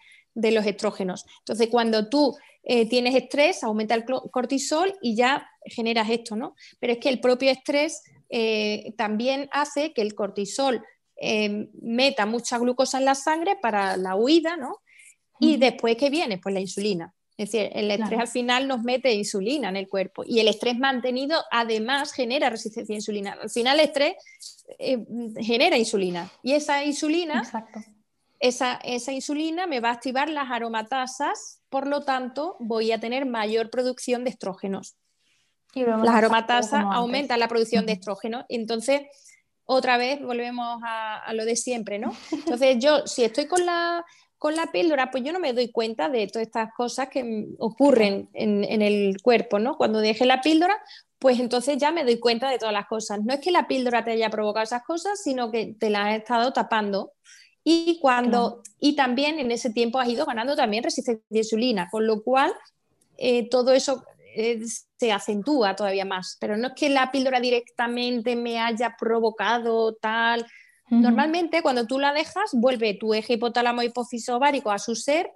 los 0.51 0.67
estrógenos. 0.67 1.25
Entonces, 1.41 1.69
cuando 1.69 2.09
tú 2.09 2.37
eh, 2.63 2.89
tienes 2.89 3.15
estrés, 3.15 3.63
aumenta 3.63 3.95
el 3.95 4.05
cortisol 4.05 4.95
y 5.01 5.17
ya 5.17 5.49
generas 5.65 6.11
esto, 6.11 6.37
¿no? 6.37 6.55
Pero 6.79 6.95
es 6.95 6.99
que 6.99 7.09
el 7.09 7.21
propio 7.21 7.51
estrés 7.51 8.03
eh, 8.31 8.93
también 8.97 9.49
hace 9.53 9.93
que 9.93 10.03
el 10.03 10.15
cortisol 10.15 10.83
Em, 11.21 11.69
meta 11.83 12.27
mucha 12.27 12.59
glucosa 12.59 12.99
en 12.99 13.05
la 13.05 13.17
sangre 13.17 13.57
para 13.61 13.97
la 13.97 14.15
huida, 14.15 14.57
¿no? 14.57 14.79
Y 15.41 15.57
después, 15.57 15.97
¿qué 15.97 16.11
viene? 16.11 16.39
Pues 16.39 16.55
la 16.55 16.61
insulina. 16.61 17.13
Es 17.37 17.51
decir, 17.51 17.71
el 17.73 17.91
estrés 17.91 18.21
al 18.21 18.29
final 18.29 18.69
nos 18.69 18.83
mete 18.83 19.13
insulina 19.13 19.69
en 19.69 19.77
el 19.77 19.89
cuerpo 19.89 20.25
y 20.25 20.41
el 20.41 20.49
estrés 20.49 20.77
mantenido 20.79 21.41
además 21.51 22.13
genera 22.13 22.51
resistencia 22.51 22.93
a 22.93 22.97
insulina. 22.97 23.37
Al 23.41 23.51
final 23.51 23.79
el 23.79 23.87
estrés 23.87 24.15
eh, 24.79 24.99
genera 25.41 25.77
insulina 25.77 26.31
y 26.43 26.53
esa 26.53 26.85
insulina 26.85 27.43
esa, 28.41 28.79
esa, 28.85 29.13
insulina 29.13 29.67
me 29.67 29.81
va 29.81 29.91
a 29.91 29.93
activar 29.93 30.29
las 30.29 30.51
aromatasas, 30.51 31.61
por 31.69 31.87
lo 31.87 32.03
tanto 32.03 32.57
voy 32.61 32.93
a 32.93 33.01
tener 33.01 33.27
mayor 33.27 33.71
producción 33.71 34.25
de 34.25 34.31
estrógenos. 34.31 34.97
las 35.75 36.15
aromatasas 36.15 36.85
aumentan 36.93 37.41
la 37.41 37.49
producción 37.49 37.87
de 37.87 37.93
estrógenos. 37.93 38.45
Entonces, 38.49 39.03
otra 39.65 39.99
vez 39.99 40.23
volvemos 40.23 40.81
a, 40.85 41.33
lo 41.35 41.45
de 41.45 41.57
siempre, 41.57 41.99
¿no? 41.99 42.15
Entonces, 42.33 42.79
yo 42.79 43.07
si 43.07 43.25
estoy 43.25 43.47
con 43.47 43.67
la, 43.67 44.05
con 44.39 44.57
la 44.57 44.73
píldora, 44.73 45.11
pues 45.11 45.25
yo 45.25 45.33
no 45.33 45.41
me 45.41 45.53
doy 45.53 45.71
cuenta 45.71 46.09
de 46.09 46.27
todas 46.27 46.47
estas 46.47 46.71
cosas 46.75 47.09
que 47.09 47.49
ocurren 47.59 48.31
en, 48.33 48.65
en, 48.65 48.83
el 48.83 49.21
cuerpo, 49.23 49.59
¿no? 49.59 49.77
Cuando 49.77 50.01
deje 50.01 50.25
la 50.25 50.41
píldora, 50.41 50.81
pues 51.19 51.41
entonces 51.41 51.77
ya 51.79 51.91
me 51.91 52.05
doy 52.05 52.19
cuenta 52.19 52.49
de 52.49 52.59
todas 52.59 52.73
las 52.73 52.87
cosas. 52.87 53.21
No 53.25 53.35
es 53.35 53.41
que 53.41 53.51
la 53.51 53.67
píldora 53.67 54.05
te 54.05 54.13
haya 54.13 54.31
provocado 54.31 54.65
esas 54.65 54.85
cosas, 54.85 55.21
sino 55.23 55.51
que 55.51 55.75
te 55.79 55.91
las 55.91 56.07
ha 56.07 56.17
estado 56.17 56.53
tapando. 56.53 57.13
Y 57.71 57.99
cuando, 58.01 58.63
y 58.81 58.97
también 58.97 59.39
en 59.39 59.51
ese 59.51 59.69
tiempo 59.69 60.01
has 60.01 60.09
ido 60.09 60.25
ganando 60.25 60.57
también 60.57 60.83
resistencia 60.83 61.23
a 61.31 61.37
insulina, 61.37 61.89
con 61.91 62.07
lo 62.07 62.23
cual 62.23 62.51
eh, 63.19 63.47
todo 63.51 63.75
eso 63.75 64.05
eh, 64.35 64.63
se 64.97 65.13
acentúa 65.13 65.77
todavía 65.77 66.07
más. 66.07 66.39
Pero 66.41 66.57
no 66.57 66.69
es 66.69 66.73
que 66.75 66.89
la 66.89 67.11
píldora 67.13 67.41
directamente 67.41 68.37
me 68.37 68.59
haya 68.59 68.97
provocado 68.99 69.95
tal. 69.97 70.47
Normalmente 70.89 71.61
cuando 71.61 71.87
tú 71.87 71.99
la 71.99 72.15
dejas, 72.15 72.53
vuelve 72.55 72.95
tu 72.95 73.13
eje 73.13 73.35
hipotálamo 73.35 73.83
hipófiso 73.83 74.37
ovárico 74.37 74.71
a 74.71 74.79
su 74.79 74.95
ser 74.95 75.31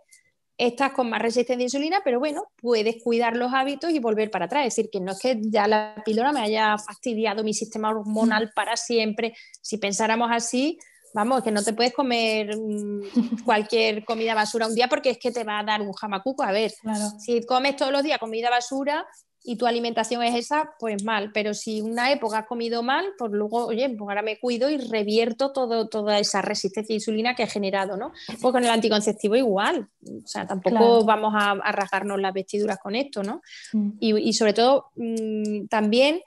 estás 0.56 0.92
con 0.92 1.10
más 1.10 1.20
resistencia 1.20 1.62
a 1.62 1.66
insulina, 1.66 2.00
pero 2.04 2.18
bueno, 2.18 2.44
puedes 2.56 3.02
cuidar 3.02 3.36
los 3.36 3.52
hábitos 3.52 3.90
y 3.90 3.98
volver 3.98 4.30
para 4.30 4.46
atrás. 4.46 4.66
Es 4.66 4.76
decir, 4.76 4.90
que 4.90 5.00
no 5.00 5.12
es 5.12 5.18
que 5.18 5.38
ya 5.42 5.66
la 5.66 6.00
píldora 6.04 6.32
me 6.32 6.40
haya 6.40 6.78
fastidiado 6.78 7.42
mi 7.42 7.52
sistema 7.52 7.90
hormonal 7.90 8.52
para 8.54 8.76
siempre. 8.76 9.34
Si 9.60 9.78
pensáramos 9.78 10.30
así, 10.30 10.78
vamos, 11.14 11.42
que 11.42 11.50
no 11.50 11.62
te 11.62 11.72
puedes 11.72 11.92
comer 11.92 12.56
mm, 12.56 13.02
cualquier 13.44 14.04
comida 14.04 14.34
basura 14.34 14.66
un 14.66 14.74
día 14.74 14.88
porque 14.88 15.10
es 15.10 15.18
que 15.18 15.30
te 15.30 15.44
va 15.44 15.60
a 15.60 15.64
dar 15.64 15.82
un 15.82 15.92
jamacuco. 15.92 16.42
A 16.42 16.52
ver, 16.52 16.72
si 17.18 17.44
comes 17.44 17.76
todos 17.76 17.92
los 17.92 18.02
días 18.02 18.18
comida 18.18 18.50
basura, 18.50 19.06
y 19.44 19.56
tu 19.56 19.66
alimentación 19.66 20.22
es 20.22 20.34
esa, 20.36 20.72
pues 20.78 21.02
mal. 21.04 21.32
Pero 21.32 21.52
si 21.54 21.80
una 21.80 22.12
época 22.12 22.38
has 22.38 22.46
comido 22.46 22.82
mal, 22.82 23.06
pues 23.18 23.32
luego, 23.32 23.66
oye, 23.66 23.88
pues 23.88 24.08
ahora 24.08 24.22
me 24.22 24.38
cuido 24.38 24.70
y 24.70 24.78
revierto 24.78 25.52
todo, 25.52 25.88
toda 25.88 26.18
esa 26.18 26.42
resistencia 26.42 26.94
a 26.94 26.96
insulina 26.96 27.34
que 27.34 27.42
he 27.42 27.46
generado, 27.48 27.96
¿no? 27.96 28.12
Pues 28.26 28.52
con 28.52 28.62
el 28.62 28.70
anticonceptivo 28.70 29.34
igual. 29.34 29.88
O 30.06 30.26
sea, 30.26 30.46
tampoco 30.46 31.04
vamos 31.04 31.32
a, 31.36 31.54
rasgarnos 31.72 32.20
las 32.20 32.32
vestiduras 32.32 32.78
con 32.78 32.94
esto, 32.94 33.22
¿no? 33.22 33.42
Mm. 33.72 33.90
Y, 33.98 34.32
sobre 34.32 34.52
todo, 34.52 34.90
mm, 34.94 35.66
también 35.66 36.20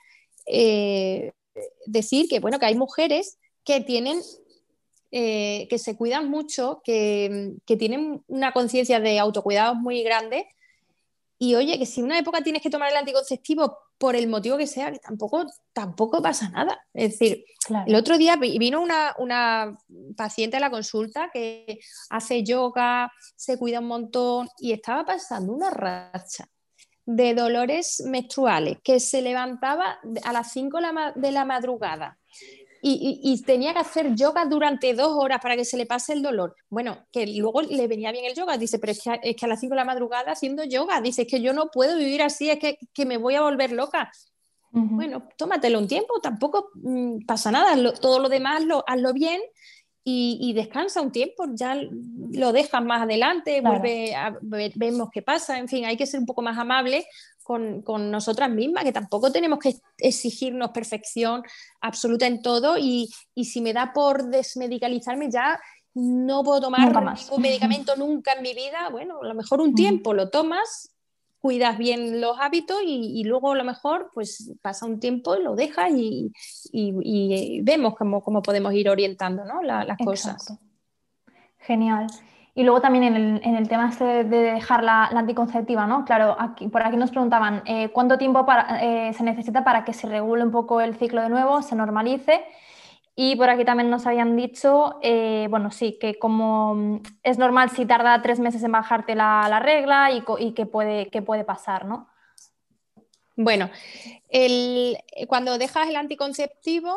eh, 0.45 1.31
decir 1.85 2.27
que, 2.27 2.39
bueno, 2.39 2.59
que 2.59 2.65
hay 2.65 2.75
mujeres 2.75 3.37
que 3.63 3.79
tienen 3.81 4.19
eh, 5.17 5.67
que 5.69 5.79
se 5.79 5.95
cuidan 5.95 6.29
mucho, 6.29 6.81
que, 6.83 7.53
que 7.65 7.77
tienen 7.77 8.21
una 8.27 8.51
conciencia 8.51 8.99
de 8.99 9.17
autocuidados 9.17 9.77
muy 9.77 10.03
grande. 10.03 10.45
Y 11.37 11.55
oye, 11.55 11.79
que 11.79 11.85
si 11.85 12.01
una 12.01 12.19
época 12.19 12.41
tienes 12.41 12.61
que 12.61 12.69
tomar 12.69 12.91
el 12.91 12.97
anticonceptivo 12.97 13.77
por 13.97 14.17
el 14.17 14.27
motivo 14.27 14.57
que 14.57 14.67
sea, 14.67 14.91
que 14.91 14.99
tampoco, 14.99 15.45
tampoco 15.71 16.21
pasa 16.21 16.49
nada. 16.49 16.85
Es 16.93 17.11
decir, 17.11 17.45
el 17.87 17.95
otro 17.95 18.17
día 18.17 18.35
vino 18.35 18.81
una, 18.81 19.77
paciente 20.17 20.57
a 20.57 20.59
la 20.59 20.69
consulta 20.69 21.29
que 21.31 21.79
hace 22.09 22.43
yoga, 22.43 23.09
se 23.37 23.57
cuida 23.57 23.79
un 23.79 23.87
montón 23.87 24.49
y 24.57 24.73
estaba 24.73 25.05
pasando 25.05 25.53
una 25.53 25.69
racha 25.69 26.49
de 27.05 27.35
dolores 27.35 28.03
menstruales, 28.05 28.79
que 28.83 28.99
se 28.99 29.21
levantaba 29.21 29.97
a 30.25 30.33
las 30.33 30.51
5 30.51 30.77
de 31.15 31.31
la 31.31 31.45
madrugada, 31.45 32.19
y, 32.87 33.41
tenía 33.41 33.73
que 33.73 33.79
hacer 33.79 34.13
yoga 34.13 34.45
durante 34.45 34.93
dos 34.93 35.13
horas 35.15 35.39
para 35.41 35.55
que 35.55 35.65
se 35.65 35.75
le 35.75 35.87
pase 35.87 36.13
el 36.13 36.21
dolor. 36.21 36.55
Bueno, 36.69 37.05
que 37.11 37.25
luego 37.25 37.63
le 37.63 37.87
venía 37.87 38.11
bien 38.11 38.25
el 38.25 38.35
yoga, 38.35 38.57
dice, 38.57 38.77
pero 38.77 38.91
es 38.91 39.01
que, 39.01 39.19
es 39.23 39.35
que 39.35 39.45
a 39.45 39.47
las 39.49 39.59
5 39.59 39.71
de 39.71 39.77
la 39.77 39.85
madrugada 39.85 40.31
haciendo 40.31 40.63
yoga, 40.63 41.01
dice, 41.01 41.23
es 41.23 41.27
que 41.27 41.41
yo 41.41 41.51
no 41.51 41.71
puedo 41.71 41.97
vivir 41.97 42.21
así, 42.21 42.49
es 42.49 42.59
que, 42.59 42.77
que 42.93 43.05
me 43.07 43.17
voy 43.17 43.33
a 43.35 43.41
volver 43.41 43.71
loca. 43.71 44.11
Bueno, 44.71 45.25
tómatelo 45.37 45.79
un 45.79 45.87
tiempo, 45.87 46.19
tampoco 46.19 46.69
mm, 46.75 47.25
pasa 47.25 47.49
nada, 47.49 47.93
todo 47.93 48.19
lo 48.19 48.27
demás 48.27 48.61
lo, 48.65 48.83
hazlo 48.85 49.13
bien 49.13 49.39
y, 50.03 50.53
descansa 50.53 51.01
un 51.01 51.11
tiempo, 51.11 51.45
ya 51.53 51.75
lo 51.79 52.51
dejas 52.51 52.83
más 52.83 53.03
adelante, 53.03 53.61
vuelve 53.61 54.13
a, 54.13 54.37
vemos 54.41 55.09
qué 55.11 55.23
pasa, 55.23 55.57
en 55.57 55.67
fin, 55.67 55.85
hay 55.85 55.97
que 55.97 56.05
ser 56.05 56.19
un 56.19 56.27
poco 56.27 56.43
más 56.43 56.57
amable 56.57 57.07
con, 57.45 57.83
con, 57.83 58.09
nosotras 58.09 58.49
mismas, 58.49 58.83
que 58.83 58.91
tampoco 58.91 59.31
tenemos 59.31 59.59
que 59.59 59.75
exigirnos 59.99 60.71
perfección 60.71 61.43
absoluta 61.79 62.25
en 62.25 62.41
todo 62.41 62.75
y, 62.75 63.07
y 63.35 63.45
si 63.45 63.61
me 63.61 63.71
da 63.71 63.93
por 63.93 64.25
desmedicalizarme 64.31 65.29
ya 65.29 65.59
no 65.93 66.43
puedo 66.43 66.59
tomar 66.61 66.91
ningún 66.91 67.41
medicamento 67.41 67.95
nunca 67.97 68.33
en 68.33 68.41
mi 68.41 68.55
vida, 68.55 68.89
bueno, 68.91 69.19
a 69.21 69.27
lo 69.27 69.35
mejor 69.35 69.61
un 69.61 69.75
tiempo 69.75 70.15
lo 70.15 70.29
tomas 70.29 70.91
cuidas 71.39 71.77
bien 71.77 72.19
los 72.21 72.39
hábitos 72.39 72.77
y, 72.83 73.23
luego 73.25 73.51
a 73.51 73.55
lo 73.55 73.63
mejor 73.63 74.09
pues 74.15 74.51
pasa 74.63 74.87
un 74.87 74.99
tiempo 74.99 75.35
y 75.35 75.43
lo 75.43 75.55
dejas 75.55 75.91
y, 75.93 77.61
vemos 77.61 77.93
cómo, 77.95 78.23
cómo, 78.23 78.41
podemos 78.41 78.73
ir 78.73 78.89
orientando 78.89 79.45
¿no? 79.45 79.61
las 79.61 79.97
cosas. 80.03 80.57
Genial. 81.59 82.07
Y 82.57 82.63
luego 82.63 82.79
también 82.79 83.03
en 83.03 83.55
el, 83.55 83.67
tema 83.67 83.89
este 83.89 84.23
de 84.23 84.37
dejar 84.53 84.81
la, 84.81 85.07
anticonceptiva, 85.07 85.85
¿no? 85.87 86.05
Claro, 86.05 86.37
aquí, 86.39 86.69
por 86.69 86.83
aquí 86.83 86.95
nos 86.95 87.11
preguntaban 87.11 87.61
eh, 87.65 87.89
cuánto 87.89 88.17
tiempo 88.17 88.45
eh, 88.81 89.11
se 89.13 89.23
necesita 89.23 89.65
para 89.65 89.83
que 89.83 89.91
se 89.91 90.07
regule 90.07 90.41
un 90.41 90.51
poco 90.51 90.79
el 90.79 90.95
ciclo 90.95 91.21
de 91.21 91.27
nuevo, 91.27 91.61
se 91.61 91.75
normalice 91.75 92.45
y 93.13 93.35
por 93.35 93.49
aquí 93.49 93.65
también 93.65 93.89
nos 93.89 94.07
habían 94.07 94.37
dicho, 94.37 94.99
eh, 95.01 95.47
bueno, 95.49 95.69
sí, 95.69 95.97
que 95.99 96.17
como 96.17 96.75
mm, 96.75 97.01
es 97.23 97.37
normal 97.37 97.71
si 97.71 97.85
tarda 97.85 98.21
tres 98.21 98.39
meses 98.39 98.63
en 98.63 98.71
bajarte 98.71 99.15
la, 99.15 99.59
regla 99.59 100.11
y, 100.11 100.23
y 100.39 100.53
qué 100.53 100.65
puede, 100.65 101.09
puede 101.23 101.43
pasar, 101.43 101.83
¿no? 101.83 102.07
Bueno, 103.35 103.69
cuando 105.27 105.57
dejas 105.57 105.89
el 105.89 105.97
anticonceptivo, 105.97 106.95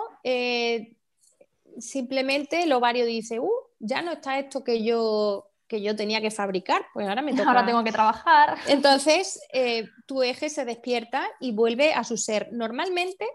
simplemente 1.80 2.62
el 2.62 2.72
ovario 2.72 3.06
dice, 3.06 3.40
uh, 3.40 3.50
ya 3.78 4.02
no 4.02 4.12
está 4.12 4.38
esto 4.38 4.64
que 4.64 4.82
yo, 4.82 5.47
que 5.68 5.82
yo 5.82 5.94
tenía 5.94 6.20
que 6.20 6.30
fabricar, 6.30 6.86
pues 6.92 7.06
ahora 7.06 7.22
me 7.22 7.32
toca. 7.36 7.48
Ahora 7.48 7.66
tengo 7.66 7.84
que 7.84 7.92
trabajar. 7.92 8.58
Entonces, 8.66 9.40
eh, 9.52 9.88
tu 10.06 10.22
eje 10.22 10.48
se 10.48 10.64
despierta 10.64 11.28
y 11.40 11.52
vuelve 11.52 11.92
a 11.92 12.04
su 12.04 12.16
ser. 12.16 12.48
Normalmente, 12.52 13.26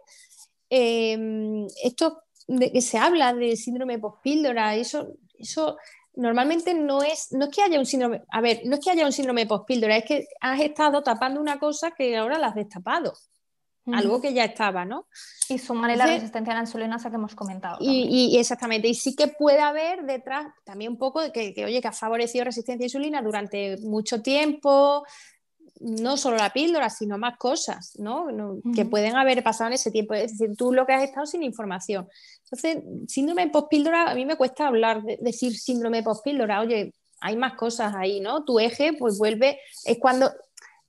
esto 0.69 2.23
de 2.47 2.71
que 2.71 2.81
se 2.81 2.97
habla 2.97 3.34
de 3.34 3.55
síndrome 3.55 3.99
pospíldora, 3.99 4.75
eso, 4.75 5.13
eso 5.38 5.77
normalmente 6.15 6.73
no 6.73 7.03
es, 7.03 7.31
no 7.31 7.45
es 7.45 7.51
que 7.51 7.61
haya 7.61 7.79
un 7.79 7.86
síndrome, 7.86 8.23
a 8.29 8.41
ver, 8.41 8.61
no 8.65 8.75
es 8.75 8.81
que 8.84 8.91
haya 8.91 9.05
un 9.05 9.11
síndrome 9.11 9.45
pospíldora, 9.45 9.97
es 9.97 10.05
que 10.05 10.27
has 10.41 10.59
estado 10.59 11.03
tapando 11.03 11.39
una 11.39 11.59
cosa 11.59 11.91
que 11.91 12.17
ahora 12.17 12.38
la 12.38 12.47
has 12.47 12.55
destapado. 12.55 13.13
Algo 13.91 14.21
que 14.21 14.34
ya 14.34 14.45
estaba, 14.45 14.86
¿no? 14.86 15.07
Y 15.49 15.59
sumarle 15.59 15.97
la 15.97 16.05
resistencia 16.05 16.53
a 16.53 16.55
la 16.55 16.61
insulina 16.61 16.95
esa 16.95 17.09
que 17.09 17.15
hemos 17.15 17.36
comentado. 17.36 17.77
Y, 17.81 18.38
exactamente, 18.38 18.88
y 18.88 18.95
sí 18.95 19.15
que 19.15 19.27
puede 19.27 19.59
haber 19.59 20.03
detrás 20.03 20.47
también 20.63 20.93
un 20.93 20.97
poco 20.97 21.21
de 21.21 21.31
que, 21.31 21.53
que, 21.53 21.65
oye, 21.65 21.81
que 21.81 21.88
ha 21.88 21.91
favorecido 21.91 22.45
resistencia 22.45 22.84
a 22.84 22.88
insulina 22.88 23.21
durante 23.21 23.77
mucho 23.81 24.21
tiempo, 24.21 25.03
no 25.84 26.15
solo 26.17 26.38
la 26.38 26.53
píldora, 26.53 26.89
sino 26.89 27.17
más 27.17 27.38
cosas, 27.38 27.93
¿no? 27.99 28.27
Que 28.73 28.86
pueden 28.86 29.15
haber 29.15 29.43
pasado 29.43 29.67
en 29.67 29.73
ese 29.73 29.91
tiempo. 29.91 30.13
Es 30.13 30.38
decir, 30.38 30.55
tú 30.55 30.71
lo 30.71 30.86
que 30.86 30.93
has 30.93 31.03
estado 31.03 31.25
sin 31.25 31.43
información. 31.43 32.07
Entonces, 32.43 32.84
síndrome 33.07 33.49
post-píldora, 33.49 34.09
a 34.09 34.15
mí 34.15 34.25
me 34.25 34.38
cuesta 34.38 34.67
hablar, 34.67 35.03
de, 35.03 35.17
decir 35.21 35.57
síndrome 35.57 36.01
post-píldora. 36.01 36.61
Oye, 36.61 36.93
hay 37.19 37.36
más 37.36 37.55
cosas 37.55 37.93
ahí, 37.95 38.21
¿no? 38.21 38.45
Tu 38.45 38.59
eje, 38.59 38.93
pues 38.93 39.17
vuelve, 39.17 39.59
es 39.86 39.97
cuando 39.97 40.31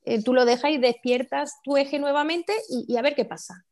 eh, 0.05 0.23
tú 0.23 0.35
lo 0.35 0.45
dejas 0.45 0.71
y 0.71 0.79
despiertas 0.79 1.55
tu 1.63 1.77
eje 1.77 1.99
nuevamente 1.99 2.53
y, 2.69 2.97
a 2.97 3.03
ver 3.03 3.15
qué 3.15 3.25
pasa. 3.25 3.65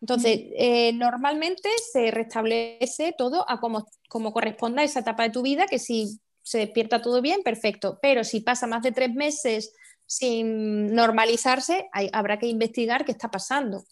Entonces, 0.00 0.40
eh, 0.56 0.92
normalmente 0.92 1.68
se 1.92 2.10
restablece 2.10 3.14
todo 3.16 3.44
a 3.50 3.60
como, 3.60 3.86
como 4.08 4.32
corresponda 4.32 4.82
a 4.82 4.84
esa 4.84 5.00
etapa 5.00 5.24
de 5.24 5.30
tu 5.30 5.42
vida, 5.42 5.66
que 5.66 5.78
si 5.78 6.20
se 6.42 6.58
despierta 6.58 7.02
todo 7.02 7.20
bien, 7.20 7.42
perfecto. 7.42 7.98
Pero 8.00 8.24
si 8.24 8.40
pasa 8.40 8.66
más 8.66 8.82
de 8.82 8.92
tres 8.92 9.12
meses 9.12 9.74
sin 10.06 10.94
normalizarse, 10.94 11.88
habrá 12.12 12.38
que 12.38 12.46
investigar 12.46 13.04
qué 13.04 13.12
está 13.12 13.30
pasando. 13.30 13.84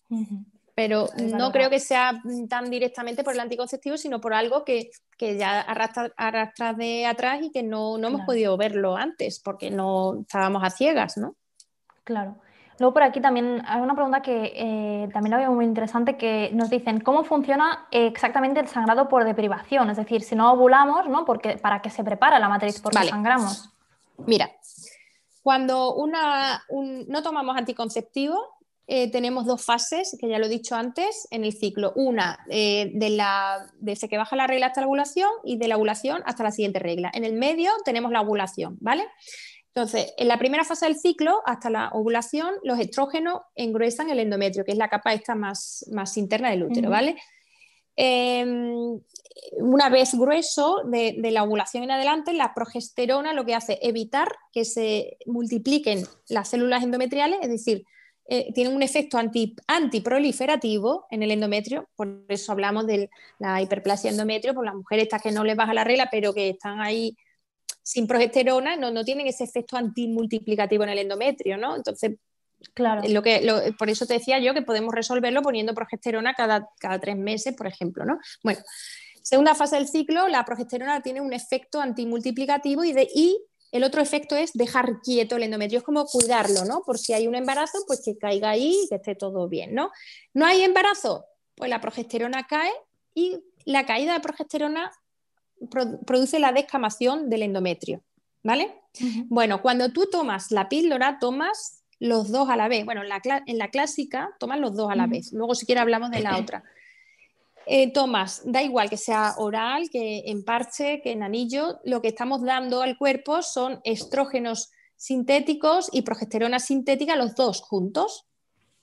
Pero 0.75 1.09
no 1.17 1.53
creo 1.53 1.69
que 1.69 1.81
sea 1.81 2.23
tan 2.49 2.71
directamente 2.71 3.25
por 3.25 3.35
el 3.35 3.41
anticonceptivo, 3.41 3.97
sino 3.97 4.21
por 4.21 4.33
algo 4.33 4.65
que, 4.65 4.91
ya 5.19 5.61
arrastra, 5.61 6.73
de 6.73 7.07
atrás 7.07 7.41
y 7.43 7.51
que 7.51 7.63
no, 7.63 7.97
hemos 7.97 8.23
podido 8.23 8.57
verlo 8.57 8.97
antes, 8.97 9.41
porque 9.41 9.71
no 9.71 10.21
estábamos 10.21 10.63
a 10.65 10.71
ciegas, 10.71 11.17
¿no? 11.17 11.37
Claro. 12.07 12.37
Luego 12.79 12.93
por 12.93 13.03
aquí 13.03 13.21
también 13.21 13.63
hay 13.67 13.81
una 13.81 13.95
pregunta 13.95 14.23
que 14.23 14.53
eh, 14.55 15.09
también 15.13 15.33
la 15.33 15.39
veo 15.39 15.53
muy 15.53 15.65
interesante, 15.65 16.17
que 16.17 16.51
nos 16.53 16.71
dicen, 16.71 17.01
¿cómo 17.01 17.25
funciona 17.25 17.89
exactamente 17.91 18.61
el 18.61 18.69
sangrado 18.69 19.09
por 19.09 19.25
deprivación? 19.25 19.91
Es 19.91 19.97
decir, 19.97 20.23
si 20.23 20.37
no 20.37 20.53
ovulamos, 20.53 21.09
¿no? 21.09 21.25
Porque, 21.25 21.57
¿Para 21.57 21.83
qué 21.83 21.91
se 21.91 22.05
prepara 22.05 22.39
la 22.39 22.49
matriz? 22.49 22.81
¿Por 22.81 22.93
qué 22.93 23.09
sangramos? 23.09 23.71
Mira, 24.19 24.51
cuando 25.43 25.95
una, 25.95 26.63
no 27.09 27.23
tomamos 27.25 27.57
anticonceptivo, 27.57 28.39
eh, 28.87 29.11
tenemos 29.11 29.47
dos 29.47 29.65
fases, 29.65 30.17
que 30.21 30.29
ya 30.29 30.39
lo 30.39 30.47
he 30.47 30.49
dicho 30.49 30.77
antes, 30.77 31.27
en 31.33 31.45
el 31.45 31.53
ciclo. 31.53 31.93
Una 31.97 32.39
eh, 32.49 32.93
de 32.95 33.11
la, 33.11 33.67
desde 33.81 34.09
que 34.09 34.17
baja 34.17 34.37
la 34.37 34.47
regla 34.47 34.67
hasta 34.67 34.83
la 34.83 34.87
ovulación 34.87 35.31
y 35.43 35.57
de 35.57 35.67
la 35.67 35.77
ovulación 35.77 36.23
hasta 36.25 36.45
la 36.45 36.53
siguiente 36.53 36.79
regla. 36.79 37.11
En 37.13 37.25
el 37.25 37.33
medio 37.33 37.73
tenemos 37.85 38.13
la 38.13 38.21
ovulación, 38.21 38.77
¿vale? 38.81 39.05
Entonces, 39.77 40.15
en 40.17 40.29
la 40.29 40.39
primera 40.39 40.65
fase 40.65 40.87
del 40.87 40.97
ciclo, 40.97 41.43
hasta 41.45 41.69
la 41.69 41.91
ovulación, 41.91 42.55
los 42.63 42.79
estrógenos 42.81 43.43
engruesan 43.55 44.09
el 44.09 44.21
endometrio, 44.21 44.65
que 44.65 44.73
es 44.73 44.79
la 44.79 44.89
capa 44.89 45.13
esta 45.13 45.35
más, 45.35 45.85
más 45.93 46.17
interna 46.17 46.49
del 46.49 46.63
útero, 46.63 46.89
¿vale? 46.89 47.15
Em, 47.95 48.99
una 49.59 49.91
vez 49.91 50.15
grueso 50.15 50.81
de, 50.87 51.19
la 51.31 51.43
ovulación 51.43 51.83
en 51.83 51.91
adelante, 51.91 52.33
la 52.33 52.55
progesterona 52.55 53.35
lo 53.35 53.45
que 53.45 53.55
hace 53.55 53.75
es 53.75 53.81
evitar 53.83 54.35
que 54.51 54.65
se 54.65 55.19
multipliquen 55.27 56.07
las 56.31 56.49
células 56.49 56.83
endometriales, 56.83 57.41
es 57.43 57.51
decir, 57.51 57.85
eh, 58.31 58.55
tiene 58.55 58.75
un 58.75 58.83
efecto 58.83 59.19
anti, 59.19 59.57
antiproliferativo 59.67 61.05
en 61.11 61.23
el 61.23 61.33
endometrio, 61.33 61.87
por 61.97 62.25
eso 62.29 62.51
hablamos 62.51 62.87
de 62.87 63.11
la 63.39 63.61
hiperplasia 63.61 64.11
endometrio, 64.11 64.55
por 64.55 64.65
las 64.65 64.75
mujeres 64.75 65.03
estas 65.03 65.21
que 65.21 65.33
no 65.33 65.45
les 65.45 65.55
baja 65.55 65.75
la 65.75 65.85
regla, 65.85 66.09
pero 66.11 66.33
que 66.33 66.49
están 66.49 66.81
ahí 66.81 67.15
sin 67.87 68.09
progesterona, 68.09 68.75
no, 68.75 68.91
no 68.91 69.05
tienen 69.05 69.29
ese 69.29 69.45
efecto 69.45 69.77
antimultiplicativo 69.77 70.83
en 70.83 70.89
el 70.89 70.99
endometrio, 70.99 71.57
¿no? 71.57 71.77
Entonces, 71.77 72.17
Claro. 72.75 73.03
Lo 73.07 73.23
que, 73.23 73.75
por 73.79 73.91
eso 73.91 74.07
te 74.07 74.15
decía 74.15 74.39
yo 74.41 74.55
que 74.55 74.63
podemos 74.63 74.93
resolverlo 74.93 75.43
poniendo 75.43 75.75
progesterona 75.75 76.35
cada, 76.35 76.71
cada 76.81 76.99
tres 76.99 77.17
meses, 77.17 77.55
por 77.55 77.67
ejemplo. 77.67 78.05
¿no? 78.07 78.19
Bueno, 78.43 78.61
segunda 79.23 79.55
fase 79.55 79.77
del 79.77 79.87
ciclo, 79.87 80.27
la 80.27 80.45
progesterona 80.45 81.03
tiene 81.03 81.21
un 81.21 81.35
efecto 81.35 81.81
antimultiplicativo 81.81 82.83
y, 82.83 82.93
de, 82.95 83.09
y 83.15 83.39
el 83.73 83.85
otro 83.85 84.01
efecto 84.01 84.35
es 84.37 84.55
dejar 84.55 85.01
quieto 85.03 85.37
el 85.37 85.45
endometrio, 85.45 85.79
es 85.79 85.85
como 85.85 86.07
cuidarlo, 86.07 86.65
¿no? 86.65 86.81
Por 86.81 86.99
si 86.99 87.13
hay 87.13 87.29
un 87.29 87.35
embarazo, 87.35 87.79
pues 87.87 88.01
que 88.03 88.17
caiga 88.17 88.51
ahí 88.51 88.75
y 88.85 88.89
que 88.89 88.97
esté 88.97 89.15
todo 89.15 89.49
bien, 89.49 89.75
¿no? 89.75 89.91
¿No 90.33 90.47
hay 90.47 90.63
embarazo? 90.63 91.27
Pues 91.55 91.69
la 91.69 91.83
progesterona 91.83 92.47
cae 92.47 92.73
y 93.15 93.39
la 93.67 93.85
caída 93.85 94.15
de 94.15 94.21
progesterona 94.21 94.91
produce 96.07 96.39
la 96.39 96.53
descamación 96.53 97.29
del 97.31 97.43
endometrio, 97.43 98.03
¿vale? 98.43 98.75
Bueno, 99.27 99.61
cuando 99.63 99.91
tú 99.91 100.09
tomas 100.11 100.51
la 100.51 100.69
píldora, 100.69 101.19
tomas 101.19 101.83
los 101.99 102.31
dos 102.31 102.49
a 102.49 102.57
la 102.57 102.69
vez. 102.69 102.85
Bueno, 102.85 103.03
en 103.03 103.09
la, 103.09 103.21
en 103.47 103.59
la 103.59 103.69
clásica 103.69 104.31
toman 104.39 104.61
los 104.61 104.75
dos 104.77 104.91
a 104.91 104.97
la 104.97 105.07
vez. 105.07 105.33
Luego, 105.33 105.55
si 105.55 105.67
quieres, 105.67 105.83
hablamos 105.83 106.11
de 106.11 106.21
la 106.21 106.39
otra. 106.39 106.65
Eh, 107.67 107.93
tomas, 107.93 108.43
da 108.45 108.63
igual 108.63 108.89
que 108.89 108.97
sea 108.97 109.35
oral, 109.39 109.91
que 109.91 110.23
en 110.27 110.45
parche, 110.45 111.01
que 111.03 111.11
en 111.11 111.25
anillo, 111.25 111.81
lo 111.85 112.01
que 112.01 112.09
estamos 112.09 112.43
dando 112.43 112.81
al 112.81 112.97
cuerpo 112.97 113.43
son 113.43 113.81
estrógenos 113.83 114.71
sintéticos 114.97 115.89
y 115.93 116.03
progesterona 116.03 116.61
sintética, 116.61 117.17
los 117.17 117.35
dos 117.35 117.61
juntos, 117.63 118.25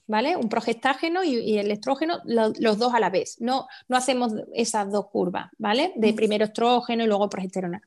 ¿vale? 0.07 0.35
Un 0.35 0.49
progestágeno 0.49 1.23
y, 1.23 1.57
el 1.57 1.71
estrógeno, 1.71 2.21
los 2.25 2.77
dos 2.77 2.93
a 2.93 2.99
la 2.99 3.09
vez. 3.09 3.37
No, 3.39 3.67
no 3.87 3.97
hacemos 3.97 4.33
esas 4.53 4.91
dos 4.91 5.07
curvas, 5.11 5.49
¿vale? 5.57 5.93
De 5.95 6.13
primero 6.13 6.45
estrógeno 6.45 7.03
y 7.03 7.07
luego 7.07 7.29
progesterona. 7.29 7.81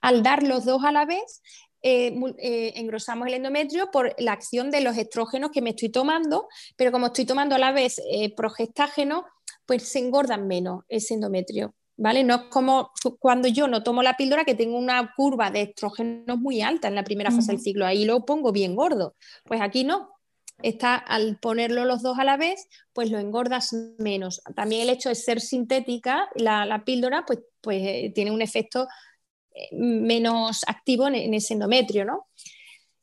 Al 0.00 0.22
dar 0.22 0.42
los 0.42 0.64
dos 0.64 0.84
a 0.84 0.92
la 0.92 1.04
vez, 1.04 1.42
eh, 1.82 2.14
eh, 2.38 2.72
engrosamos 2.76 3.26
el 3.26 3.34
endometrio 3.34 3.90
por 3.90 4.14
la 4.18 4.32
acción 4.32 4.70
de 4.70 4.80
los 4.80 4.96
estrógenos 4.96 5.50
que 5.50 5.62
me 5.62 5.70
estoy 5.70 5.88
tomando, 5.88 6.48
pero 6.76 6.92
como 6.92 7.06
estoy 7.06 7.24
tomando 7.24 7.56
a 7.56 7.58
la 7.58 7.72
vez 7.72 8.00
eh, 8.10 8.34
progestágeno, 8.34 9.24
pues 9.66 9.82
se 9.88 9.98
engordan 9.98 10.46
menos 10.46 10.84
ese 10.88 11.14
endometrio. 11.14 11.74
¿Vale? 11.94 12.24
No 12.24 12.34
es 12.34 12.42
como 12.44 12.90
cuando 13.20 13.48
yo 13.48 13.68
no 13.68 13.82
tomo 13.82 14.02
la 14.02 14.16
píldora 14.16 14.44
que 14.44 14.54
tengo 14.54 14.78
una 14.78 15.12
curva 15.14 15.50
de 15.50 15.62
estrógenos 15.62 16.38
muy 16.38 16.62
alta 16.62 16.88
en 16.88 16.94
la 16.94 17.04
primera 17.04 17.30
fase 17.30 17.52
del 17.52 17.60
ciclo, 17.60 17.84
ahí 17.84 18.04
lo 18.06 18.24
pongo 18.24 18.50
bien 18.50 18.74
gordo. 18.74 19.14
Pues 19.44 19.60
aquí 19.60 19.84
no, 19.84 20.11
está 20.62 20.96
al 20.96 21.38
ponerlo 21.38 21.84
los 21.84 22.02
dos 22.02 22.18
a 22.18 22.24
la 22.24 22.36
vez, 22.36 22.68
pues 22.92 23.10
lo 23.10 23.18
engordas 23.18 23.72
menos. 23.98 24.42
También 24.54 24.82
el 24.82 24.90
hecho 24.90 25.08
de 25.08 25.14
ser 25.14 25.40
sintética, 25.40 26.28
la, 26.34 26.82
píldora, 26.84 27.24
pues, 27.26 27.40
pues 27.60 28.12
tiene 28.14 28.30
un 28.30 28.42
efecto 28.42 28.86
menos 29.72 30.62
activo 30.66 31.06
en, 31.08 31.34
ese 31.34 31.54
endometrio, 31.54 32.04
¿no? 32.04 32.26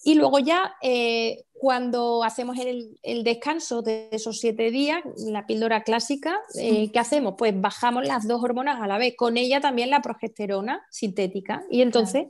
Y 0.02 0.16
luego 0.16 0.40
ya, 0.40 0.76
eh, 0.82 1.44
cuando 1.52 2.24
hacemos 2.24 2.58
el, 2.58 3.24
descanso 3.24 3.82
de 3.82 4.08
esos 4.12 4.40
siete 4.40 4.72
días, 4.72 5.02
la 5.18 5.46
píldora 5.46 5.84
clásica, 5.84 6.40
eh, 6.58 6.90
¿qué 6.92 7.00
hacemos? 7.00 7.36
Pues 7.38 7.60
bajamos 7.60 8.08
las 8.08 8.26
dos 8.26 8.42
hormonas 8.42 8.82
a 8.82 8.88
la 8.88 8.98
vez, 8.98 9.16
con 9.18 9.36
ella 9.36 9.60
también 9.60 9.90
la 9.90 10.02
progesterona 10.02 10.82
sintética, 10.90 11.66
y 11.70 11.82
entonces 11.82 12.28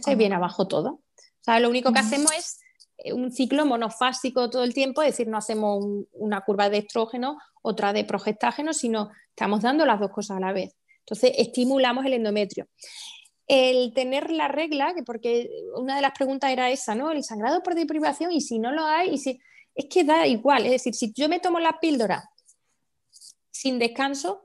se 0.00 0.14
viene 0.14 0.36
abajo 0.36 0.68
todo. 0.68 0.90
O 0.90 1.44
sea, 1.44 1.58
lo 1.58 1.68
único 1.68 1.92
que 1.92 1.98
hacemos 1.98 2.32
es 2.32 2.60
eh, 2.60 2.63
un 3.12 3.32
ciclo 3.32 3.66
monofásico 3.66 4.50
todo 4.50 4.64
el 4.64 4.74
tiempo, 4.74 5.02
es 5.02 5.12
decir, 5.12 5.28
no 5.28 5.38
hacemos 5.38 5.84
una 6.12 6.40
curva 6.42 6.70
de 6.70 6.78
estrógeno, 6.78 7.38
otra 7.62 7.92
de 7.92 8.04
progestágeno, 8.04 8.72
sino 8.72 9.10
estamos 9.28 9.62
dando 9.62 9.84
las 9.86 10.00
dos 10.00 10.10
cosas 10.10 10.36
a 10.36 10.40
la 10.40 10.52
vez. 10.52 10.76
Entonces, 11.00 11.32
estimulamos 11.36 12.04
el 12.06 12.14
endometrio 12.14 12.68
el 13.46 13.92
tener 13.92 14.30
la 14.30 14.48
regla, 14.48 14.94
que 14.94 15.02
porque 15.02 15.50
una 15.76 15.96
de 15.96 16.02
las 16.02 16.12
preguntas 16.12 16.50
era 16.50 16.70
esa, 16.70 16.94
¿no? 16.94 17.10
El 17.10 17.24
sangrado 17.24 17.62
por 17.62 17.74
deprivación 17.74 18.32
y 18.32 18.40
si 18.40 18.58
no 18.58 18.72
lo 18.72 18.84
hay, 18.86 19.10
y 19.10 19.18
si 19.18 19.40
es 19.74 19.86
que 19.86 20.04
da 20.04 20.26
igual, 20.26 20.64
es 20.64 20.72
decir, 20.72 20.94
si 20.94 21.12
yo 21.12 21.28
me 21.28 21.40
tomo 21.40 21.58
la 21.60 21.78
píldora 21.80 22.30
sin 23.50 23.78
descanso, 23.78 24.42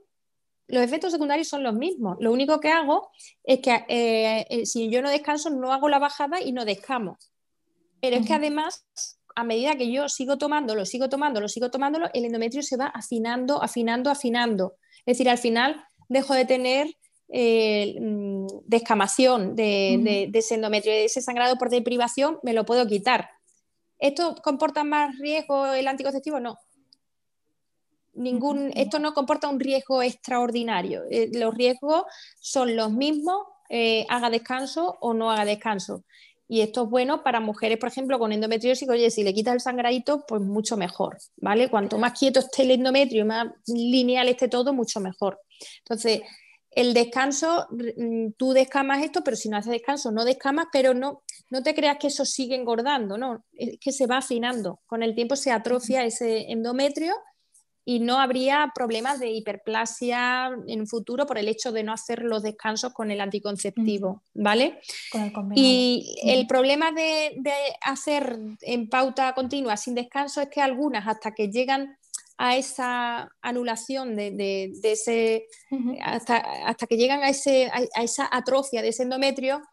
los 0.68 0.84
efectos 0.84 1.12
secundarios 1.12 1.48
son 1.48 1.64
los 1.64 1.74
mismos. 1.74 2.18
Lo 2.20 2.32
único 2.32 2.60
que 2.60 2.70
hago 2.70 3.10
es 3.44 3.60
que 3.60 3.86
eh, 3.88 4.46
eh, 4.50 4.66
si 4.66 4.90
yo 4.90 5.02
no 5.02 5.10
descanso, 5.10 5.50
no 5.50 5.74
hago 5.74 5.90
la 5.90 6.00
bajada 6.00 6.42
y 6.42 6.52
no 6.52 6.64
descamo. 6.64 7.18
Pero 8.02 8.18
es 8.18 8.28
que 8.28 8.34
además, 8.34 8.86
a 9.36 9.44
medida 9.44 9.76
que 9.76 9.92
yo 9.92 10.10
sigo 10.10 10.38
tomándolo, 10.38 10.86
sigo 10.86 11.10
tomándolo, 11.10 11.48
sigo 11.48 11.70
tomándolo, 11.70 12.10
el 12.14 12.26
endometrio 12.26 12.64
se 12.64 12.78
va 12.78 12.88
afinando, 12.88 13.62
afinando, 13.62 14.10
afinando. 14.10 14.76
Es 15.06 15.18
decir, 15.18 15.30
al 15.30 15.38
final 15.38 15.84
dejo 16.08 16.34
de 16.34 16.46
tener 16.46 16.88
eh, 17.32 17.96
mm, 18.00 18.48
descamación 18.66 19.56
de, 19.56 20.30
ese 20.34 20.56
endometrio, 20.56 20.94
de 20.94 21.06
ese 21.06 21.22
sangrado 21.22 21.58
por 21.58 21.70
deprivación, 21.70 22.40
me 22.44 22.54
lo 22.54 22.66
puedo 22.66 22.88
quitar. 22.88 23.30
¿Esto 24.00 24.36
comporta 24.44 24.84
más 24.84 25.18
riesgo 25.20 25.68
el 25.74 25.88
anticonceptivo? 25.88 26.40
No. 26.40 26.58
Ningún, 28.14 28.72
esto 28.76 29.00
no 29.00 29.14
comporta 29.14 29.48
un 29.48 29.60
riesgo 29.60 30.02
extraordinario. 30.02 31.04
Eh, 31.10 31.30
los 31.34 31.54
riesgos 31.54 32.04
son 32.40 32.76
los 32.76 32.92
mismos, 32.92 33.46
eh, 33.70 34.06
haga 34.10 34.30
descanso 34.30 34.98
o 35.00 35.14
no 35.14 35.30
haga 35.32 35.46
descanso. 35.46 36.04
Y 36.52 36.62
esto 36.62 36.84
es 36.84 36.90
bueno 36.90 37.22
para 37.22 37.40
mujeres, 37.40 37.78
por 37.78 37.90
ejemplo, 37.90 38.18
con 38.18 38.32
endometriosis. 38.32 38.90
Oye, 38.90 39.12
si 39.12 39.24
le 39.24 39.36
quitas 39.36 39.54
el 39.54 39.62
sangradito, 39.62 40.26
pues 40.28 40.42
mucho 40.42 40.78
mejor, 40.78 41.20
¿vale? 41.38 41.70
Cuanto 41.70 42.00
más 42.00 42.18
quieto 42.18 42.40
esté 42.40 42.64
el 42.64 42.72
endometrio 42.72 43.22
y 43.22 43.28
más 43.28 43.48
lineal 43.68 44.28
esté 44.28 44.48
todo, 44.48 44.74
mucho 44.74 45.00
mejor. 45.00 45.40
Entonces, 45.78 46.22
el 46.72 46.96
descanso, 46.96 47.68
mm, 47.70 48.32
tú 48.36 48.54
descamas 48.54 49.04
esto, 49.04 49.24
pero 49.24 49.38
si 49.38 49.48
no 49.48 49.58
haces 49.58 49.72
descanso, 49.72 50.12
no 50.12 50.26
descamas, 50.26 50.66
pero 50.72 50.96
no, 50.96 51.22
no 51.52 51.62
te 51.62 51.76
creas 51.76 51.98
que 52.00 52.08
eso 52.08 52.26
sigue 52.26 52.56
engordando, 52.56 53.16
no, 53.16 53.46
es 53.54 53.78
que 53.80 53.92
se 53.92 54.08
va 54.08 54.18
afinando. 54.18 54.80
Con 54.88 55.04
el 55.04 55.14
tiempo 55.14 55.36
se 55.36 55.52
atrofia 55.52 56.04
ese 56.04 56.52
endometrio 56.52 57.14
y 57.90 58.00
no 58.00 58.20
habría 58.20 58.72
problemas 58.76 59.20
de 59.20 59.32
hiperplasia 59.32 60.52
en 60.68 60.82
un 60.82 60.86
futuro 60.86 61.26
por 61.26 61.40
el 61.40 61.48
hecho 61.48 61.72
de 61.72 61.82
no 61.82 61.92
hacer 61.92 62.22
los 62.22 62.44
descansos 62.44 62.94
con 62.94 63.10
el 63.10 63.20
anticonceptivo, 63.20 64.22
¿vale? 64.36 64.80
y 65.56 66.16
el 66.24 66.46
problema 66.46 66.92
de, 66.92 67.34
de 67.38 67.52
hacer 67.82 68.38
en 68.62 68.90
pauta 68.90 69.34
continua 69.34 69.76
sin 69.76 69.96
descanso 69.96 70.40
es 70.40 70.50
que 70.50 70.62
algunas, 70.62 71.08
hasta 71.08 71.32
que 71.32 71.48
llegan 71.48 71.98
a 72.38 72.58
esa 72.58 73.28
anulación 73.42 74.16
de, 74.16 74.72
ese, 74.84 75.48
hasta, 76.04 76.86
que 76.88 76.96
llegan 76.96 77.24
a, 77.24 77.30
ese, 77.30 77.72
a, 77.74 78.04
esa 78.04 78.30
atrofia 78.32 78.84
de 78.84 78.90
ese 78.90 79.02
endometrio, 79.02 79.64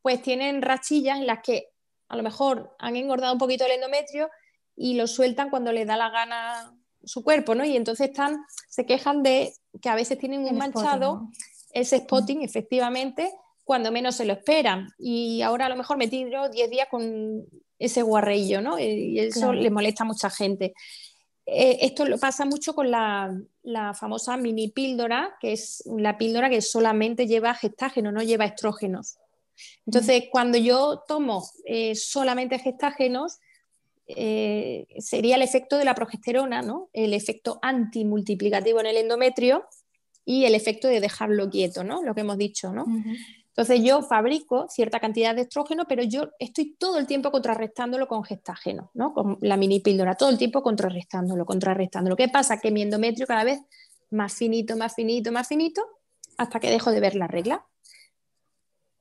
pues 0.00 0.22
tienen 0.22 0.62
rachillas 0.62 1.18
en 1.18 1.26
las 1.26 1.40
que 1.42 1.68
a 2.08 2.16
lo 2.16 2.22
mejor 2.22 2.74
han 2.78 2.96
engordado 2.96 3.34
un 3.34 3.38
poquito 3.38 3.66
el 3.66 3.72
endometrio 3.72 4.30
y 4.74 4.94
lo 4.94 5.06
sueltan 5.06 5.50
cuando 5.50 5.70
les 5.70 5.86
da 5.86 5.98
la 5.98 6.08
gana 6.08 6.77
su 7.08 7.24
cuerpo, 7.24 7.54
¿no? 7.54 7.64
Y 7.64 7.76
entonces 7.76 8.10
están, 8.10 8.44
se 8.68 8.86
quejan 8.86 9.22
de 9.22 9.52
que 9.80 9.88
a 9.88 9.94
veces 9.94 10.18
tienen 10.18 10.44
un 10.44 10.56
manchado, 10.56 11.28
ese 11.72 11.98
spotting, 11.98 12.42
efectivamente, 12.42 13.32
cuando 13.64 13.92
menos 13.92 14.16
se 14.16 14.24
lo 14.24 14.32
esperan. 14.32 14.88
Y 14.98 15.42
ahora 15.42 15.66
a 15.66 15.68
lo 15.68 15.76
mejor 15.76 15.96
me 15.96 16.08
tiro 16.08 16.48
10 16.48 16.70
días 16.70 16.88
con 16.90 17.44
ese 17.78 18.02
guarreillo, 18.02 18.60
¿no? 18.60 18.78
Y 18.78 19.18
eso 19.18 19.52
le 19.52 19.70
molesta 19.70 20.04
a 20.04 20.06
mucha 20.06 20.30
gente. 20.30 20.74
Eh, 21.50 21.78
esto 21.80 22.04
lo 22.04 22.18
pasa 22.18 22.44
mucho 22.44 22.74
con 22.74 22.90
la, 22.90 23.34
famosa 23.94 24.36
mini 24.36 24.68
píldora, 24.68 25.34
que 25.40 25.52
es 25.52 25.82
la 25.86 26.18
píldora 26.18 26.50
que 26.50 26.60
solamente 26.60 27.26
lleva 27.26 27.54
gestágeno, 27.54 28.12
no 28.12 28.22
lleva 28.22 28.44
estrógenos. 28.44 29.16
Entonces, 29.86 30.24
cuando 30.30 30.58
yo 30.58 31.04
tomo 31.08 31.48
eh, 31.64 31.94
solamente 31.94 32.58
gestágenos, 32.58 33.38
eh, 34.08 34.86
sería 34.98 35.36
el 35.36 35.42
efecto 35.42 35.76
de 35.76 35.84
la 35.84 35.94
progesterona, 35.94 36.62
¿no? 36.62 36.88
el 36.92 37.12
efecto 37.14 37.58
antimultiplicativo 37.62 38.80
en 38.80 38.86
el 38.86 38.96
endometrio 38.96 39.66
y 40.24 40.44
el 40.44 40.54
efecto 40.54 40.88
de 40.88 41.00
dejarlo 41.00 41.50
quieto, 41.50 41.84
¿no? 41.84 42.02
lo 42.02 42.14
que 42.14 42.22
hemos 42.22 42.38
dicho. 42.38 42.72
¿no? 42.72 42.86
Entonces 43.58 43.82
yo 43.82 44.02
fabrico 44.02 44.66
cierta 44.68 45.00
cantidad 45.00 45.34
de 45.34 45.42
estrógeno, 45.42 45.84
pero 45.88 46.04
yo 46.04 46.30
estoy 46.38 46.76
todo 46.76 46.96
el 46.98 47.06
tiempo 47.06 47.32
contrarrestándolo 47.32 48.06
con 48.06 48.22
gestágeno, 48.22 48.92
¿no? 48.94 49.12
Con 49.12 49.36
la 49.40 49.56
mini 49.56 49.80
píldora, 49.80 50.14
todo 50.14 50.28
el 50.28 50.38
tiempo 50.38 50.62
contrarrestándolo, 50.62 51.44
contrarrestándolo. 51.44 52.14
¿Qué 52.14 52.28
pasa? 52.28 52.60
Que 52.60 52.70
mi 52.70 52.82
endometrio 52.82 53.26
cada 53.26 53.42
vez 53.42 53.60
más 54.10 54.34
finito, 54.34 54.76
más 54.76 54.94
finito, 54.94 55.32
más 55.32 55.48
finito, 55.48 55.84
hasta 56.36 56.60
que 56.60 56.70
dejo 56.70 56.92
de 56.92 57.00
ver 57.00 57.16
la 57.16 57.26
regla. 57.26 57.66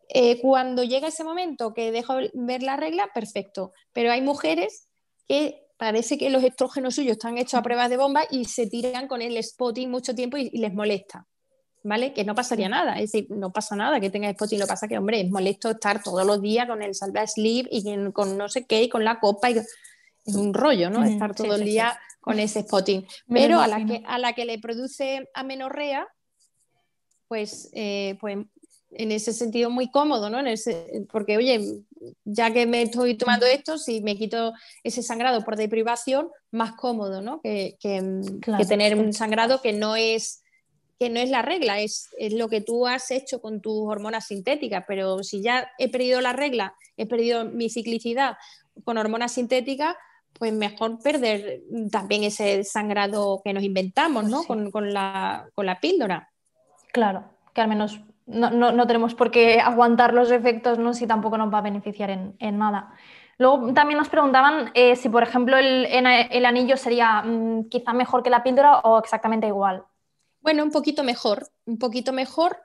Eh, 0.09 0.41
cuando 0.41 0.83
llega 0.83 1.09
ese 1.09 1.23
momento 1.23 1.75
que 1.75 1.91
dejo 1.91 2.15
de 2.15 2.31
ver 2.33 2.63
la 2.63 2.77
regla, 2.77 3.11
perfecto. 3.13 3.73
Pero 3.93 4.11
hay 4.11 4.21
mujeres 4.23 4.86
que 5.27 5.67
parece 5.77 6.17
que 6.17 6.29
los 6.29 6.43
estrógenos 6.43 6.95
suyos 6.95 7.13
están 7.13 7.37
hechos 7.37 7.55
a 7.55 7.63
pruebas 7.63 7.89
de 7.89 7.97
bomba 7.97 8.23
y 8.29 8.45
se 8.45 8.67
tiran 8.67 9.07
con 9.07 9.21
el 9.21 9.41
spotting 9.43 9.89
mucho 9.89 10.15
tiempo 10.15 10.37
y, 10.37 10.49
les 10.49 10.73
molesta. 10.73 11.25
¿Vale? 11.83 12.11
Que 12.11 12.25
no 12.25 12.35
pasaría 12.35 12.67
nada, 12.67 12.95
es 12.95 13.11
decir, 13.11 13.27
no 13.29 13.53
pasa 13.53 13.73
nada 13.75 14.01
que 14.01 14.09
tenga 14.09 14.29
spotting, 14.33 14.59
lo 14.59 14.65
que 14.65 14.71
pasa 14.71 14.87
que, 14.89 14.97
hombre, 14.97 15.21
es 15.21 15.29
molesto 15.29 15.69
estar 15.69 16.03
todos 16.03 16.25
los 16.25 16.41
días 16.41 16.67
con 16.67 16.81
el 16.81 16.93
salva 16.93 17.25
sleeve 17.25 17.69
y 17.71 18.11
con 18.11 18.37
no 18.37 18.49
sé 18.49 18.65
qué, 18.65 18.83
y 18.83 18.89
con 18.89 19.05
la 19.05 19.19
copa, 19.19 19.51
y 19.51 19.59
es 19.59 20.35
un 20.35 20.53
rollo, 20.53 20.89
¿no? 20.89 21.05
Estar 21.05 21.33
todo 21.33 21.55
el 21.55 21.63
día 21.63 21.97
con 22.19 22.39
ese 22.39 22.63
spotting. 22.63 23.07
Pero 23.29 23.61
a 23.61 23.67
la, 23.67 23.85
que, 23.85 24.03
a 24.05 24.17
la 24.19 24.33
que 24.33 24.43
le 24.43 24.59
produce 24.59 25.29
amenorrea, 25.33 26.05
pues, 27.29 27.69
eh, 27.73 28.17
pues 28.19 28.37
en 28.91 29.11
ese 29.11 29.31
sentido 29.31 29.69
muy 29.69 29.89
cómodo, 29.89 30.29
¿no? 30.29 30.39
porque, 31.11 31.37
oye, 31.37 31.85
ya 32.23 32.51
que 32.51 32.65
me 32.65 32.81
estoy 32.83 33.15
tomando 33.15 33.45
esto, 33.45 33.77
si 33.77 34.01
me 34.01 34.17
quito 34.17 34.53
ese 34.83 35.03
sangrado 35.03 35.43
por 35.43 35.55
deprivación, 35.55 36.29
más 36.51 36.73
cómodo, 36.73 37.21
¿no? 37.21 37.41
Que, 37.41 37.77
tener 38.67 38.95
un 38.95 39.13
sangrado 39.13 39.61
que 39.61 39.73
no 39.73 39.95
es 39.95 40.43
que 40.99 41.09
no 41.11 41.19
es 41.19 41.29
la 41.29 41.43
regla, 41.43 41.79
es, 41.79 42.09
es, 42.17 42.33
lo 42.33 42.49
que 42.49 42.59
tú 42.59 42.87
has 42.87 43.11
hecho 43.11 43.39
con 43.39 43.61
tus 43.61 43.87
hormonas 43.87 44.25
sintéticas, 44.25 44.83
pero 44.87 45.23
si 45.23 45.43
ya 45.43 45.69
he 45.77 45.91
perdido 45.91 46.21
la 46.21 46.33
regla, 46.33 46.73
he 46.97 47.05
perdido 47.05 47.45
mi 47.45 47.69
ciclicidad 47.69 48.35
con 48.83 48.97
hormonas 48.97 49.33
sintéticas, 49.33 49.95
pues 50.33 50.53
mejor 50.53 50.99
perder 50.99 51.61
también 51.91 52.23
ese 52.23 52.63
sangrado 52.63 53.41
que 53.43 53.53
nos 53.53 53.63
inventamos, 53.63 54.25
¿no? 54.25 54.43
Con, 54.43 54.71
con, 54.71 54.91
la, 54.91 55.47
con 55.53 55.67
la 55.67 55.79
píldora. 55.79 56.31
Claro, 56.91 57.25
que 57.53 57.61
al 57.61 57.67
menos 57.67 57.99
no, 58.27 58.87
tenemos 58.87 59.15
por 59.15 59.31
qué 59.31 59.59
aguantar 59.59 60.13
los 60.13 60.31
efectos 60.31 60.77
¿no? 60.77 60.93
si 60.93 61.07
tampoco 61.07 61.37
nos 61.37 61.53
va 61.53 61.59
a 61.59 61.61
beneficiar 61.61 62.09
en, 62.09 62.57
nada. 62.57 62.93
Luego 63.37 63.73
también 63.73 63.97
nos 63.97 64.09
preguntaban 64.09 64.71
eh, 64.73 64.95
si, 64.95 65.09
por 65.09 65.23
ejemplo, 65.23 65.57
el, 65.57 66.45
anillo 66.45 66.75
sería 66.75 67.21
mm, 67.21 67.69
quizá 67.69 67.93
mejor 67.93 68.23
que 68.23 68.29
la 68.29 68.43
píldora 68.43 68.79
o 68.79 68.99
exactamente 68.99 69.47
igual. 69.47 69.85
Bueno, 70.41 70.63
un 70.63 70.71
poquito 70.71 71.03
mejor, 71.03 71.47
un 71.65 71.77
poquito 71.77 72.13
mejor 72.13 72.57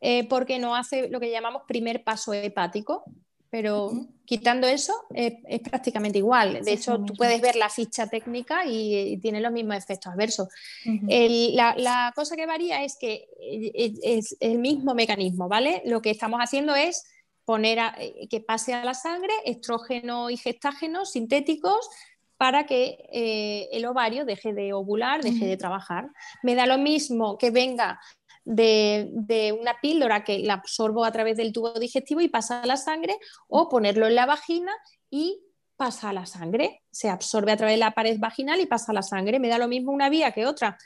eh, 0.00 0.28
porque 0.28 0.58
no 0.58 0.74
hace 0.74 1.08
lo 1.08 1.20
que 1.20 1.30
llamamos 1.30 1.62
primer 1.66 2.02
paso 2.04 2.32
hepático 2.32 3.04
pero 3.50 3.90
quitando 4.24 4.66
eso 4.66 4.92
es, 5.14 5.34
prácticamente 5.60 6.18
igual. 6.18 6.64
De 6.64 6.72
hecho, 6.72 7.02
tú 7.04 7.14
puedes 7.14 7.40
ver 7.40 7.56
la 7.56 7.68
ficha 7.68 8.06
técnica 8.06 8.66
y, 8.66 9.18
tiene 9.18 9.40
los 9.40 9.52
mismos 9.52 9.76
efectos 9.76 10.12
adversos. 10.12 10.48
la, 10.84 12.12
cosa 12.14 12.36
que 12.36 12.46
varía 12.46 12.82
es 12.82 12.96
que 12.98 13.28
eh, 13.40 13.92
es, 14.02 14.36
el 14.40 14.58
mismo 14.58 14.94
mecanismo, 14.94 15.48
¿vale? 15.48 15.82
Lo 15.84 16.02
que 16.02 16.10
estamos 16.10 16.40
haciendo 16.40 16.74
es 16.74 17.04
poner 17.44 17.78
eh, 17.98 18.26
que 18.28 18.40
pase 18.40 18.74
a 18.74 18.84
la 18.84 18.94
sangre 18.94 19.32
estrógeno 19.44 20.30
y 20.30 20.36
gestágeno 20.36 21.06
sintéticos 21.06 21.88
para 22.36 22.66
que 22.66 22.98
eh, 23.12 23.68
el 23.72 23.86
ovario 23.86 24.24
deje 24.24 24.52
de 24.52 24.72
ovular, 24.72 25.22
deje 25.22 25.46
de 25.46 25.56
trabajar. 25.56 26.10
Me 26.42 26.54
da 26.54 26.66
lo 26.66 26.76
mismo 26.76 27.38
que 27.38 27.50
venga 27.50 27.98
de, 28.46 29.56
una 29.58 29.80
píldora 29.80 30.24
que 30.24 30.38
la 30.38 30.54
absorbo 30.54 31.04
a 31.04 31.12
través 31.12 31.36
del 31.36 31.52
tubo 31.52 31.72
digestivo 31.72 32.20
y 32.20 32.28
pasa 32.28 32.62
a 32.62 32.66
la 32.66 32.76
sangre, 32.76 33.18
o 33.48 33.68
ponerlo 33.68 34.06
en 34.06 34.14
la 34.14 34.26
vagina 34.26 34.72
y 35.10 35.42
pasa 35.76 36.10
a 36.10 36.12
la 36.12 36.26
sangre. 36.26 36.82
Se 36.90 37.10
absorbe 37.10 37.52
a 37.52 37.56
través 37.56 37.74
de 37.74 37.80
la 37.80 37.90
pared 37.90 38.18
vaginal 38.18 38.60
y 38.60 38.66
pasa 38.66 38.92
a 38.92 38.94
la 38.94 39.02
sangre. 39.02 39.40
Me 39.40 39.48
da 39.48 39.58
lo 39.58 39.68
mismo 39.68 39.92
una 39.92 40.08
vía 40.08 40.32
que 40.32 40.46
otra. 40.46 40.78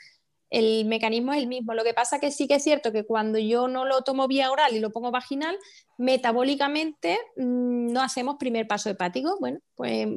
El 0.49 0.85
mecanismo 0.85 1.31
es 1.31 1.39
el 1.39 1.47
mismo. 1.47 1.73
Lo 1.73 1.83
que 1.83 1.93
pasa 1.93 2.19
que 2.19 2.31
sí 2.31 2.47
que 2.47 2.55
es 2.55 2.63
cierto 2.63 2.91
que 2.91 3.05
cuando 3.05 3.39
yo 3.39 3.69
no 3.69 3.85
lo 3.85 4.01
tomo 4.01 4.27
vía 4.27 4.51
oral 4.51 4.75
y 4.75 4.79
lo 4.79 4.91
pongo 4.91 5.11
vaginal, 5.11 5.57
metabólicamente 5.97 7.19
mm, 7.37 7.93
no 7.93 8.01
hacemos 8.01 8.35
primer 8.37 8.67
paso 8.67 8.89
hepático. 8.89 9.37
Bueno, 9.39 9.59
pues 9.75 10.07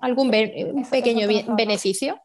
algún 0.00 0.30
pequeño 0.90 1.28
beneficio. 1.54 2.20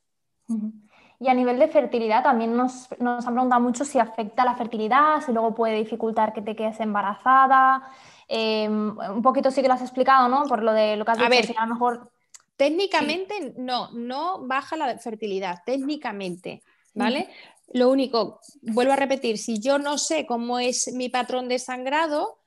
Y 1.24 1.30
a 1.30 1.34
nivel 1.34 1.57
de 1.57 1.69
fertilidad 1.69 2.21
también 2.21 2.57
nos, 2.57 2.89
nos 2.99 3.26
han 3.26 3.34
preguntado 3.34 3.61
mucho 3.61 3.86
si 3.86 3.97
afecta 3.97 4.43
la 4.43 4.55
fertilidad, 4.55 5.21
si 5.26 5.32
luego 5.32 5.55
puede 5.55 5.78
dificultar 5.78 6.34
que 6.34 6.41
te 6.41 6.53
quedes 6.53 6.82
embarazada. 6.82 7.82
Em, 8.28 8.97
un 8.97 9.21
poquito 9.21 9.49
sí 9.49 9.61
que 9.61 9.69
lo 9.69 9.74
has 9.74 9.82
explicado, 9.82 10.28
¿no? 10.28 10.43
Por 10.47 10.61
lo 10.61 10.74
de 10.74 10.97
lo 10.97 11.05
que 11.05 11.11
has 11.11 11.17
dicho, 11.17 11.53
a, 11.57 11.65
lo 11.65 11.74
mejor... 11.76 12.11
Técnicamente 12.57 13.53
no, 13.55 13.89
no 13.93 14.45
baja 14.45 14.76
la 14.76 14.97
fertilidad, 14.97 15.63
técnicamente, 15.65 16.61
¿vale? 16.93 17.30
Lo 17.71 17.89
único, 17.89 18.41
vuelvo 18.61 18.91
a 18.91 18.97
repetir, 18.97 19.38
si 19.38 19.61
yo 19.61 19.80
no 19.80 19.97
sé 19.97 20.26
cómo 20.26 20.59
es 20.59 20.93
mi 20.93 21.07
patrón 21.07 21.47
de 21.47 21.57
sangrado, 21.57 22.38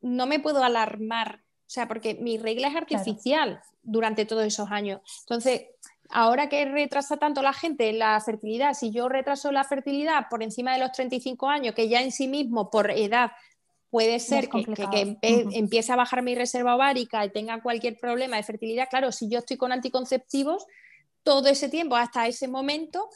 no 0.00 0.26
me 0.26 0.38
puedo 0.38 0.62
alarmar, 0.62 1.40
o 1.42 1.70
sea, 1.70 1.88
porque 1.88 2.14
mi 2.14 2.38
regla 2.38 2.68
es 2.68 2.76
artificial 2.76 3.60
durante 3.82 4.24
todos 4.24 4.44
esos 4.44 4.70
años. 4.70 5.00
Entonces, 5.22 5.62
ahora 6.10 6.48
que 6.48 6.64
retrasa 6.64 7.16
tanto 7.16 7.42
la 7.42 7.52
gente 7.52 7.92
la 7.92 8.20
fertilidad, 8.20 8.74
si 8.74 8.90
yo 8.90 9.08
retraso 9.08 9.52
la 9.52 9.64
fertilidad 9.64 10.26
por 10.28 10.42
encima 10.42 10.72
de 10.72 10.80
los 10.80 10.92
35 10.92 11.48
años, 11.48 11.74
que 11.74 11.88
ya 11.88 12.02
en 12.02 12.12
sí 12.12 12.28
mismo 12.28 12.70
por 12.70 12.90
edad 12.90 13.32
puede 13.90 14.20
ser 14.20 14.48
que, 14.48 15.18
empiece 15.22 15.92
a 15.92 15.96
bajar 15.96 16.22
mi 16.22 16.34
reserva 16.34 16.76
ovárica 16.76 17.24
y 17.24 17.30
tenga 17.30 17.60
cualquier 17.60 17.98
problema 17.98 18.36
de 18.36 18.42
fertilidad, 18.42 18.88
claro, 18.88 19.10
si 19.12 19.28
yo 19.28 19.40
estoy 19.40 19.56
con 19.56 19.72
anticonceptivos 19.72 20.66
todo 21.22 21.48
ese 21.48 21.68
tiempo 21.68 21.96
hasta 21.96 22.26
ese 22.26 22.48
momento, 22.48 23.08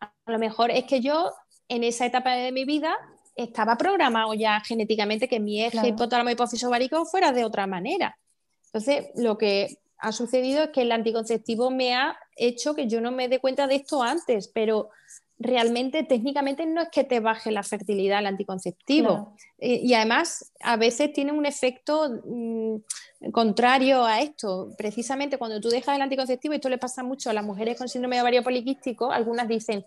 a 0.00 0.12
lo 0.26 0.38
mejor 0.38 0.70
es 0.70 0.84
que 0.84 1.00
yo 1.00 1.32
en 1.68 1.84
esa 1.84 2.06
etapa 2.06 2.32
de 2.32 2.52
mi 2.52 2.64
vida 2.64 2.96
estaba 3.36 3.76
programado 3.76 4.34
ya 4.34 4.60
genéticamente 4.60 5.28
que 5.28 5.38
mi 5.38 5.62
eje 5.62 5.88
hipotálamo 5.88 6.30
hipófisis 6.30 6.64
ovárico 6.64 7.04
fuera 7.04 7.32
de 7.32 7.44
otra 7.44 7.66
manera. 7.66 8.18
Entonces, 8.66 9.10
lo 9.14 9.38
que 9.38 9.78
ha 9.98 10.12
sucedido 10.12 10.64
es 10.64 10.70
que 10.70 10.82
el 10.82 10.92
anticonceptivo 10.92 11.70
me 11.70 11.94
ha 11.94 12.16
hecho 12.36 12.74
que 12.74 12.86
yo 12.86 13.00
no 13.00 13.10
me 13.10 13.28
dé 13.28 13.40
cuenta 13.40 13.66
de 13.66 13.76
esto 13.76 14.02
antes, 14.02 14.48
pero 14.48 14.90
realmente 15.38 16.02
técnicamente 16.02 16.66
no 16.66 16.80
es 16.82 16.88
que 16.88 17.04
te 17.04 17.20
baje 17.20 17.52
la 17.52 17.62
fertilidad 17.62 18.20
el 18.20 18.26
anticonceptivo. 18.26 19.36
Eh, 19.58 19.80
y, 19.82 19.94
además 19.94 20.52
a 20.60 20.76
veces 20.76 21.12
tiene 21.12 21.32
un 21.32 21.46
efecto 21.46 22.10
mm, 22.24 23.30
contrario 23.32 24.04
a 24.04 24.20
esto. 24.20 24.72
Precisamente 24.76 25.38
cuando 25.38 25.60
tú 25.60 25.68
dejas 25.68 25.96
el 25.96 26.02
anticonceptivo, 26.02 26.54
esto 26.54 26.68
le 26.68 26.78
pasa 26.78 27.02
mucho 27.02 27.30
a 27.30 27.32
las 27.32 27.44
mujeres 27.44 27.78
con 27.78 27.88
síndrome 27.88 28.16
de 28.16 28.22
ovario 28.22 28.42
poliquístico, 28.42 29.12
algunas 29.12 29.48
dicen, 29.48 29.84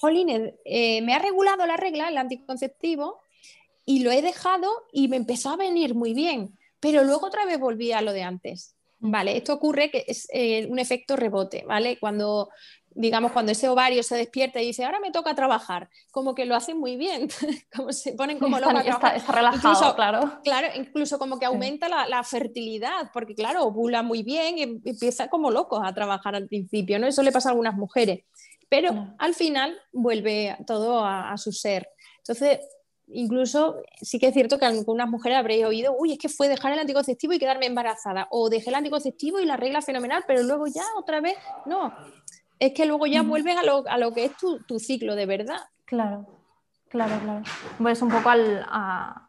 Jolín, 0.00 0.54
eh, 0.64 1.02
me 1.02 1.14
ha 1.14 1.18
regulado 1.18 1.66
la 1.66 1.76
regla, 1.76 2.08
el 2.08 2.18
anticonceptivo, 2.18 3.18
y 3.84 4.00
lo 4.00 4.10
he 4.10 4.22
dejado 4.22 4.70
y 4.92 5.08
me 5.08 5.16
empezó 5.16 5.50
a 5.50 5.56
venir 5.56 5.94
muy 5.94 6.14
bien, 6.14 6.56
pero 6.78 7.04
luego 7.04 7.26
otra 7.26 7.44
vez 7.46 7.58
volví 7.58 7.92
a 7.92 8.00
lo 8.00 8.12
de 8.12 8.22
antes. 8.22 8.74
Vale, 9.00 9.36
esto 9.36 9.52
ocurre 9.52 9.90
que 9.90 10.04
es 10.08 10.26
eh, 10.32 10.66
un 10.66 10.78
efecto 10.78 11.14
rebote, 11.14 11.64
¿vale? 11.64 11.98
Cuando, 12.00 12.48
digamos, 12.90 13.30
cuando 13.30 13.52
ese 13.52 13.68
ovario 13.68 14.02
se 14.02 14.16
despierta 14.16 14.60
y 14.60 14.66
dice, 14.66 14.84
ahora 14.84 14.98
me 14.98 15.12
toca 15.12 15.36
trabajar, 15.36 15.88
como 16.10 16.34
que 16.34 16.46
lo 16.46 16.56
hacen 16.56 16.78
muy 16.80 16.96
bien, 16.96 17.28
como 17.74 17.92
se 17.92 18.14
ponen 18.14 18.40
como 18.40 18.58
locos. 18.58 18.84
Está, 18.84 19.14
está, 19.14 19.32
relajado, 19.32 19.74
incluso, 19.74 19.94
claro. 19.94 20.40
Claro, 20.42 20.68
incluso 20.74 21.18
como 21.18 21.38
que 21.38 21.46
aumenta 21.46 21.88
la, 21.88 22.24
fertilidad, 22.24 23.10
porque 23.12 23.36
claro, 23.36 23.64
ovula 23.64 24.02
muy 24.02 24.24
bien 24.24 24.58
y 24.58 24.62
empieza 24.62 25.28
como 25.28 25.52
locos 25.52 25.80
a 25.84 25.94
trabajar 25.94 26.34
al 26.34 26.48
principio, 26.48 26.98
¿no? 26.98 27.06
Eso 27.06 27.22
le 27.22 27.30
pasa 27.30 27.50
a 27.50 27.52
algunas 27.52 27.74
mujeres, 27.74 28.24
pero 28.68 29.14
al 29.18 29.34
final 29.34 29.78
vuelve 29.92 30.56
todo 30.66 31.04
a, 31.04 31.32
a 31.32 31.38
su 31.38 31.52
ser. 31.52 31.88
Entonces, 32.18 32.58
incluso 33.12 33.76
sí 34.00 34.18
que 34.18 34.28
es 34.28 34.34
cierto 34.34 34.58
que 34.58 34.66
algunas 34.66 35.08
mujeres 35.08 35.38
habréis 35.38 35.64
oído, 35.64 35.94
uy, 35.98 36.12
es 36.12 36.18
que 36.18 36.28
fue 36.28 36.48
dejar 36.48 36.72
el 36.72 36.78
anticonceptivo 36.78 37.32
y 37.32 37.38
quedarme 37.38 37.66
embarazada, 37.66 38.28
o 38.30 38.48
dejé 38.48 38.70
el 38.70 38.76
anticonceptivo 38.76 39.40
y 39.40 39.46
la 39.46 39.56
regla 39.56 39.82
fenomenal, 39.82 40.24
pero 40.26 40.42
luego 40.42 40.66
ya 40.66 40.84
otra 40.96 41.20
vez, 41.20 41.36
no, 41.66 41.92
es 42.58 42.72
que 42.72 42.86
luego 42.86 43.06
ya 43.06 43.22
vuelves 43.22 43.56
a 43.56 43.62
lo, 43.62 43.84
a 43.88 43.98
lo 43.98 44.12
que 44.12 44.24
es 44.24 44.36
tu, 44.36 44.60
tu, 44.64 44.78
ciclo 44.78 45.14
de 45.14 45.26
verdad. 45.26 45.60
Claro, 45.84 46.26
claro, 46.88 47.18
claro. 47.22 47.42
Pues 47.78 48.02
un 48.02 48.10
poco 48.10 48.28
al, 48.30 48.64
a, 48.68 49.28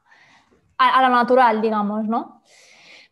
a, 0.77 1.01
lo 1.01 1.09
natural, 1.09 1.61
digamos, 1.61 2.05
¿no? 2.05 2.41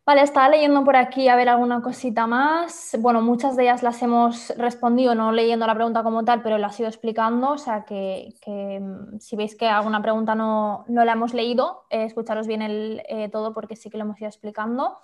Vale, 0.07 0.21
estaba 0.21 0.47
leyendo 0.47 0.85
por 0.85 0.95
aquí 0.95 1.27
a 1.27 1.35
ver 1.35 1.49
alguna 1.49 1.81
cosita 1.81 2.27
más. 2.27 2.95
Bueno, 2.97 3.21
muchas 3.21 3.57
de 3.57 3.63
ellas 3.63 3.83
las 3.83 4.01
hemos 4.01 4.51
respondido, 4.51 5.15
no 5.15 5.33
leyendo 5.33 5.67
la 5.67 5.75
pregunta 5.75 6.01
como 6.01 6.23
tal, 6.23 6.41
pero 6.41 6.57
las 6.57 6.79
he 6.79 6.83
ido 6.83 6.87
explicando. 6.87 7.49
O 7.51 7.57
sea 7.57 7.83
que, 7.83 8.33
mm, 8.79 9.19
si 9.19 9.35
veis 9.35 9.57
que 9.57 9.67
alguna 9.67 10.01
pregunta 10.01 10.33
no, 10.33 10.85
la 10.87 11.11
hemos 11.11 11.33
leído, 11.33 11.83
eh, 11.89 12.05
escucharos 12.05 12.47
bien 12.47 12.61
el, 12.61 13.03
eh, 13.09 13.27
todo 13.27 13.53
porque 13.53 13.75
sí 13.75 13.89
que 13.89 13.97
lo 13.97 14.05
hemos 14.05 14.17
ido 14.21 14.29
explicando. 14.29 14.97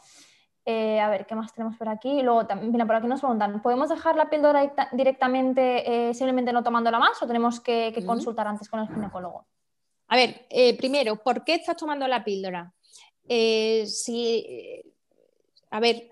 Eh, 0.64 1.02
a 1.02 1.10
ver, 1.10 1.26
¿qué 1.26 1.36
más 1.36 1.54
tenemos 1.54 1.76
por 1.76 1.90
aquí? 1.90 2.22
Luego, 2.22 2.48
también, 2.48 2.72
por 2.88 2.96
aquí 2.96 3.08
nos 3.08 3.20
preguntan, 3.20 3.62
¿podemos 3.62 3.90
dejar 3.90 4.16
la 4.16 4.30
píldora 4.30 4.74
directamente 4.94 6.14
simplemente 6.14 6.54
no 6.54 6.64
tomándola 6.64 6.98
más 6.98 7.22
o 7.22 7.28
tenemos 7.28 7.60
que, 7.60 7.94
consultar 8.06 8.48
antes 8.48 8.70
con 8.70 8.80
el 8.80 8.88
ginecólogo? 8.88 9.48
A 10.08 10.16
ver, 10.16 10.46
primero, 10.78 11.18
¿por 11.18 11.44
qué 11.44 11.56
estás 11.56 11.76
tomando 11.76 12.08
la 12.08 12.24
píldora? 12.24 12.74
Si, 13.28 14.93
a 15.74 15.80
ver, 15.80 16.12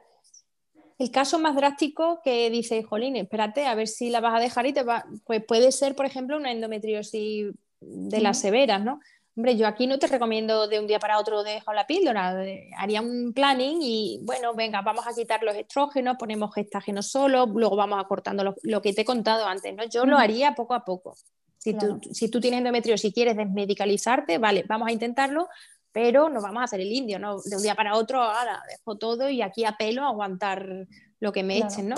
el 0.97 1.11
caso 1.11 1.37
más 1.37 1.55
drástico 1.55 2.19
que 2.23 2.49
dice, 2.49 2.81
Jolín, 2.81 3.15
espérate, 3.15 3.67
a 3.67 3.75
ver 3.75 3.87
si 3.87 4.09
la 4.09 4.19
vas 4.19 4.35
a 4.35 4.39
dejar 4.39 4.65
y 4.65 4.73
te 4.73 4.81
va, 4.81 5.05
pues 5.23 5.45
puede 5.45 5.71
ser, 5.71 5.95
por 5.95 6.07
ejemplo, 6.07 6.35
una 6.35 6.51
endometriosis 6.51 7.53
de 7.79 8.21
las 8.21 8.39
severas, 8.39 8.83
¿no? 8.83 8.99
Hombre, 9.35 9.55
yo 9.57 9.67
aquí 9.67 9.85
no 9.85 9.99
te 9.99 10.07
recomiendo 10.07 10.67
de 10.67 10.79
un 10.79 10.87
día 10.87 10.97
para 10.97 11.19
otro 11.19 11.43
dejar 11.43 11.75
la 11.75 11.85
píldora, 11.85 12.43
haría 12.75 13.01
un 13.01 13.33
planning 13.33 13.77
y 13.83 14.19
bueno, 14.23 14.55
venga, 14.55 14.81
vamos 14.81 15.05
a 15.05 15.13
quitar 15.13 15.43
los 15.43 15.55
estrógenos, 15.55 16.17
ponemos 16.17 16.55
gestágenos 16.55 17.11
solo, 17.11 17.45
luego 17.45 17.75
vamos 17.75 18.03
acortando 18.03 18.43
lo, 18.43 18.55
lo 18.63 18.81
que 18.81 18.93
te 18.93 19.01
he 19.01 19.05
contado 19.05 19.45
antes, 19.45 19.75
¿no? 19.75 19.83
Yo 19.83 20.07
lo 20.07 20.17
haría 20.17 20.55
poco 20.55 20.73
a 20.73 20.83
poco. 20.83 21.15
Si, 21.59 21.75
tú, 21.75 21.99
si 22.11 22.29
tú 22.29 22.41
tienes 22.41 22.57
endometriosis 22.57 23.11
y 23.11 23.13
quieres 23.13 23.37
desmedicalizarte, 23.37 24.39
vale, 24.39 24.65
vamos 24.67 24.87
a 24.87 24.91
intentarlo, 24.91 25.47
pero 25.91 26.29
no 26.29 26.41
vamos 26.41 26.61
a 26.61 26.65
hacer 26.65 26.81
el 26.81 26.91
indio, 26.91 27.19
¿no? 27.19 27.41
De 27.41 27.55
un 27.55 27.63
día 27.63 27.75
para 27.75 27.95
otro, 27.95 28.21
ahora 28.21 28.61
dejo 28.69 28.97
todo 28.97 29.29
y 29.29 29.41
aquí 29.41 29.65
apelo 29.65 30.03
a 30.03 30.09
aguantar 30.09 30.87
lo 31.19 31.31
que 31.31 31.43
me 31.43 31.57
echen, 31.57 31.89
¿no? 31.89 31.95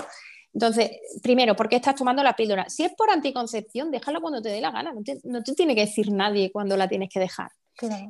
Entonces, 0.52 0.92
primero, 1.20 1.56
¿por 1.56 1.68
qué 1.68 1.76
estás 1.76 1.96
tomando 1.96 2.22
la 2.22 2.36
píldora? 2.36 2.68
Si 2.68 2.84
es 2.84 2.92
por 2.94 3.10
anticoncepción, 3.10 3.90
déjala 3.90 4.20
cuando 4.20 4.40
te 4.40 4.50
dé 4.50 4.60
la 4.60 4.70
gana, 4.70 4.92
no 4.92 5.42
te, 5.42 5.54
tiene 5.54 5.74
que 5.74 5.82
decir 5.82 6.12
nadie 6.12 6.52
cuando 6.52 6.76
la 6.76 6.88
tienes 6.88 7.08
que 7.12 7.18
dejar. 7.18 7.50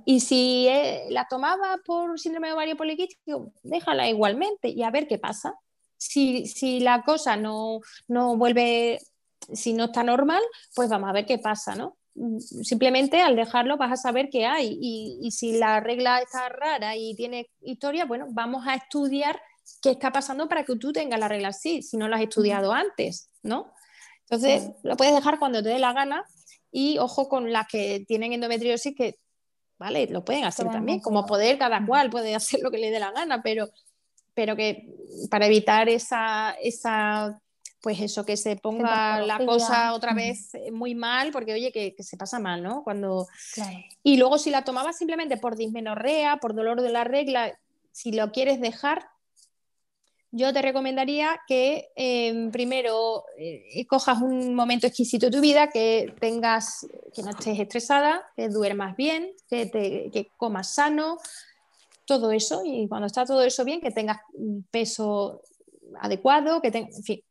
Y 0.04 0.20
si 0.20 0.66
eh, 0.68 1.06
la 1.08 1.26
tomaba 1.26 1.78
por 1.86 2.20
síndrome 2.20 2.48
de 2.48 2.52
ovario 2.52 2.76
poliquístico, 2.76 3.50
déjala 3.62 4.08
igualmente 4.08 4.68
y 4.68 4.82
a 4.82 4.90
ver 4.90 5.08
qué 5.08 5.18
pasa. 5.18 5.54
Si, 5.96 6.46
si 6.46 6.80
la 6.80 7.02
cosa 7.02 7.36
no, 7.36 7.80
no 8.08 8.36
vuelve, 8.36 9.00
si 9.54 9.72
no 9.72 9.84
está 9.84 10.02
normal, 10.02 10.42
pues 10.74 10.90
vamos 10.90 11.08
a 11.08 11.14
ver 11.14 11.24
qué 11.24 11.38
pasa, 11.38 11.74
¿no? 11.74 11.96
Simplemente 12.62 13.20
al 13.20 13.36
dejarlo 13.36 13.76
vas 13.76 13.92
a 13.92 13.96
saber 13.96 14.28
qué 14.30 14.46
hay. 14.46 14.78
Y, 14.80 15.30
si 15.30 15.58
la 15.58 15.80
regla 15.80 16.20
está 16.20 16.48
rara 16.48 16.96
y 16.96 17.14
tiene 17.14 17.50
historia, 17.60 18.04
bueno, 18.04 18.26
vamos 18.30 18.66
a 18.66 18.74
estudiar 18.74 19.40
qué 19.82 19.90
está 19.90 20.12
pasando 20.12 20.48
para 20.48 20.64
que 20.64 20.76
tú 20.76 20.92
tengas 20.92 21.18
la 21.18 21.28
regla 21.28 21.48
así, 21.48 21.82
si 21.82 21.96
no 21.96 22.08
lo 22.08 22.16
has 22.16 22.22
estudiado 22.22 22.72
antes, 22.72 23.30
¿no? 23.42 23.72
Entonces, 24.22 24.70
lo 24.82 24.96
puedes 24.96 25.14
dejar 25.14 25.38
cuando 25.38 25.62
te 25.62 25.68
dé 25.70 25.78
la 25.78 25.92
gana 25.92 26.24
y 26.70 26.98
ojo 26.98 27.28
con 27.28 27.52
las 27.52 27.66
que 27.68 28.04
tienen 28.06 28.32
endometriosis 28.32 28.94
que, 28.96 29.18
vale, 29.78 30.06
lo 30.06 30.24
pueden 30.24 30.44
hacer 30.44 30.68
también, 30.70 31.00
como 31.00 31.26
poder, 31.26 31.58
cada 31.58 31.84
cual 31.84 32.10
puede 32.10 32.34
hacer 32.34 32.60
lo 32.62 32.70
que 32.70 32.78
le 32.78 32.90
dé 32.90 33.00
la 33.00 33.12
gana, 33.12 33.42
pero, 33.42 33.68
pero 34.34 34.56
que 34.56 34.88
para 35.30 35.46
evitar 35.46 35.88
esa, 35.88 36.56
esa 36.62 37.40
pues 37.84 38.00
eso, 38.00 38.24
que 38.24 38.38
se 38.38 38.56
ponga 38.56 39.20
la 39.20 39.44
cosa 39.44 39.92
otra 39.92 40.14
vez 40.14 40.54
eh, 40.54 40.70
muy 40.70 40.94
mal, 40.94 41.30
porque 41.32 41.52
oye, 41.52 41.70
que, 41.70 41.94
se 42.02 42.16
pasa 42.16 42.38
mal, 42.38 42.62
¿no? 42.62 42.82
Cuando... 42.82 43.26
Y 44.02 44.16
luego 44.16 44.38
si 44.38 44.48
la 44.48 44.64
tomabas 44.64 44.96
simplemente 44.96 45.36
por 45.36 45.54
dismenorrea, 45.54 46.38
por 46.38 46.54
dolor 46.54 46.80
de 46.80 46.88
la 46.88 47.04
regla, 47.04 47.52
si 47.92 48.10
lo 48.12 48.32
quieres 48.32 48.58
dejar, 48.58 49.06
yo 50.30 50.50
te 50.54 50.62
recomendaría 50.62 51.38
que 51.46 51.90
em, 51.94 52.50
primero 52.50 53.24
eh, 53.36 53.86
cojas 53.86 54.22
un 54.22 54.54
momento 54.54 54.86
exquisito 54.86 55.26
de 55.26 55.32
tu 55.32 55.42
vida, 55.42 55.68
que 55.68 56.14
tengas, 56.18 56.86
que 57.14 57.22
no 57.22 57.32
estés 57.32 57.60
estresada, 57.60 58.22
que 58.34 58.48
duermas 58.48 58.96
bien, 58.96 59.30
que, 59.50 59.66
te, 59.66 60.10
que 60.10 60.30
comas 60.38 60.74
sano, 60.74 61.18
todo 62.06 62.32
eso, 62.32 62.62
y 62.64 62.88
cuando 62.88 63.08
está 63.08 63.26
todo 63.26 63.44
eso 63.44 63.62
bien, 63.62 63.82
que 63.82 63.90
tengas 63.90 64.20
un 64.32 64.66
peso 64.70 65.42
adecuado, 66.00 66.62
que 66.62 66.70
tengas, 66.70 66.96
en 66.96 67.04
fin, 67.04 67.24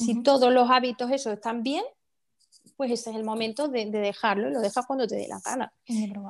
si 0.00 0.22
todos 0.22 0.52
los 0.52 0.70
hábitos 0.70 1.10
esos 1.10 1.34
están 1.34 1.62
bien, 1.62 1.84
pues 2.76 2.90
ese 2.92 3.10
es 3.10 3.16
el 3.16 3.24
momento 3.24 3.68
de, 3.68 3.86
dejarlo 3.86 4.48
y 4.48 4.52
lo 4.52 4.60
dejas 4.60 4.86
cuando 4.86 5.06
te 5.06 5.16
dé 5.16 5.28
la 5.28 5.40
gana. 5.44 5.72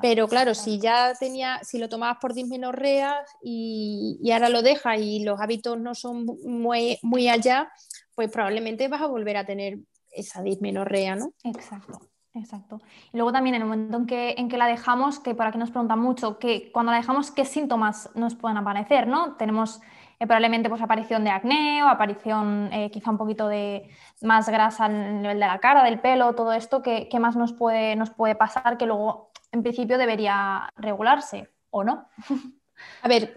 Pero 0.02 0.26
claro, 0.26 0.54
si 0.54 0.80
ya 0.80 1.14
tenía, 1.18 1.60
si 1.62 1.78
lo 1.78 1.88
tomabas 1.88 2.18
por 2.20 2.34
dismenorrea 2.34 3.24
y, 3.42 4.18
y 4.22 4.32
ahora 4.32 4.48
lo 4.48 4.62
dejas 4.62 4.98
y 5.00 5.22
los 5.22 5.40
hábitos 5.40 5.78
no 5.78 5.94
son 5.94 6.26
muy, 6.44 6.98
muy 7.02 7.28
allá, 7.28 7.70
pues 8.14 8.30
probablemente 8.30 8.88
vas 8.88 9.02
a 9.02 9.06
volver 9.06 9.36
a 9.36 9.46
tener 9.46 9.78
esa 10.10 10.42
dismenorrea, 10.42 11.16
¿no? 11.16 11.32
Exacto. 11.44 12.10
Exacto. 12.32 12.80
Y 13.12 13.16
luego 13.16 13.32
también 13.32 13.56
en 13.56 13.62
el 13.62 13.68
momento 13.68 13.96
en 13.96 14.06
que, 14.06 14.34
en 14.38 14.48
que 14.48 14.56
la 14.56 14.66
dejamos, 14.66 15.18
que 15.18 15.34
por 15.34 15.46
aquí 15.46 15.58
nos 15.58 15.70
preguntan 15.70 15.98
mucho, 15.98 16.38
que 16.38 16.70
cuando 16.70 16.92
la 16.92 16.98
dejamos, 16.98 17.32
¿qué 17.32 17.44
síntomas 17.44 18.08
nos 18.14 18.36
pueden 18.36 18.56
aparecer? 18.56 19.08
¿no? 19.08 19.34
Tenemos 19.34 19.80
eh, 20.20 20.26
probablemente 20.26 20.68
pues, 20.68 20.82
aparición 20.82 21.24
de 21.24 21.30
acné 21.30 21.82
o 21.82 21.88
aparición 21.88 22.70
eh, 22.74 22.90
quizá 22.90 23.10
un 23.10 23.16
poquito 23.16 23.48
de 23.48 23.88
más 24.20 24.50
grasa 24.50 24.84
al 24.84 25.22
nivel 25.22 25.40
de 25.40 25.46
la 25.46 25.58
cara, 25.60 25.82
del 25.82 25.98
pelo, 25.98 26.34
todo 26.34 26.52
esto, 26.52 26.82
¿qué, 26.82 27.08
más 27.18 27.36
nos 27.36 27.54
puede, 27.54 27.96
nos 27.96 28.10
puede 28.10 28.34
pasar 28.34 28.76
que 28.76 28.84
luego 28.84 29.30
en 29.50 29.62
principio 29.62 29.96
debería 29.96 30.70
regularse 30.76 31.48
o 31.70 31.84
no? 31.84 32.06
A 33.02 33.08
ver, 33.08 33.34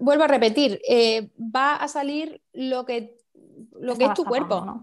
vuelvo 0.00 0.24
a 0.24 0.28
repetir, 0.28 0.80
eh, 0.88 1.30
va 1.38 1.76
a 1.76 1.86
salir 1.86 2.42
lo 2.52 2.84
que, 2.84 3.16
lo 3.80 3.94
que 3.94 4.04
es 4.06 4.14
tu 4.14 4.24
cuerpo. 4.24 4.82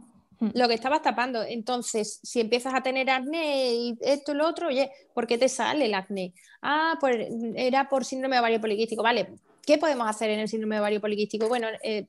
Lo 0.54 0.68
que 0.68 0.74
estabas 0.74 1.02
tapando. 1.02 1.42
Entonces, 1.44 2.20
si 2.22 2.42
empiezas 2.42 2.74
a 2.74 2.82
tener 2.82 3.10
acné 3.10 3.74
y 3.74 3.98
esto 4.02 4.34
y 4.34 4.36
lo 4.36 4.46
otro, 4.46 4.68
oye, 4.68 4.92
¿por 5.14 5.26
qué 5.28 5.38
te 5.38 5.48
sale 5.48 5.86
el 5.86 5.94
acné? 5.94 6.34
Ah, 6.62 6.98
pues 7.00 7.30
era 7.56 7.88
por 7.88 8.04
síndrome 8.04 8.36
de 8.36 8.42
ovario 8.42 8.60
poliquístico. 8.60 9.02
Vale, 9.02 9.30
¿Qué 9.66 9.78
podemos 9.78 10.08
hacer 10.08 10.30
en 10.30 10.40
el 10.40 10.48
síndrome 10.48 10.76
de 10.76 10.82
ovario 10.82 11.02
poliquístico? 11.02 11.48
Bueno, 11.48 11.68
eh, 11.84 12.06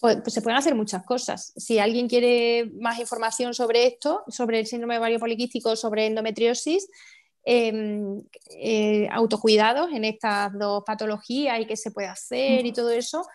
pues, 0.00 0.18
pues, 0.22 0.34
se 0.34 0.42
pueden 0.42 0.58
hacer 0.58 0.74
muchas 0.74 1.04
cosas. 1.04 1.52
Si 1.56 1.78
alguien 1.78 2.08
quiere 2.08 2.70
más 2.74 2.98
información 2.98 3.54
sobre 3.54 3.86
esto, 3.86 4.22
sobre 4.28 4.60
el 4.60 4.66
síndrome 4.66 4.94
de 4.94 4.98
ovario 4.98 5.18
poliquístico, 5.18 5.74
sobre 5.76 6.06
endometriosis, 6.06 6.88
em, 7.44 8.22
eh, 8.50 9.08
autocuidados 9.10 9.90
en 9.92 10.04
estas 10.04 10.56
dos 10.58 10.84
patologías 10.84 11.58
y 11.60 11.66
qué 11.66 11.76
se 11.76 11.90
puede 11.90 12.08
hacer 12.08 12.66
y 12.66 12.72
todo 12.72 12.90
eso, 12.90 13.26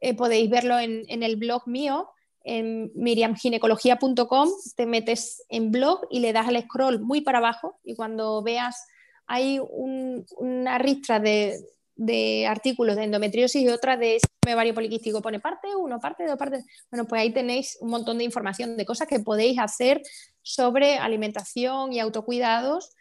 eh, 0.00 0.14
podéis 0.14 0.48
verlo 0.48 0.78
en, 0.78 1.22
el 1.22 1.36
blog 1.36 1.68
mío, 1.68 2.08
en 2.42 2.90
miriamginecología.com, 2.94 4.48
te 4.76 4.86
metes 4.86 5.44
en 5.48 5.70
blog 5.70 6.06
y 6.10 6.20
le 6.20 6.32
das 6.32 6.48
al 6.48 6.62
scroll 6.62 7.00
muy 7.00 7.20
para 7.20 7.38
abajo 7.38 7.78
y 7.84 7.94
cuando 7.94 8.42
veas 8.42 8.86
hay 9.26 9.60
una 9.60 10.78
ristra 10.78 11.20
de, 11.20 11.58
de 11.98 12.46
artículos 12.46 12.96
de 12.96 13.04
endometriosis 13.04 13.60
y 13.60 13.68
otra 13.68 13.96
de 13.96 14.20
síndrome 14.20 14.54
ovario 14.54 14.74
poliquístico. 14.74 15.20
Pone 15.20 15.40
parte 15.40 15.74
1, 15.76 16.00
parte 16.00 16.26
2, 16.26 16.38
parte. 16.38 16.64
Bueno, 16.90 17.06
pues 17.06 17.20
ahí 17.20 17.32
tenéis 17.32 17.76
un 17.80 17.90
montón 17.90 18.18
de 18.18 18.24
información 18.24 18.76
de 18.76 18.86
cosas 18.86 19.08
que 19.08 19.18
podéis 19.18 19.58
hacer 19.58 20.00
sobre 20.40 20.96
alimentación 20.96 21.92
y 21.92 21.98
autocuidados 21.98 22.92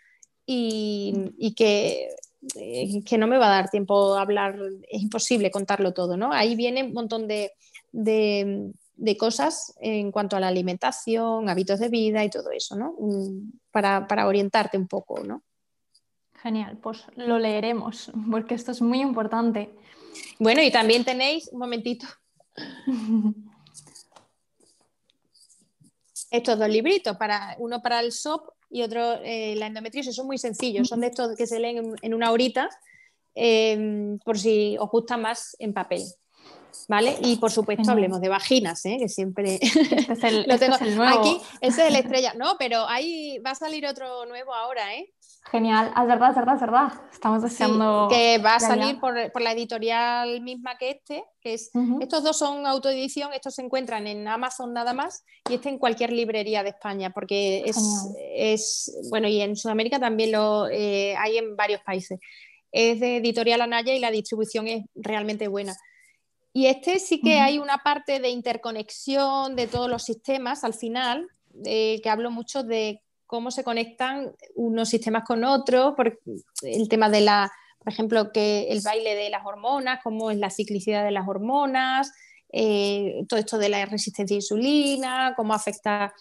y, 0.48 1.54
que, 1.56 2.10
eh, 2.56 3.04
que, 3.06 3.18
no 3.18 3.28
me 3.28 3.38
va 3.38 3.48
a 3.48 3.62
dar 3.62 3.70
tiempo 3.70 4.16
a 4.16 4.22
hablar, 4.22 4.58
es 4.90 5.02
imposible 5.02 5.52
contarlo 5.52 5.94
todo, 5.94 6.18
¿no? 6.18 6.34
Ahí 6.34 6.56
viene 6.56 6.84
un 6.84 6.94
montón 6.94 7.28
de, 7.28 7.52
de, 7.92 8.72
de 8.96 9.18
cosas 9.18 9.76
en 9.80 10.12
cuanto 10.12 10.36
a 10.36 10.40
la 10.40 10.48
alimentación, 10.48 11.50
hábitos 11.50 11.80
de 11.80 11.90
vida 11.90 12.24
y 12.24 12.30
todo 12.32 12.50
eso, 12.50 12.76
¿no? 12.76 12.96
Mm, 12.98 13.52
para, 13.72 14.08
para 14.08 14.26
orientarte 14.28 14.78
un 14.78 14.88
poco, 14.88 15.24
¿no? 15.24 15.44
Genial, 16.48 16.78
pues 16.82 17.04
lo 17.18 17.40
leeremos, 17.40 18.10
porque 18.32 18.56
esto 18.56 18.72
es 18.72 18.82
muy 18.82 19.02
importante. 19.02 19.70
Bueno, 20.40 20.62
y 20.62 20.72
también 20.72 21.04
tenéis, 21.04 21.50
un 21.52 21.60
momentito, 21.60 22.08
estos 26.32 26.58
dos 26.58 26.70
libritos, 26.70 27.18
para, 27.18 27.58
uno 27.60 27.82
para 27.82 28.00
el 28.00 28.14
SOP 28.14 28.48
y 28.70 28.82
otro 28.82 29.16
eh, 29.26 29.56
la 29.58 29.68
endometriosis, 29.68 30.16
son 30.16 30.28
muy 30.28 30.38
sencillos, 30.38 30.88
son 30.88 31.02
de 31.02 31.08
estos 31.08 31.36
que 31.36 31.48
se 31.48 31.60
leen 31.60 31.96
en, 32.02 32.14
una 32.14 32.32
horita, 32.32 32.70
eh, 33.36 34.18
por 34.24 34.40
si 34.40 34.78
os 34.80 34.90
gusta 34.90 35.18
más 35.18 35.54
en 35.60 35.74
papel. 35.74 36.04
¿Vale? 36.88 37.18
Y 37.22 37.38
por 37.38 37.52
supuesto 37.52 37.92
hablemos 37.92 38.22
de 38.22 38.30
vaginas, 38.30 38.86
¿eh? 38.86 38.98
que 39.00 39.10
siempre 39.10 39.60
este 39.62 40.14
es 40.14 40.24
el, 40.24 40.46
este 40.50 40.70
nuevo. 40.96 41.20
Aquí, 41.20 41.42
ese 41.62 41.84
es 41.84 41.90
el 41.90 41.96
estrella. 42.04 42.34
No, 42.36 42.56
pero 42.58 42.88
ahí 42.88 43.40
va 43.40 43.52
a 43.52 43.56
salir 43.56 43.86
otro 43.86 44.26
nuevo 44.26 44.54
ahora, 44.54 44.96
¿eh? 44.96 45.14
Genial, 45.52 45.92
ah, 45.96 46.02
es 46.02 46.08
verdad, 46.10 46.30
es 46.32 46.36
verdad, 46.36 46.56
es 46.56 46.62
verdad. 46.62 46.94
Estamos 47.12 47.42
deseando. 47.42 48.08
que 48.10 48.38
va 48.40 48.56
a 48.56 48.60
salir 48.60 49.00
por, 49.00 49.16
la 49.16 49.52
editorial 49.54 50.42
misma 50.42 50.78
que 50.78 50.92
este, 50.92 51.24
que 51.42 51.54
es. 51.54 51.72
Estos 52.02 52.24
dos 52.24 52.38
son 52.38 52.66
autoedición, 52.66 53.32
estos 53.34 53.56
se 53.56 53.62
encuentran 53.62 54.08
en 54.08 54.28
Amazon 54.28 54.74
nada 54.74 54.94
más 54.94 55.24
y 55.50 55.56
este 55.56 55.70
en 55.70 55.78
cualquier 55.78 56.12
librería 56.12 56.64
de 56.64 56.70
España, 56.70 57.12
porque 57.12 57.64
es, 57.66 58.94
bueno, 59.10 59.30
y 59.30 59.40
en 59.40 59.56
Sudamérica 59.56 60.00
también 60.00 60.34
lo 60.34 60.68
eh, 60.70 61.16
hay 61.18 61.38
en 61.38 61.56
varios 61.56 61.82
países. 61.82 62.20
Es 62.72 63.00
de 63.00 63.18
editorial 63.18 63.62
Anaya 63.62 63.94
y 63.94 64.00
la 64.00 64.12
distribución 64.12 64.68
es 64.68 64.84
realmente 64.96 65.48
buena. 65.48 65.78
Y 66.58 66.66
este 66.66 66.98
sí 66.98 67.22
que 67.22 67.40
hay 67.40 67.60
una 67.60 67.84
parte 67.84 68.20
de 68.20 68.30
interconexión 68.30 69.56
de 69.56 69.68
todos 69.68 69.88
los 69.88 70.02
sistemas 70.04 70.64
al 70.64 70.74
final, 70.74 71.30
que 71.64 72.02
hablo 72.10 72.32
mucho 72.32 72.64
de 72.64 73.04
cómo 73.28 73.52
se 73.52 73.64
conectan 73.64 74.34
unos 74.56 74.90
sistemas 74.90 75.24
con 75.24 75.44
otros, 75.44 75.94
por 75.96 76.20
el 76.64 76.90
tema 76.90 77.12
de 77.12 77.22
la, 77.22 77.52
por 77.78 77.94
ejemplo, 77.94 78.32
que 78.32 78.70
el 78.72 78.82
baile 78.82 79.14
de 79.14 79.30
las 79.30 79.46
hormonas, 79.46 80.00
cómo 80.04 80.32
es 80.32 80.40
la 80.40 80.50
ciclicidad 80.50 81.06
de 81.06 81.12
las 81.12 81.28
hormonas, 81.28 82.12
eh, 82.52 83.24
todo 83.30 83.40
esto 83.40 83.60
de 83.60 83.70
la 83.70 83.86
resistencia 83.86 84.34
a 84.34 84.40
insulina, 84.40 85.34
cómo 85.36 85.54
afecta 85.54 86.12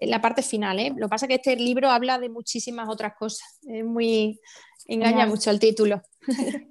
la 0.00 0.20
parte 0.20 0.44
final. 0.44 0.78
¿eh? 0.78 0.92
Lo 0.96 1.08
que 1.08 1.10
pasa 1.10 1.26
es 1.26 1.30
que 1.30 1.34
este 1.34 1.56
libro 1.56 1.90
habla 1.90 2.20
de 2.20 2.28
muchísimas 2.28 2.88
otras 2.88 3.14
cosas. 3.18 3.58
Es 3.66 3.84
muy. 3.84 4.38
engaña 4.86 5.26
mucho 5.26 5.50
el 5.50 5.58
título. 5.58 6.00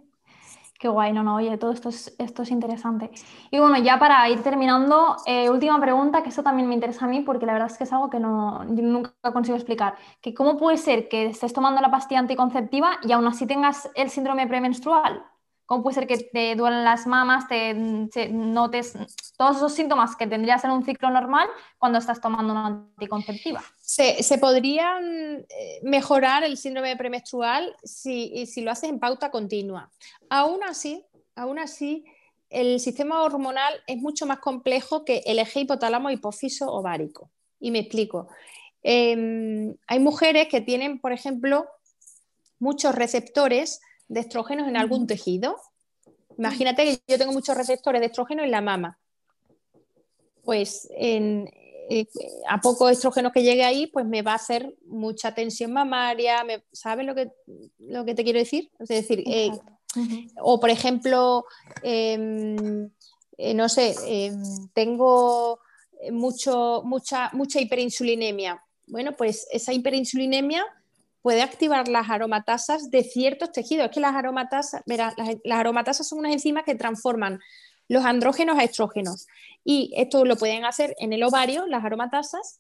Qué 0.80 0.88
guay, 0.88 1.11
no, 1.11 1.23
no, 1.23 1.36
oye, 1.36 1.57
todo 1.57 1.73
esto 1.73 1.89
es, 1.89 2.15
esto 2.19 2.43
es 2.43 2.51
interesante. 2.51 3.11
Y 3.51 3.59
bueno, 3.59 3.77
ya 3.80 3.99
para 3.99 4.30
ir 4.30 4.41
terminando, 4.41 5.17
eh, 5.25 5.49
última 5.49 5.77
pregunta, 5.82 6.23
que 6.23 6.30
esto 6.30 6.41
también 6.41 6.69
me 6.69 6.73
interesa 6.73 7.03
a 7.03 7.09
mí 7.09 7.19
porque 7.19 7.45
la 7.45 7.51
verdad 7.51 7.69
es 7.69 7.77
que 7.77 7.84
es 7.84 7.91
algo 7.91 8.09
que 8.09 8.17
no, 8.21 8.63
nunca 8.63 9.11
consigo 9.34 9.57
explicar. 9.57 9.95
Que 10.21 10.34
¿Cómo 10.34 10.57
puede 10.57 10.77
ser 10.77 11.09
que 11.09 11.25
estés 11.25 11.51
tomando 11.51 11.82
la 11.82 11.91
pastilla 11.91 12.21
anticonceptiva 12.21 12.97
y 13.03 13.11
aún 13.11 13.27
así 13.27 13.45
tengas 13.45 13.89
el 13.93 14.09
síndrome 14.09 14.47
premenstrual? 14.47 15.21
¿Cómo 15.65 15.84
puede 15.84 15.95
ser 15.95 16.07
que 16.07 16.17
te 16.17 16.55
duelen 16.55 16.86
las 16.86 17.05
mamas, 17.07 17.49
te, 17.49 17.73
notes 18.32 18.97
todos 19.38 19.57
esos 19.57 19.73
síntomas 19.73 20.15
que 20.15 20.27
tendrías 20.27 20.63
en 20.63 20.71
un 20.71 20.86
ciclo 20.86 21.09
normal 21.09 21.49
cuando 21.77 21.97
estás 21.97 22.21
tomando 22.21 22.53
una 22.53 22.67
anticonceptiva? 22.67 23.61
Se, 23.89 24.21
se 24.21 24.37
podrían 24.37 25.47
eh, 25.49 25.79
mejorar 25.81 26.43
el 26.43 26.57
síndrome 26.57 26.95
premenstrual 26.95 27.75
si, 27.83 28.45
si 28.45 28.61
lo 28.61 28.69
haces 28.69 28.87
en 28.87 28.99
pauta 28.99 29.31
continua. 29.31 29.89
Aún 30.29 30.63
así, 30.63 31.03
aún 31.33 31.57
así, 31.57 32.05
el 32.51 32.79
sistema 32.79 33.23
hormonal 33.23 33.73
es 33.87 33.97
mucho 33.97 34.27
más 34.27 34.37
complejo 34.41 35.03
que 35.05 35.23
el 35.25 35.39
eje 35.39 35.61
hipotálamo 35.61 36.11
hipófiso 36.11 36.71
ovárico. 36.71 37.31
Y 37.59 37.71
me 37.71 37.79
explico. 37.79 38.27
Em, 38.83 39.75
hay 39.87 39.99
mujeres 39.99 40.49
que 40.49 40.61
tienen, 40.61 40.99
por 40.99 41.11
ejemplo, 41.11 41.65
muchos 42.59 42.93
receptores 42.93 43.81
de 44.07 44.19
estrógenos 44.19 44.67
en 44.67 44.77
algún 44.77 45.07
tejido. 45.07 45.55
Imagínate 46.37 46.85
que 46.85 47.01
yo 47.07 47.17
tengo 47.17 47.33
muchos 47.33 47.57
receptores 47.57 48.01
de 48.01 48.05
estrógeno 48.05 48.43
en 48.43 48.51
la 48.51 48.61
mama. 48.61 48.99
Pues 50.43 50.87
en, 50.91 51.49
eh, 51.89 52.07
a 52.47 52.61
pocos 52.61 52.91
estrógenos 52.91 53.31
que 53.31 53.41
llegue 53.41 53.63
ahí, 53.63 53.87
pues 53.87 54.05
me 54.05 54.21
va 54.21 54.33
a 54.33 54.35
hacer 54.35 54.75
mucha 54.85 55.33
tensión 55.33 55.73
mamaria. 55.73 56.45
¿Sabes 56.71 57.05
lo 57.05 57.15
que, 57.15 57.31
lo 57.79 58.05
que 58.05 58.13
te 58.13 58.23
quiero 58.23 58.37
decir? 58.37 58.69
Es 58.79 58.89
decir, 58.89 59.23
eh, 59.25 59.51
o 60.39 60.59
por 60.59 60.69
ejemplo, 60.69 61.45
em, 61.81 62.89
eh, 63.37 63.53
no 63.55 63.67
sé, 63.69 63.95
em, 64.05 64.43
tengo 64.73 65.59
mucho, 66.11 66.83
mucha, 66.85 67.31
mucha 67.33 67.59
hiperinsulinemia. 67.59 68.63
Bueno, 68.87 69.15
pues 69.15 69.47
esa 69.51 69.73
hiperinsulinemia 69.73 70.63
puede 71.21 71.41
activar 71.41 71.87
las 71.87 72.09
aromatasas 72.09 72.89
de 72.91 73.03
ciertos 73.03 73.51
tejidos. 73.51 73.85
Es 73.85 73.91
que 73.91 73.99
las 73.99 74.15
aromatasas, 74.15 74.81
las, 74.85 75.15
aromatasas 75.51 76.07
son 76.07 76.19
unas 76.19 76.33
enzimas 76.33 76.63
que 76.65 76.75
transforman 76.75 77.39
los 77.87 78.05
andrógenos 78.05 78.57
a 78.57 78.63
estrógenos. 78.63 79.27
Y 79.64 79.91
esto 79.95 80.26
lo 80.26 80.36
pueden 80.36 80.66
hacer 80.66 80.95
en 80.99 81.14
el 81.14 81.24
ovario, 81.24 81.68
las 81.68 81.84
aromatasas, 81.84 82.60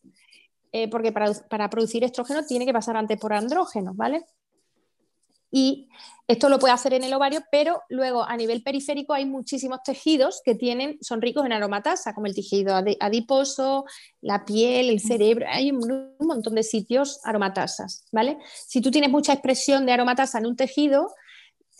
eh, 0.71 0.89
porque 0.89 1.11
para, 1.11 1.33
para, 1.49 1.69
producir 1.69 2.03
estrógeno 2.03 2.45
tiene 2.45 2.65
que 2.65 2.73
pasar 2.73 2.97
antes 2.97 3.19
por 3.19 3.33
andrógenos, 3.33 3.95
¿vale? 3.95 4.25
y 5.51 5.89
esto 6.27 6.47
lo 6.47 6.59
puede 6.59 6.73
hacer 6.73 6.93
en 6.93 7.03
el 7.03 7.13
ovario, 7.13 7.41
pero 7.51 7.81
luego 7.89 8.23
a 8.23 8.37
nivel 8.37 8.61
periférico 8.61 9.13
hay 9.13 9.25
muchísimos 9.25 9.81
tejidos 9.83 10.41
que 10.45 10.53
tienen, 10.53 10.97
son 11.01 11.21
ricos 11.21 11.45
en 11.45 11.53
aromatasa, 11.53 12.13
como 12.13 12.27
el 12.27 12.35
tejido 12.35 12.75
adiposo, 12.75 13.85
la 14.21 14.45
piel, 14.45 14.89
el 14.89 14.99
cerebro, 14.99 15.47
hay 15.49 15.71
un, 15.71 16.15
montón 16.19 16.53
de 16.53 16.63
sitios 16.63 17.19
aromatasas, 17.23 18.05
¿vale? 18.11 18.37
Si 18.67 18.81
tú 18.81 18.91
tienes 18.91 19.09
mucha 19.09 19.33
expresión 19.33 19.85
de 19.85 19.93
aromatasa 19.93 20.37
en 20.37 20.45
un 20.45 20.55
tejido, 20.55 21.11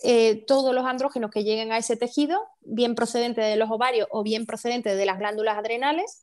eh, 0.02 0.44
todos 0.46 0.74
los 0.74 0.86
andrógenos 0.86 1.30
que 1.30 1.44
lleguen 1.44 1.72
a 1.72 1.78
ese 1.78 1.96
tejido, 1.96 2.40
bien 2.60 2.94
procedentes 2.94 3.44
de 3.44 3.56
los 3.56 3.70
ovarios 3.70 4.08
o 4.10 4.22
bien 4.22 4.46
procedentes 4.46 4.96
de 4.96 5.06
las 5.06 5.18
glándulas 5.18 5.58
adrenales, 5.58 6.22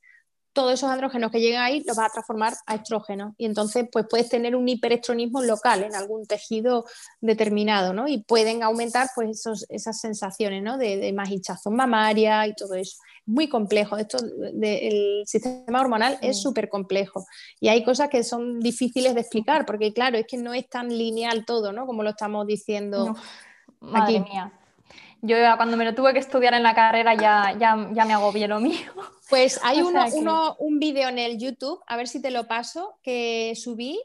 todos 0.58 0.74
esos 0.74 0.90
andrógenos 0.90 1.32
que 1.32 1.40
llegan 1.40 1.62
ahí 1.62 1.84
los 1.86 1.96
vas 1.96 2.08
a 2.10 2.14
transformar 2.14 2.56
a 2.66 2.74
estrógenos. 2.74 3.36
Y 3.38 3.46
entonces, 3.46 3.86
pues 3.92 4.08
puedes 4.10 4.28
tener 4.28 4.56
un 4.56 4.68
hiperestronismo 4.68 5.44
local 5.44 5.84
en 5.84 5.94
algún 5.94 6.26
tejido 6.26 6.86
determinado, 7.22 7.94
¿no? 7.94 8.08
Y 8.08 8.24
pueden 8.24 8.64
aumentar 8.64 9.08
pues 9.14 9.46
esas 9.70 10.02
sensaciones, 10.02 10.64
¿no? 10.64 10.80
De, 10.80 10.98
de 10.98 11.14
más 11.14 11.30
hinchazón 11.30 11.76
mamaria 11.76 12.48
y 12.48 12.56
todo 12.56 12.74
eso. 12.74 12.98
Muy 13.28 13.48
complejo. 13.48 13.98
Esto 13.98 14.18
del 14.52 15.22
sistema 15.28 15.80
hormonal 15.80 16.18
es 16.24 16.42
súper 16.42 16.70
complejo. 16.70 17.28
Y 17.60 17.68
hay 17.68 17.84
cosas 17.84 18.10
que 18.10 18.24
son 18.24 18.60
difíciles 18.60 19.14
de 19.14 19.22
explicar, 19.22 19.64
porque 19.64 19.94
claro, 19.94 20.18
es 20.18 20.26
que 20.26 20.38
no 20.38 20.56
es 20.56 20.68
tan 20.68 20.90
lineal 20.90 21.46
todo, 21.46 21.72
¿no? 21.72 21.86
Como 21.86 22.02
lo 22.02 22.10
estamos 22.10 22.48
diciendo. 22.48 23.16
Madre 23.80 24.20
mía. 24.20 24.52
Yo 25.22 25.36
cuando 25.56 25.78
me 25.78 25.86
lo 25.86 25.96
tuve 25.96 26.14
que 26.14 26.20
estudiar 26.20 26.54
en 26.54 26.64
la 26.64 26.76
carrera 26.76 27.16
ya, 27.16 27.56
ya, 27.58 27.90
ya 27.92 28.06
me 28.06 28.14
agobié 28.14 28.48
lo 28.48 28.60
mío. 28.60 28.92
Pues 29.30 29.60
hay 29.64 29.82
uno, 29.82 30.56
un 30.60 30.80
vídeo 30.80 31.10
en 31.10 31.20
el 31.20 31.38
YouTube, 31.38 31.82
a 31.88 31.98
ver 31.98 32.08
si 32.08 32.22
te 32.22 32.32
lo 32.32 32.48
paso, 32.48 33.00
que 33.02 33.54
subí, 33.56 34.00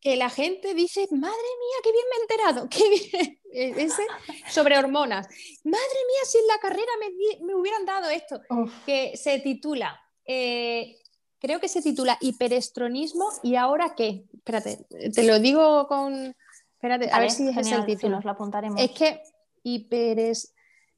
que 0.00 0.16
la 0.16 0.30
gente 0.30 0.74
dice, 0.74 1.06
madre 1.10 1.34
mía, 1.34 1.76
qué 1.82 1.92
bien 1.92 2.04
me 2.10 2.16
he 2.16 2.22
enterado, 2.22 2.68
qué 2.70 2.88
bien, 2.88 3.40
e-, 3.52 3.84
ese, 3.84 4.02
sobre 4.48 4.78
hormonas. 4.78 5.26
Madre 5.64 6.00
mía, 6.08 6.20
si 6.24 6.38
en 6.38 6.46
la 6.46 6.58
carrera 6.58 6.92
me, 7.40 7.54
hubieran 7.54 7.84
dado 7.84 8.08
esto, 8.08 8.40
que 8.86 9.16
se 9.16 9.40
titula, 9.40 10.00
eh, 10.24 10.96
creo 11.38 11.60
que 11.60 11.68
se 11.68 11.82
titula 11.82 12.18
Hiperestronismo 12.20 13.28
y 13.42 13.56
ahora 13.56 13.94
qué. 13.94 14.24
Espérate, 14.32 14.86
te 15.12 15.22
lo 15.24 15.38
digo 15.38 15.86
con... 15.86 16.34
Espérate, 16.76 17.10
a 17.10 17.20
ver 17.20 17.30
si 17.30 17.48
es 17.48 17.72
el 17.72 17.86
título. 17.86 18.16
nos 18.16 18.24
lo 18.24 18.32
apuntaremos. 18.32 18.80
Es 18.80 18.90
que 18.90 19.22
hiperes... 19.62 20.54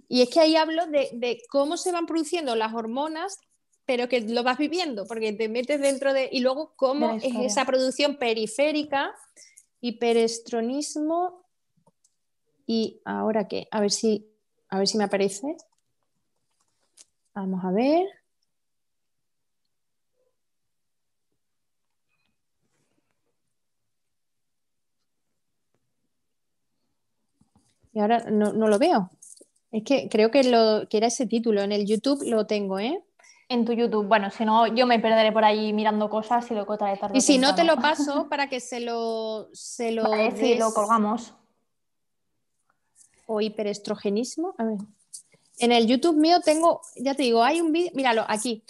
Y 0.08 0.22
es 0.22 0.30
que 0.30 0.40
ahí 0.40 0.56
hablo 0.56 0.86
de, 0.86 1.42
cómo 1.50 1.76
se 1.76 1.92
van 1.92 2.06
produciendo 2.06 2.56
las 2.56 2.74
hormonas, 2.74 3.38
pero 3.84 4.08
que 4.08 4.22
lo 4.22 4.42
vas 4.42 4.58
viviendo, 4.58 5.06
porque 5.06 5.32
te 5.32 5.48
metes 5.48 5.80
dentro 5.80 6.12
de... 6.12 6.28
Y 6.32 6.40
luego 6.40 6.72
cómo 6.76 7.14
es 7.14 7.34
esa 7.42 7.64
producción 7.64 8.16
periférica, 8.16 9.14
hiperestronismo. 9.80 11.44
¿Y 12.66 13.00
ahora 13.04 13.46
qué? 13.46 13.68
A 13.70 13.80
ver 13.80 13.92
si, 13.92 14.28
a 14.70 14.78
ver 14.78 14.88
si 14.88 14.98
me 14.98 15.04
aparece. 15.04 15.56
Vamos 17.34 17.64
a 17.64 17.70
ver. 17.70 18.17
Y 27.98 28.00
ahora 28.00 28.24
no, 28.30 28.52
lo 28.52 28.78
veo. 28.78 29.10
Es 29.72 29.82
que 29.82 30.08
creo 30.08 30.30
que, 30.30 30.44
lo, 30.44 30.88
que 30.88 30.98
era 30.98 31.08
ese 31.08 31.26
título. 31.26 31.62
En 31.62 31.72
el 31.72 31.84
YouTube 31.84 32.22
lo 32.28 32.46
tengo, 32.46 32.78
¿eh? 32.78 33.02
En 33.48 33.64
tu 33.64 33.72
YouTube. 33.72 34.06
Bueno, 34.06 34.30
si 34.30 34.44
no, 34.44 34.68
yo 34.68 34.86
me 34.86 35.00
perderé 35.00 35.32
por 35.32 35.44
ahí 35.44 35.72
mirando 35.72 36.08
cosas 36.08 36.48
y 36.48 36.54
lo 36.54 36.64
de 36.64 36.76
tarde. 36.76 37.18
Y 37.18 37.20
si 37.20 37.38
no, 37.38 37.56
te 37.56 37.64
lo 37.64 37.74
paso 37.74 38.28
para 38.28 38.48
que 38.48 38.60
se 38.60 38.78
lo. 38.78 39.48
Se 39.52 39.90
lo, 39.90 40.04
lo 40.04 40.72
colgamos. 40.72 41.34
O 43.26 43.40
hiperestrogenismo. 43.40 44.54
A 44.58 44.64
ver. 44.64 44.78
En 45.58 45.72
el 45.72 45.88
YouTube 45.88 46.18
mío 46.18 46.38
tengo, 46.40 46.80
ya 46.94 47.16
te 47.16 47.24
digo, 47.24 47.42
hay 47.42 47.60
un 47.60 47.72
vídeo. 47.72 47.90
Míralo, 47.96 48.24
aquí. 48.28 48.62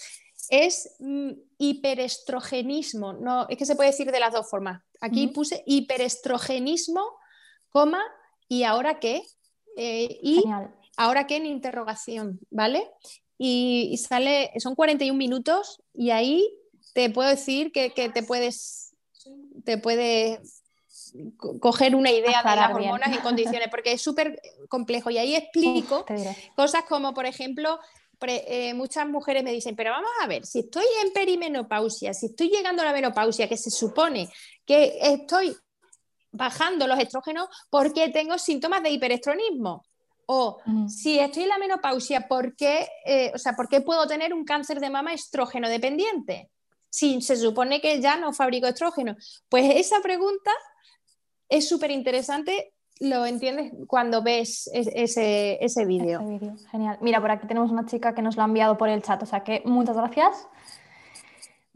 Es 0.49 0.97
mm, 1.01 1.33
hiperestrogenismo. 1.59 3.13
No, 3.13 3.47
es 3.47 3.59
que 3.59 3.67
se 3.67 3.77
puede 3.77 3.91
decir 3.91 4.11
de 4.11 4.21
las 4.21 4.33
dos 4.33 4.49
formas. 4.49 4.83
Aquí 5.03 5.27
puse 5.27 5.63
hiperestrogenismo, 5.67 7.03
coma, 7.69 8.03
¿y 8.49 8.65
ahora 8.65 8.99
qué? 8.99 9.23
Eh, 9.77 10.19
y 10.23 10.43
ahora 10.97 11.27
qué 11.27 11.37
en 11.37 11.47
interrogación, 11.47 12.41
¿vale? 12.51 12.91
Y, 13.39 13.97
sale, 13.99 14.51
son 14.59 14.75
41 14.75 15.17
minutos 15.17 15.81
y 15.95 16.11
ahí 16.11 16.53
te 16.95 17.11
puedo 17.11 17.29
decir 17.29 17.71
que, 17.71 17.91
te 17.91 18.23
puedes, 18.25 18.97
te 19.65 19.79
puede 19.79 20.41
coger 21.61 21.95
una 21.95 22.11
idea 22.11 22.43
de 22.43 22.57
las 22.57 22.73
hormonas 22.73 23.15
en 23.15 23.23
condiciones, 23.23 23.69
porque 23.71 23.93
es 23.93 24.03
súper 24.03 24.41
complejo. 24.69 25.11
Y 25.11 25.19
ahí 25.19 25.37
explico 25.37 26.05
cosas 26.57 26.83
como, 26.89 27.15
por 27.15 27.27
ejemplo, 27.27 27.79
eh, 28.27 28.75
muchas 28.75 29.09
mujeres 29.09 29.45
me 29.45 29.53
dicen, 29.53 29.77
pero 29.77 29.93
vamos 29.93 30.11
a 30.21 30.27
ver, 30.27 30.45
si 30.45 30.61
estoy 30.61 30.85
en 31.05 31.13
perimenopausia, 31.13 32.13
si 32.13 32.27
estoy 32.27 32.49
llegando 32.49 32.83
a 32.83 32.87
la 32.87 32.93
menopausia, 32.93 33.49
que 33.49 33.57
se 33.57 33.71
supone 33.71 34.29
que 34.67 34.99
estoy 35.01 35.57
bajando 36.39 36.87
los 36.87 36.99
estrógenos 36.99 37.49
porque 37.69 38.09
tengo 38.09 38.39
síntomas 38.39 38.83
de 38.83 38.91
hiperestronismo. 38.91 39.85
O 40.31 40.59
si 40.89 41.19
estoy 41.19 41.45
en 41.45 41.49
la 41.49 41.59
menopausia, 41.59 42.29
¿por 42.29 42.55
qué, 42.55 42.87
eh, 43.07 43.33
o 43.35 43.39
sea, 43.39 43.55
¿por 43.55 43.67
qué 43.67 43.81
puedo 43.81 44.07
tener 44.07 44.35
un 44.35 44.45
cáncer 44.45 44.79
de 44.79 44.91
mama 44.91 45.15
estrógeno 45.15 45.69
dependiente? 45.71 46.51
Si 46.91 47.21
se 47.23 47.37
supone 47.37 47.81
que 47.81 48.01
ya 48.01 48.17
no 48.19 48.35
fabrico 48.35 48.67
estrógeno. 48.67 49.17
Pues 49.49 49.75
esa 49.77 50.01
pregunta 50.01 50.51
es 51.49 51.67
súper 51.67 51.91
interesante, 51.91 52.75
lo 53.01 53.25
entiendes 53.25 53.73
cuando 53.87 54.23
ves 54.23 54.69
ese, 54.73 55.65
ese 55.65 55.85
vídeo. 55.87 56.21
Genial. 56.71 56.99
Mira, 57.01 57.21
por 57.21 57.31
aquí 57.31 57.47
tenemos 57.47 57.71
una 57.71 57.87
chica 57.87 58.15
que 58.15 58.21
nos 58.23 58.37
lo 58.37 58.43
ha 58.43 58.47
enviado 58.47 58.77
por 58.77 58.91
el 58.91 59.03
chat, 59.03 59.23
o 59.23 59.27
sea 59.27 59.43
que 59.45 59.63
muchas 59.65 59.97
gracias. 59.97 60.47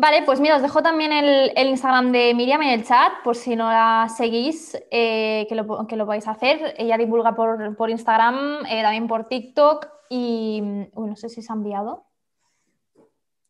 Vale, 0.02 0.22
pues 0.24 0.40
mira, 0.40 0.56
os 0.56 0.62
dejo 0.62 0.82
también 0.82 1.12
el, 1.12 1.68
Instagram 1.68 2.10
de 2.10 2.34
Miriam 2.34 2.60
en 2.62 2.70
el 2.70 2.84
chat, 2.84 3.22
por 3.22 3.36
si 3.36 3.54
no 3.54 3.70
la 3.70 4.08
seguís, 4.08 4.76
eh, 4.90 5.46
que, 5.48 5.54
lo, 5.54 5.86
que, 5.86 5.94
lo, 5.94 6.06
podéis 6.06 6.26
hacer. 6.26 6.74
Ella 6.76 6.98
divulga 6.98 7.36
por, 7.36 7.88
Instagram, 7.88 8.66
eh, 8.66 8.82
también 8.82 9.06
por 9.06 9.28
TikTok 9.28 9.86
y 10.10 10.60
no 10.60 11.14
sé 11.14 11.28
si 11.28 11.40
se 11.40 11.52
ha 11.52 11.54
enviado. 11.54 12.04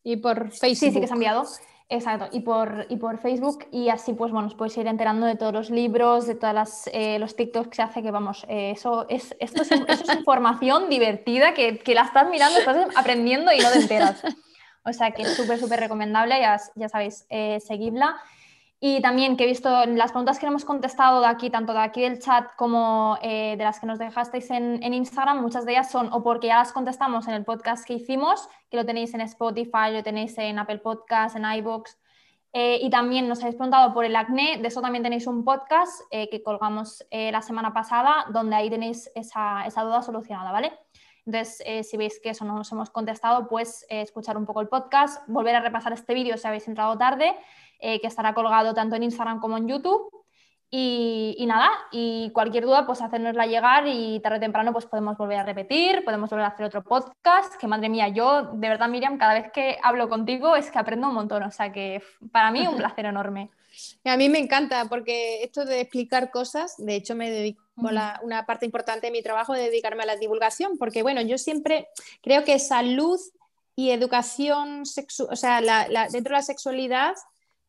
Y 0.05 0.19
por 0.19 0.51
Facebook. 0.51 0.77
Sí, 0.77 0.91
sí 0.93 1.01
que 1.01 1.07
se 1.07 1.15
ha 1.15 1.17
enviado. 1.17 1.45
Exacto, 1.89 2.29
y 2.33 2.41
por, 2.41 2.85
y 2.91 2.97
por 2.99 3.17
Facebook 3.17 3.67
y 3.71 3.89
así 3.89 4.13
pues 4.13 4.31
bueno, 4.31 4.49
os 4.49 4.55
podéis 4.55 4.77
ir 4.77 4.87
enterando 4.87 5.25
de 5.25 5.37
todos 5.37 5.55
los 5.55 5.71
libros, 5.71 6.27
de 6.27 6.35
todos 6.35 6.91
eh, 6.93 7.19
los 7.19 7.35
TikToks 7.35 7.69
que 7.69 7.77
se 7.77 7.83
hace, 7.83 8.03
que 8.03 8.11
vamos, 8.11 8.45
eh, 8.51 8.73
eso, 8.73 9.07
es, 9.09 9.35
esto 9.41 9.63
es, 9.63 9.73
eso 9.73 9.87
es 9.89 10.19
información 10.19 10.89
divertida 10.91 11.55
que, 11.55 11.79
que, 11.79 11.95
la 11.95 12.03
estás 12.03 12.29
mirando, 12.29 12.59
estás 12.59 12.95
aprendiendo 12.95 13.53
y 13.53 13.59
no 13.61 13.71
te 13.71 13.79
enteras. 13.79 14.23
O 14.85 14.93
sea 14.93 15.13
que 15.13 15.23
es 15.23 15.37
súper, 15.37 15.59
súper 15.59 15.81
recomendable, 15.81 16.41
ya, 16.41 16.61
ya 16.75 16.89
sabéis, 16.89 17.27
eh, 17.31 17.61
seguidla. 17.61 18.17
Y 18.85 19.01
también 19.01 19.37
que 19.37 19.45
he 19.45 19.47
visto 19.47 19.87
las 19.87 20.11
preguntas 20.11 20.41
que 20.41 20.47
hemos 20.47 20.65
contestado 20.65 21.21
de 21.21 21.29
aquí, 21.29 21.51
tanto 21.51 21.73
de 21.73 21.79
aquí 21.79 22.03
del 22.03 22.19
chat 22.19 22.49
como 22.57 23.17
eh, 23.23 23.55
de 23.57 23.63
las 23.63 23.79
que 23.79 23.87
nos 23.87 24.01
dejasteis 24.01 24.51
en, 24.51 24.83
en, 24.83 24.93
Instagram, 24.93 25.41
muchas 25.41 25.65
de 25.65 25.71
ellas 25.71 25.89
son 25.89 26.13
o 26.13 26.25
porque 26.25 26.49
ya 26.49 26.59
las 26.59 26.73
contestamos 26.73 27.29
en 27.29 27.35
el 27.35 27.45
podcast 27.45 27.87
que 27.87 27.95
hicimos, 27.95 28.49
que 28.69 28.77
lo 28.77 28.85
tenéis 28.85 29.15
en 29.15 29.21
Spotify, 29.21 29.93
lo 29.93 30.03
tenéis 30.03 30.37
en 30.39 30.59
Apple 30.59 30.79
Podcasts, 30.79 31.37
en 31.37 31.45
iBooks. 31.45 31.97
Eh, 32.55 32.81
y 32.83 32.91
también 32.91 33.29
nos 33.29 33.39
habéis 33.39 33.55
preguntado 33.55 33.95
por 33.95 34.05
el 34.05 34.17
acné, 34.17 34.59
de 34.61 34.67
eso 34.67 34.83
también 34.83 35.05
tenéis 35.05 35.29
un 35.29 35.45
podcast 35.45 36.03
eh, 36.11 36.29
que 36.29 36.43
colgamos 36.43 37.07
la 37.13 37.41
semana 37.41 37.73
pasada, 37.73 38.27
donde 38.31 38.57
ahí 38.57 38.69
tenéis 38.69 39.09
esa, 39.15 39.65
esa 39.65 39.83
duda 39.83 40.03
solucionada, 40.03 40.51
¿vale? 40.51 40.73
Entonces, 41.25 41.89
si 41.89 41.97
veis 41.97 42.19
que 42.21 42.31
eso 42.31 42.45
no 42.45 42.55
nos 42.55 42.73
hemos 42.73 42.91
contestado, 42.91 43.49
pues 43.49 43.87
escuchar 43.89 44.37
un 44.37 44.45
poco 44.45 44.61
el 44.61 44.69
podcast, 44.69 45.23
volver 45.29 45.55
a 45.55 45.61
repasar 45.61 45.93
este 45.93 46.15
vídeo 46.15 46.37
si 46.37 46.47
habéis 46.49 46.67
entrado 46.67 46.99
tarde 46.99 47.37
eh, 47.85 48.01
que 48.01 48.07
estará 48.07 48.33
colgado 48.33 48.75
tanto 48.75 48.95
en 48.95 49.03
Instagram 49.03 49.41
como 49.41 49.59
en 49.59 49.67
YouTube. 49.67 50.09
Y, 50.75 51.45
nada, 51.47 51.69
y 51.91 52.31
cualquier 52.31 52.65
duda, 52.65 52.87
pues 52.87 53.03
hacernosla 53.03 53.45
llegar 53.45 53.85
y 53.87 54.21
tarde 54.21 54.39
o 54.39 54.41
temprano 54.41 54.73
pues 54.73 54.87
podemos 54.87 55.19
volver 55.19 55.41
a 55.41 55.43
repetir, 55.43 56.03
podemos 56.03 56.31
volver 56.31 56.47
a 56.47 56.49
hacer 56.49 56.65
otro 56.65 56.83
podcast, 56.83 57.57
que 57.57 57.67
madre 57.67 57.91
mía, 57.91 58.09
yo 58.09 58.53
de 58.55 58.69
verdad 58.71 58.89
Miriam, 58.89 59.19
cada 59.19 59.35
vez 59.35 59.53
que 59.53 59.77
hablo 59.83 60.09
contigo 60.09 60.57
es 60.57 60.71
que 60.71 60.79
aprendo 60.79 61.09
un 61.09 61.15
montón, 61.15 61.43
o 61.43 61.51
sea 61.51 61.73
que 61.73 62.03
para 62.31 62.51
mí 62.53 62.67
un 62.67 62.77
placer 62.77 63.05
enorme. 63.05 63.51
A 64.05 64.17
mí 64.17 64.31
me 64.31 64.39
encanta 64.39 64.87
porque 64.89 65.43
esto 65.43 65.67
de 65.67 65.83
explicar 65.83 66.31
cosas, 66.31 66.77
de 66.79 66.95
hecho 66.95 67.15
me 67.17 67.31
dedico 67.31 67.62
a 67.77 68.21
una 68.23 68.47
parte 68.47 68.67
importante 68.67 69.07
de 69.07 69.13
mi 69.13 69.23
trabajo 69.23 69.55
de 69.55 69.63
dedicarme 69.63 70.03
a 70.03 70.07
la 70.07 70.17
divulgación, 70.17 70.79
porque 70.79 71.03
bueno, 71.03 71.21
yo 71.23 71.39
siempre 71.39 71.89
creo 72.23 72.45
que 72.45 72.59
salud 72.59 73.19
y 73.75 73.91
educación 73.91 74.85
sexual, 74.85 75.29
o 75.33 75.37
sea, 75.37 75.61
dentro 76.11 76.35
de 76.35 76.39
la 76.39 76.43
sexualidad 76.43 77.15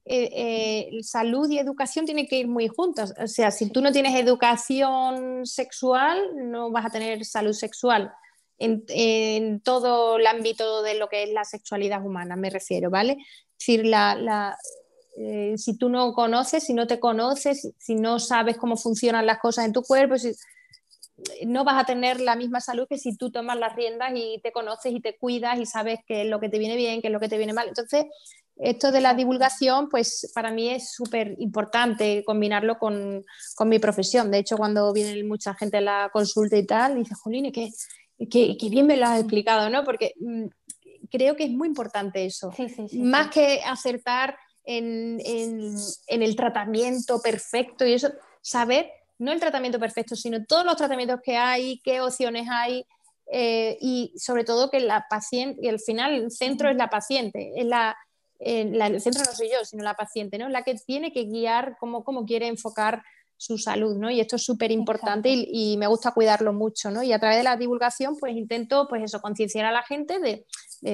eh, 0.05 0.89
eh, 0.91 1.03
salud 1.03 1.49
y 1.49 1.59
educación 1.59 2.05
tienen 2.05 2.27
que 2.27 2.39
ir 2.39 2.47
muy 2.47 2.67
juntas. 2.67 3.13
O 3.17 3.27
sea, 3.27 3.51
si 3.51 3.69
tú 3.69 3.81
no 3.81 3.91
tienes 3.91 4.15
educación 4.15 5.45
sexual, 5.45 6.19
no 6.35 6.71
vas 6.71 6.85
a 6.85 6.89
tener 6.89 7.23
salud 7.25 7.53
sexual. 7.53 8.11
En, 8.57 9.59
todo 9.61 10.17
el 10.17 10.27
ámbito 10.27 10.83
de 10.83 10.95
lo 10.95 11.09
que 11.09 11.23
es 11.23 11.29
la 11.29 11.43
sexualidad 11.43 12.05
humana, 12.05 12.35
me 12.35 12.49
refiero, 12.49 12.89
¿vale? 12.89 13.13
Es 13.13 13.57
decir, 13.59 13.85
la, 13.85 14.57
eh, 15.15 15.55
si 15.57 15.77
tú 15.77 15.89
no 15.89 16.13
conoces, 16.13 16.63
si 16.63 16.73
no 16.73 16.87
te 16.87 16.99
conoces, 16.99 17.71
si 17.77 17.95
no 17.95 18.19
sabes 18.19 18.57
cómo 18.57 18.77
funcionan 18.77 19.25
las 19.25 19.39
cosas 19.39 19.65
en 19.65 19.73
tu 19.73 19.83
cuerpo, 19.83 20.15
no 21.45 21.63
vas 21.63 21.81
a 21.81 21.85
tener 21.85 22.19
la 22.19 22.35
misma 22.35 22.59
salud 22.59 22.87
que 22.89 22.97
si 22.97 23.15
tú 23.15 23.31
tomas 23.31 23.57
las 23.57 23.75
riendas 23.75 24.11
y 24.15 24.39
te 24.41 24.51
conoces 24.51 24.91
y 24.91 24.99
te 24.99 25.15
cuidas 25.17 25.59
y 25.59 25.65
sabes 25.65 25.99
qué 26.07 26.23
es 26.23 26.27
lo 26.27 26.39
que 26.39 26.49
te 26.49 26.57
viene 26.57 26.75
bien, 26.75 27.01
qué 27.01 27.07
es 27.07 27.13
lo 27.13 27.19
que 27.19 27.29
te 27.29 27.37
viene 27.37 27.53
mal. 27.53 27.67
Entonces, 27.67 28.05
esto 28.55 28.91
de 28.91 29.01
la 29.01 29.13
divulgación, 29.13 29.89
pues 29.89 30.31
para 30.33 30.51
mí 30.51 30.69
es 30.69 30.91
súper 30.91 31.35
importante 31.39 32.23
combinarlo 32.25 32.77
con, 32.77 33.23
mi 33.65 33.79
profesión. 33.79 34.31
De 34.31 34.39
hecho, 34.39 34.57
cuando 34.57 34.91
viene 34.93 35.23
mucha 35.23 35.53
gente 35.53 35.77
a 35.77 35.81
la 35.81 36.09
consulta 36.11 36.57
y 36.57 36.65
tal, 36.65 36.95
dice, 36.95 37.15
Jolín, 37.15 37.51
que, 37.51 37.69
bien 38.69 38.87
me 38.87 38.97
lo 38.97 39.05
has 39.05 39.19
explicado, 39.19 39.69
¿no? 39.69 39.83
Porque 39.83 40.13
mm, 40.19 40.45
creo 41.09 41.35
que 41.35 41.45
es 41.45 41.51
muy 41.51 41.67
importante 41.67 42.25
eso. 42.25 42.51
Más 42.93 43.29
que 43.29 43.61
acertar 43.65 44.37
en, 44.65 45.19
el 46.07 46.35
tratamiento 46.35 47.21
perfecto 47.21 47.85
y 47.85 47.93
eso, 47.93 48.09
saber, 48.41 48.89
no 49.19 49.31
el 49.31 49.39
tratamiento 49.39 49.79
perfecto, 49.79 50.15
sino 50.15 50.45
todos 50.45 50.65
los 50.65 50.75
tratamientos 50.75 51.19
que 51.23 51.37
hay, 51.37 51.79
qué 51.83 52.01
opciones 52.01 52.47
hay. 52.49 52.85
Eh, 53.31 53.77
y 53.79 54.13
sobre 54.17 54.43
todo 54.43 54.69
que 54.69 54.81
la 54.81 55.05
paciente, 55.09 55.59
y 55.63 55.69
al 55.69 55.79
final 55.79 56.13
el 56.13 56.31
centro 56.31 56.69
es 56.69 56.75
la 56.75 56.89
paciente, 56.89 57.53
es 57.55 57.65
la, 57.65 57.97
el 58.39 58.99
centro 59.01 59.23
no 59.23 59.31
soy 59.31 59.49
yo, 59.49 59.63
sino 59.63 59.83
la 59.83 59.95
paciente, 59.95 60.37
¿no? 60.37 60.49
La 60.49 60.63
que 60.63 60.75
tiene 60.75 61.13
que 61.13 61.23
guiar 61.23 61.77
cómo, 61.79 62.03
cómo 62.03 62.25
quiere 62.25 62.47
enfocar 62.47 63.01
su 63.37 63.57
salud, 63.57 63.97
¿no? 63.97 64.09
Y 64.09 64.19
esto 64.19 64.35
es 64.35 64.43
súper 64.43 64.71
importante 64.71 65.29
y, 65.29 65.77
me 65.77 65.87
gusta 65.87 66.11
cuidarlo 66.11 66.53
mucho, 66.53 66.91
¿no? 66.91 67.03
Y 67.03 67.11
a 67.13 67.19
través 67.19 67.37
de 67.37 67.43
la 67.43 67.57
divulgación, 67.57 68.17
pues 68.17 68.35
intento, 68.35 68.87
pues 68.87 69.03
eso, 69.03 69.21
concienciar 69.21 69.65
a 69.65 69.71
la 69.71 69.83
gente 69.83 70.19
de, 70.19 70.45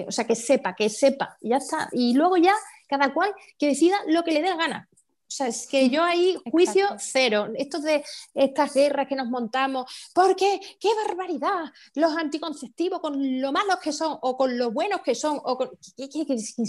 o 0.07 0.11
sea, 0.11 0.25
que 0.25 0.35
sepa, 0.35 0.75
que 0.75 0.89
sepa, 0.89 1.37
y 1.41 1.49
ya 1.49 1.57
está. 1.57 1.89
Y 1.91 2.13
luego 2.13 2.37
ya 2.37 2.55
cada 2.89 3.13
cual 3.13 3.33
que 3.57 3.67
decida 3.67 3.97
lo 4.07 4.23
que 4.23 4.31
le 4.31 4.41
dé 4.41 4.49
la 4.49 4.57
gana. 4.57 4.89
O 5.29 5.31
sea, 5.31 5.45
es 5.45 5.67
que 5.67 5.89
yo 5.89 6.03
ahí 6.03 6.35
juicio 6.51 6.87
cero. 6.97 7.49
Esto 7.55 7.79
de 7.79 8.03
estas 8.33 8.73
guerras 8.73 9.07
que 9.07 9.15
nos 9.15 9.27
montamos, 9.27 10.09
porque 10.11 10.59
qué 10.79 10.89
barbaridad, 11.05 11.65
los 11.93 12.17
anticonceptivos 12.17 12.99
con 12.99 13.39
lo 13.39 13.51
malos 13.51 13.77
que 13.77 13.93
son 13.93 14.17
o 14.21 14.35
con 14.35 14.57
lo 14.57 14.71
buenos 14.71 15.01
que 15.01 15.13
son, 15.13 15.39
o 15.43 15.55
con, 15.55 15.69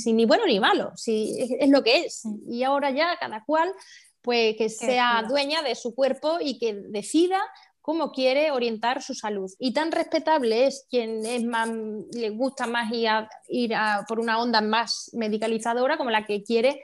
ni 0.06 0.24
bueno 0.26 0.44
ni 0.44 0.60
malo, 0.60 0.92
si 0.94 1.56
es, 1.58 1.70
lo 1.70 1.82
que 1.82 2.04
es. 2.04 2.22
Y 2.50 2.62
ahora 2.62 2.90
ya 2.90 3.16
cada 3.18 3.42
cual, 3.46 3.72
pues 4.20 4.56
que 4.58 4.68
sea 4.68 5.24
dueña 5.26 5.62
de 5.62 5.74
su 5.74 5.94
cuerpo 5.94 6.36
y 6.38 6.58
que 6.58 6.74
decida 6.74 7.40
cómo 7.80 8.12
quiere 8.12 8.50
orientar 8.50 9.02
su 9.02 9.14
salud. 9.14 9.50
Y 9.58 9.72
tan 9.72 9.92
respetable 9.92 10.66
es 10.66 10.86
quien 10.90 11.24
es 11.24 11.44
más, 11.44 11.68
le 12.12 12.30
gusta 12.30 12.66
más 12.66 12.92
ir, 12.92 13.08
ir 13.48 13.72
por 14.06 14.20
una 14.20 14.38
onda 14.40 14.60
más 14.60 15.10
medicalizadora 15.14 15.96
como 15.96 16.10
la 16.10 16.26
que 16.26 16.42
quiere 16.42 16.82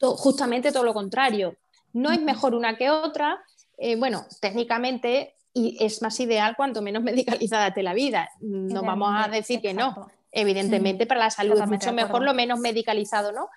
justamente 0.00 0.72
todo 0.72 0.84
lo 0.84 0.94
contrario. 0.94 1.56
No 1.92 2.10
es 2.10 2.20
mejor 2.20 2.54
una 2.54 2.76
que 2.76 2.90
otra. 2.90 3.40
Eh, 3.76 3.96
bueno, 3.96 4.26
técnicamente 4.40 5.34
y 5.52 5.76
es 5.84 6.02
más 6.02 6.18
ideal 6.20 6.54
cuanto 6.56 6.82
menos 6.82 7.02
medicalizada 7.04 7.68
esté 7.68 7.82
la 7.82 7.94
vida. 7.94 8.30
No 8.40 8.82
vamos 8.82 9.10
a 9.14 9.28
decir 9.28 9.60
que 9.60 9.74
no. 9.74 10.08
Evidentemente, 10.30 11.06
para 11.06 11.20
la 11.20 11.30
salud 11.30 11.58
es 11.58 11.66
mucho 11.66 11.92
mejor 11.92 12.22
lo 12.22 12.34
menos 12.34 12.60
medicalizado, 12.60 13.32
¿no? 13.32 13.48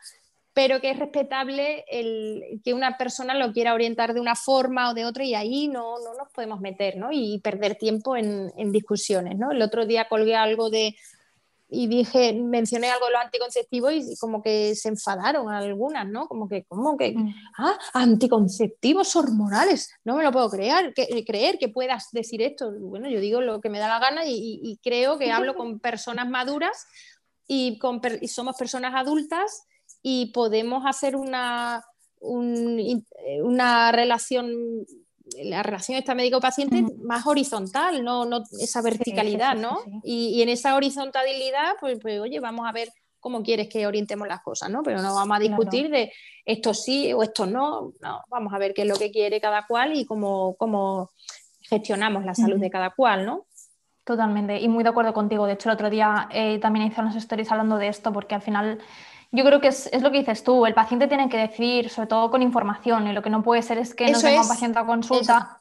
Pero 0.54 0.82
que 0.82 0.91
es 0.91 0.99
respetable 0.99 1.86
el, 1.89 2.62
que 2.64 2.74
una 2.74 2.97
persona 2.97 3.34
lo 3.36 3.54
quiera 3.54 3.74
orientar 3.74 4.14
de 4.14 4.20
una 4.20 4.36
forma 4.36 4.89
o 4.89 4.93
de 4.93 5.06
otra 5.06 5.24
y 5.24 5.34
ahí 5.34 5.68
no, 5.68 5.97
no 5.99 6.14
nos 6.14 6.30
podemos 6.34 6.60
meter, 6.60 6.97
¿no? 6.97 7.10
Y 7.12 7.39
perder 7.39 7.76
tiempo 7.76 8.18
en, 8.18 8.52
en 8.58 8.72
discusiones, 8.72 9.38
¿no? 9.38 9.52
El 9.52 9.62
otro 9.62 9.86
día 9.86 10.10
colgué 10.10 10.36
algo 10.36 10.70
de 10.70 10.95
y 11.74 11.88
dije, 11.88 12.34
mencioné 12.34 12.91
algo 12.91 13.06
de 13.06 13.14
los 13.14 13.22
anticonceptivos 13.22 13.93
y 13.93 14.18
como 14.18 14.43
que 14.43 14.76
se 14.76 14.89
enfadaron 14.89 15.49
algunas, 15.49 16.06
¿no? 16.06 16.28
Como 16.28 16.49
que, 16.49 16.66
¿cómo 16.66 16.97
que? 16.97 17.14
Mm. 17.14 17.34
Ah, 17.58 17.80
anticonceptivos 17.93 19.16
hormonales, 19.16 19.89
no 20.04 20.18
me 20.18 20.24
lo 20.24 20.34
puedo 20.34 20.49
creer 20.49 20.93
que, 20.93 21.24
creer 21.26 21.58
que 21.58 21.70
puedas 21.70 22.10
decir 22.12 22.41
esto. 22.41 22.74
Bueno, 22.78 23.08
yo 23.08 23.22
digo 23.22 23.39
lo 23.39 23.62
que 23.62 23.70
me 23.70 23.80
da 23.80 23.88
la 23.88 23.99
gana 23.99 24.24
y, 24.26 24.78
creo 24.84 25.18
que 25.18 25.32
hablo 25.32 25.56
con 25.56 25.80
personas 25.80 26.30
maduras 26.30 26.86
y, 27.47 27.80
con, 27.80 28.02
y 28.20 28.28
somos 28.28 28.58
personas 28.58 28.93
adultas 28.93 29.64
y 30.02 30.28
podemos 30.28 30.86
hacer 30.86 31.16
una, 31.16 31.84
una 32.22 33.91
relación 33.91 34.86
la 35.43 35.64
relación 35.64 35.97
esta 35.97 36.16
médico-paciente 36.16 36.84
más 37.04 37.26
horizontal, 37.26 38.04
no, 38.04 38.26
no 38.26 38.43
esa 38.60 38.82
verticalidad, 38.82 39.56
¿no? 39.56 39.80
Y, 40.04 40.41
en 40.41 40.49
esa 40.49 40.76
horizontalidad, 40.76 41.76
pues, 41.80 41.99
pues, 42.02 42.20
oye, 42.20 42.39
vamos 42.39 42.68
a 42.68 42.72
ver 42.72 42.89
cómo 43.20 43.43
quieres 43.43 43.70
que 43.70 43.86
orientemos 43.86 44.28
las 44.28 44.41
cosas, 44.41 44.70
¿no? 44.70 44.84
Pero 44.84 45.02
no 45.02 45.14
vamos 45.14 45.38
a 45.38 45.39
discutir 45.39 45.89
de 45.89 46.12
esto 46.43 46.74
sí 46.74 47.14
o 47.14 47.24
esto 47.24 47.45
no, 47.45 47.93
no, 48.02 48.24
vamos 48.30 48.54
a 48.54 48.58
ver 48.58 48.74
qué 48.74 48.82
es 48.82 48.88
lo 48.88 48.95
que 48.95 49.12
quiere 49.12 49.39
cada 49.39 49.66
cual 49.68 49.95
y 49.95 50.06
cómo, 50.06 50.56
cómo 50.58 51.12
gestionamos 51.62 52.26
la 52.26 52.34
salud 52.34 52.60
de 52.60 52.70
cada 52.70 52.89
cual, 52.89 53.26
¿no? 53.26 53.45
Totalmente, 54.04 54.60
y 54.60 54.68
muy 54.68 54.84
de 54.84 54.89
acuerdo 54.89 55.14
contigo. 55.14 55.45
De 55.45 55.54
hecho, 55.54 55.70
el 55.70 55.76
otro 55.76 55.89
día 55.89 56.28
eh, 56.32 56.58
también 56.60 56.88
hice 56.88 56.99
unas 56.99 57.16
stories 57.16 57.52
hablando 57.52 57.78
de 57.78 57.88
esto, 57.88 58.12
porque 58.12 58.34
al 58.34 58.41
final 58.41 58.80
yo 59.32 59.45
creo 59.45 59.61
que 59.61 59.69
es, 59.69 59.89
lo 60.01 60.11
que 60.11 60.19
dices 60.19 60.43
tú, 60.43 60.65
el 60.65 60.73
paciente 60.73 61.07
tiene 61.07 61.29
que 61.29 61.38
decidir, 61.38 61.89
sobre 61.89 62.07
todo 62.07 62.29
con 62.29 62.41
información, 62.41 63.07
y 63.07 63.13
lo 63.13 63.21
que 63.21 63.29
no 63.29 63.41
puede 63.41 63.61
ser 63.61 63.77
es 63.77 63.95
que 63.95 64.11
no 64.11 64.19
tenga 64.19 64.41
un 64.41 64.47
paciente 64.47 64.79
a 64.79 64.86
consulta. 64.86 65.57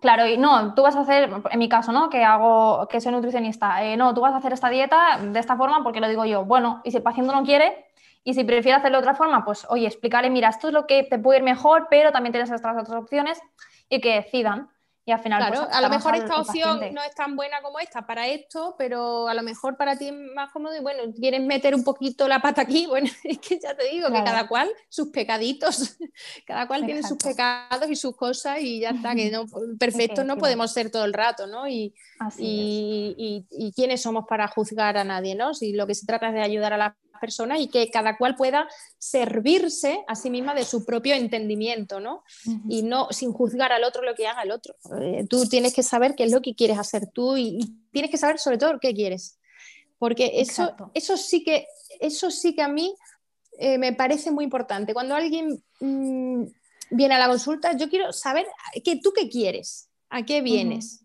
Claro, 0.00 0.26
y 0.26 0.36
no, 0.36 0.74
tú 0.74 0.82
vas 0.82 0.96
a 0.96 1.02
hacer, 1.02 1.30
en 1.48 1.58
mi 1.60 1.68
caso, 1.68 1.92
¿no? 1.92 2.10
Que 2.10 2.24
hago, 2.24 2.88
que 2.88 3.00
soy 3.00 3.12
nutricionista, 3.12 3.84
eh, 3.84 3.96
no, 3.96 4.12
tú 4.12 4.20
vas 4.20 4.34
a 4.34 4.38
hacer 4.38 4.52
esta 4.52 4.68
dieta 4.68 5.20
de 5.22 5.38
esta 5.38 5.56
forma 5.56 5.84
porque 5.84 6.00
lo 6.00 6.08
digo 6.08 6.24
yo. 6.24 6.44
Bueno, 6.44 6.80
y 6.82 6.90
si 6.90 6.96
el 6.96 7.04
paciente 7.04 7.32
no 7.32 7.44
quiere, 7.44 7.86
y 8.24 8.34
si 8.34 8.42
prefiere 8.42 8.76
hacerlo 8.76 8.98
de 8.98 9.02
otra 9.02 9.14
forma, 9.14 9.44
pues 9.44 9.64
oye, 9.70 9.86
explicarle, 9.86 10.28
mira, 10.28 10.48
esto 10.48 10.68
es 10.68 10.74
lo 10.74 10.88
que 10.88 11.04
te 11.04 11.20
puede 11.20 11.38
ir 11.38 11.44
mejor, 11.44 11.86
pero 11.88 12.10
también 12.10 12.32
tienes 12.32 12.50
estas 12.50 12.76
otras 12.76 12.98
opciones 12.98 13.40
y 13.88 14.00
que 14.00 14.16
decidan. 14.16 14.68
Y 15.04 15.10
al 15.10 15.18
final, 15.20 15.40
claro, 15.40 15.64
pues, 15.64 15.76
a 15.76 15.80
lo 15.80 15.88
mejor 15.88 16.14
esta 16.14 16.36
opción 16.40 16.74
paciente. 16.78 16.92
no 16.94 17.02
es 17.02 17.12
tan 17.16 17.34
buena 17.34 17.60
como 17.60 17.80
esta 17.80 18.06
para 18.06 18.28
esto, 18.28 18.76
pero 18.78 19.26
a 19.26 19.34
lo 19.34 19.42
mejor 19.42 19.76
para 19.76 19.96
ti 19.98 20.06
es 20.08 20.14
más 20.36 20.52
cómodo 20.52 20.76
y 20.76 20.80
bueno, 20.80 21.02
quieres 21.18 21.40
meter 21.40 21.74
un 21.74 21.82
poquito 21.82 22.28
la 22.28 22.40
pata 22.40 22.62
aquí, 22.62 22.86
bueno, 22.88 23.10
es 23.24 23.38
que 23.40 23.58
ya 23.58 23.76
te 23.76 23.88
digo 23.88 24.06
Claro. 24.08 24.24
que 24.24 24.30
cada 24.30 24.46
cual 24.46 24.70
sus 24.88 25.08
pecaditos, 25.08 25.96
cada 26.46 26.68
cual 26.68 26.84
tiene 26.86 27.02
sus 27.02 27.18
pecados 27.18 27.90
y 27.90 27.96
sus 27.96 28.14
cosas 28.16 28.60
y 28.60 28.78
ya 28.80 28.90
está, 28.90 29.14
que 29.16 29.30
no, 29.32 29.44
perfectos 29.78 30.24
no 30.24 30.36
podemos 30.36 30.72
ser 30.72 30.88
todo 30.90 31.04
el 31.04 31.12
rato, 31.12 31.48
¿no? 31.48 31.66
Y, 31.66 31.92
Así 32.20 32.44
y- 33.18 33.46
y 33.50 33.72
quiénes 33.72 34.02
somos 34.02 34.24
para 34.28 34.46
juzgar 34.46 34.96
a 34.96 35.02
nadie, 35.04 35.34
¿no? 35.34 35.52
Si 35.54 35.72
lo 35.72 35.86
que 35.88 35.96
se 35.96 36.06
trata 36.06 36.28
es 36.28 36.34
de 36.34 36.42
ayudar 36.42 36.72
a 36.74 36.76
las 36.76 36.92
personas 37.20 37.60
y 37.60 37.68
que 37.68 37.90
cada 37.90 38.16
cual 38.16 38.36
pueda 38.36 38.68
servirse 38.98 40.04
a 40.06 40.14
sí 40.14 40.30
misma 40.30 40.54
de 40.54 40.64
su 40.64 40.84
propio 40.84 41.14
entendimiento, 41.14 42.00
¿no? 42.00 42.22
Y 42.68 42.82
no 42.82 43.08
sin 43.10 43.32
juzgar 43.32 43.72
al 43.72 43.84
otro 43.84 44.02
lo 44.02 44.14
que 44.14 44.26
haga 44.26 44.42
el 44.42 44.50
otro. 44.50 44.74
Eh, 45.00 45.26
tú 45.28 45.46
tienes 45.48 45.74
que 45.74 45.82
saber 45.82 46.14
qué 46.14 46.24
es 46.24 46.32
lo 46.32 46.42
que 46.42 46.54
quieres 46.54 46.78
hacer 46.78 47.06
tú 47.06 47.36
y, 47.36 47.58
y 47.58 47.76
tienes 47.92 48.10
que 48.10 48.18
saber 48.18 48.38
sobre 48.38 48.58
todo 48.58 48.78
qué 48.80 48.94
quieres. 48.94 49.38
Porque 49.98 50.40
eso, 50.40 50.62
Exacto. 50.64 50.90
eso 50.94 51.16
sí 51.16 51.44
que, 51.44 51.66
eso 52.00 52.30
sí 52.30 52.54
que 52.54 52.62
a 52.62 52.68
mí 52.68 52.94
eh, 53.58 53.78
me 53.78 53.92
parece 53.92 54.30
muy 54.30 54.44
importante. 54.44 54.94
Cuando 54.94 55.14
alguien 55.14 55.62
mm, 55.80 56.44
viene 56.90 57.14
a 57.14 57.18
la 57.18 57.28
consulta, 57.28 57.76
yo 57.76 57.88
quiero 57.88 58.12
saber 58.12 58.46
que 58.82 58.96
tú 58.96 59.12
qué 59.14 59.28
quieres, 59.28 59.88
a 60.10 60.24
qué 60.24 60.40
vienes. 60.40 61.04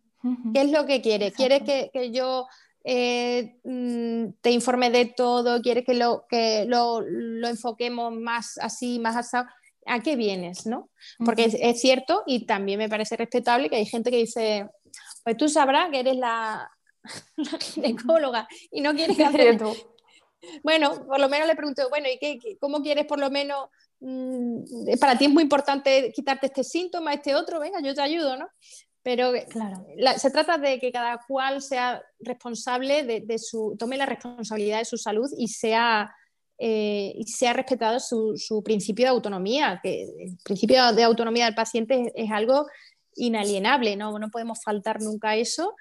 ¿Qué 0.54 0.62
es 0.62 0.72
lo 0.72 0.86
que 0.86 1.02
quieres? 1.02 1.30
Exacto. 1.30 1.38
¿Quieres 1.38 1.64
que, 1.64 1.90
que 1.94 2.12
yo 2.12 2.48
eh, 2.90 3.60
mm, 3.66 4.40
te 4.42 4.52
informe 4.52 4.90
de 4.90 5.06
todo? 5.08 5.62
¿Quieres 5.62 5.84
que 5.86 5.94
lo, 5.94 6.26
que 6.30 6.64
lo, 6.66 7.02
lo 7.02 7.48
enfoquemos 7.50 8.14
más 8.14 8.58
así, 8.60 8.98
más 9.00 9.16
así? 9.18 9.38
¿A 9.86 10.00
qué 10.02 10.16
vienes? 10.16 10.66
¿no? 10.66 10.90
Porque 11.24 11.46
es, 11.46 11.56
es 11.60 11.82
cierto 11.82 12.24
y 12.26 12.46
también 12.46 12.80
me 12.80 12.88
parece 12.90 13.18
respetable 13.18 13.70
que 13.70 13.76
hay 13.76 13.86
gente 13.86 14.10
que 14.10 14.18
dice, 14.18 14.68
pues 15.24 15.36
tú 15.38 15.50
sabrás 15.50 15.90
que 15.92 16.00
eres 16.00 16.16
la, 16.16 16.70
la 17.36 17.60
ginecóloga 17.60 18.48
y 18.72 18.82
no 18.82 18.94
quieres 18.96 19.20
hacer... 19.22 19.58
tú. 19.58 19.74
Bueno, 20.64 21.04
por 21.08 21.20
lo 21.20 21.28
menos 21.30 21.48
le 21.48 21.56
pregunto, 21.56 21.90
bueno, 21.90 22.08
¿y 22.14 22.20
qué, 22.20 22.38
qué- 22.38 22.58
cómo 22.60 22.82
quieres 22.82 23.06
por 23.08 23.20
lo 23.20 23.30
menos... 23.32 23.70
mm, 24.00 24.60
para 25.00 25.18
ti 25.18 25.26
es 25.26 25.32
muy 25.32 25.42
importante 25.44 26.12
quitarte 26.14 26.46
este 26.46 26.64
síntoma, 26.64 27.12
este 27.14 27.34
otro, 27.36 27.60
venga, 27.60 27.82
yo 27.82 27.94
te 27.96 28.02
ayudo, 28.02 28.38
¿no? 28.38 28.48
Pero 29.08 29.32
Claro. 29.48 29.86
la- 29.96 30.20
se 30.20 30.30
trata 30.32 30.58
de 30.58 30.80
que 30.80 30.92
cada 30.92 31.18
cual 31.26 31.62
sea 31.62 32.04
responsable 32.20 33.04
de, 33.06 33.22
de 33.22 33.40
su, 33.40 33.74
tome 33.80 33.96
la 33.96 34.06
responsabilidad 34.06 34.80
de 34.80 34.84
su 34.86 34.98
salud 34.98 35.30
y 35.38 35.48
sea, 35.48 36.14
eh, 36.60 37.14
y 37.16 37.24
sea 37.24 37.54
respetado 37.54 38.02
su, 38.02 38.34
su 38.36 38.62
principio 38.62 39.06
de 39.06 39.10
autonomía, 39.12 39.80
que 39.82 40.04
el 40.04 40.38
principio 40.44 40.92
de 40.92 41.04
autonomía 41.04 41.46
del 41.46 41.56
paciente 41.56 42.02
es, 42.02 42.12
es 42.26 42.32
algo 42.32 42.66
inalienable, 43.16 43.96
¿no? 43.96 44.20
no 44.20 44.30
podemos 44.30 44.62
faltar 44.62 45.02
nunca 45.02 45.30
a 45.30 45.36
eso 45.38 45.74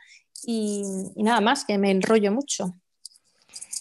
y, 0.45 0.85
y 1.17 1.23
nada 1.25 1.41
más, 1.41 1.65
que 1.65 1.79
me 1.79 1.91
enrollo 1.91 2.31
mucho. 2.31 2.77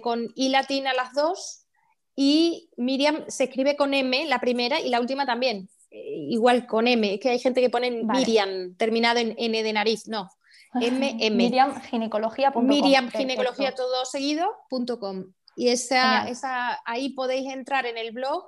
con 0.00 0.28
I 0.36 0.50
latina 0.50 0.92
las 0.94 1.12
dos 1.12 1.63
y 2.16 2.70
Miriam 2.76 3.24
se 3.28 3.44
escribe 3.44 3.76
con 3.76 3.92
M, 3.94 4.26
la 4.26 4.38
primera 4.40 4.80
y 4.80 4.88
la 4.88 5.00
última 5.00 5.26
también, 5.26 5.68
eh, 5.90 6.26
igual 6.30 6.66
con 6.66 6.86
M. 6.88 7.14
Es 7.14 7.20
que 7.20 7.30
hay 7.30 7.38
gente 7.38 7.60
que 7.60 7.70
pone 7.70 8.02
Vale. 8.02 8.20
Miriam 8.20 8.74
terminado 8.76 9.18
en 9.18 9.34
N 9.36 9.62
de 9.62 9.72
nariz, 9.72 10.06
no. 10.08 10.28
MM. 10.74 11.30
miriamginecología.com. 11.30 12.66
Miriam 12.66 13.04
Perfecto. 13.04 13.18
Ginecología 13.18 13.74
todo 13.74 14.04
seguido 14.04 14.48
punto 14.68 14.98
com. 14.98 15.26
Y 15.56 15.68
esa, 15.68 16.28
esa, 16.28 16.80
ahí 16.84 17.10
podéis 17.10 17.52
entrar 17.52 17.86
en 17.86 17.96
el 17.96 18.10
blog 18.10 18.44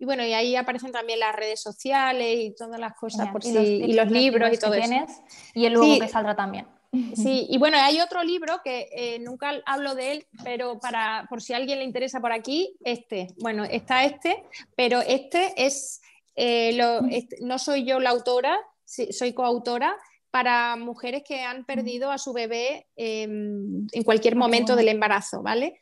y 0.00 0.04
bueno, 0.04 0.24
y 0.24 0.32
ahí 0.32 0.56
aparecen 0.56 0.90
también 0.92 1.20
las 1.20 1.34
redes 1.34 1.60
sociales 1.60 2.38
y 2.40 2.54
todas 2.56 2.80
las 2.80 2.94
cosas 2.94 3.26
Genial. 3.28 3.32
por 3.32 3.44
Y 3.44 3.46
si- 3.48 3.54
los 3.54 3.64
y 3.90 3.92
los 3.92 4.10
libros 4.10 4.52
y 4.52 4.58
todo 4.58 4.74
eso. 4.74 4.88
tienes 4.88 5.10
y 5.54 5.66
el 5.66 5.76
Sí. 5.80 5.98
que 6.00 6.08
saldrá 6.08 6.34
también. 6.36 6.66
Sí, 7.14 7.46
y 7.50 7.58
bueno, 7.58 7.76
hay 7.78 8.00
otro 8.00 8.22
libro 8.24 8.60
que 8.64 8.88
eh, 8.92 9.18
nunca 9.18 9.52
hablo 9.66 9.94
de 9.94 10.12
él, 10.12 10.26
pero 10.42 10.78
para 10.80 11.26
por 11.28 11.42
si 11.42 11.52
a 11.52 11.56
alguien 11.56 11.78
le 11.80 11.84
interesa 11.84 12.20
por 12.20 12.32
aquí, 12.32 12.76
este. 12.82 13.28
Bueno, 13.40 13.64
está 13.64 14.04
este, 14.04 14.42
pero 14.74 15.00
este 15.02 15.52
es, 15.56 16.00
eh, 16.34 16.72
lo- 16.74 17.06
este- 17.10 17.36
no 17.42 17.58
soy 17.58 17.84
yo 17.84 18.00
la 18.00 18.10
autora, 18.10 18.58
soy 18.86 19.34
coautora 19.34 19.96
para 20.30 20.76
mujeres 20.76 21.22
que 21.26 21.42
han 21.42 21.64
perdido 21.66 22.10
a 22.10 22.16
su 22.18 22.32
bebé 22.32 22.86
eh, 22.96 23.22
en 23.24 24.02
cualquier 24.04 24.34
momento 24.36 24.74
del 24.76 24.88
embarazo, 24.88 25.42
¿vale? 25.42 25.80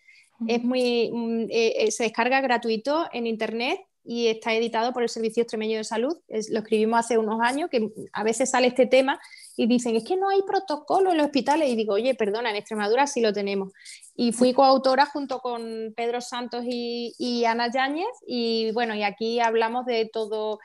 Es 0.48 0.62
muy, 0.62 1.11
mm, 1.12 1.46
eh, 1.50 1.90
se 1.92 2.02
descarga 2.04 2.40
gratuito 2.40 3.07
en 3.12 3.26
internet 3.26 3.80
y 4.04 4.26
está 4.28 4.54
editado 4.54 4.92
por 4.92 5.02
el 5.02 5.09
Servicio 5.09 5.42
Extremeño 5.42 5.78
de 5.78 5.84
Salud. 5.84 6.18
Es- 6.28 6.50
lo 6.50 6.59
escribimos 6.61 7.00
hace 7.00 7.16
unos 7.16 7.40
años, 7.40 7.70
que 7.70 7.90
a 8.12 8.22
veces 8.22 8.50
sale 8.50 8.66
este 8.68 8.86
tema 8.86 9.18
y 9.57 9.66
dicen, 9.66 9.96
es 9.96 10.04
que 10.04 10.16
no 10.16 10.28
hay 10.28 10.42
protocolo 10.42 11.11
en 11.11 11.16
los 11.16 11.26
hospitales. 11.26 11.68
Y 11.70 11.76
digo, 11.76 11.94
oye, 11.94 12.14
perdona, 12.14 12.50
en 12.50 12.57
Extremadura 12.57 13.07
sí 13.07 13.20
lo 13.20 13.32
tenemos. 13.32 13.72
Y 14.14 14.32
fui 14.32 14.52
coautora 14.52 15.07
junto 15.07 15.40
con 15.40 15.92
Pedro 15.96 16.20
Santos 16.20 16.64
y, 16.66 17.14
y 17.18 17.44
Ana 17.46 17.70
Yáñez. 17.72 18.07
Y 18.26 18.70
bueno, 18.72 18.94
y 18.94 19.02
aquí 19.02 19.40
hablamos 19.40 19.86
de 19.86 20.11
todo, 20.12 20.59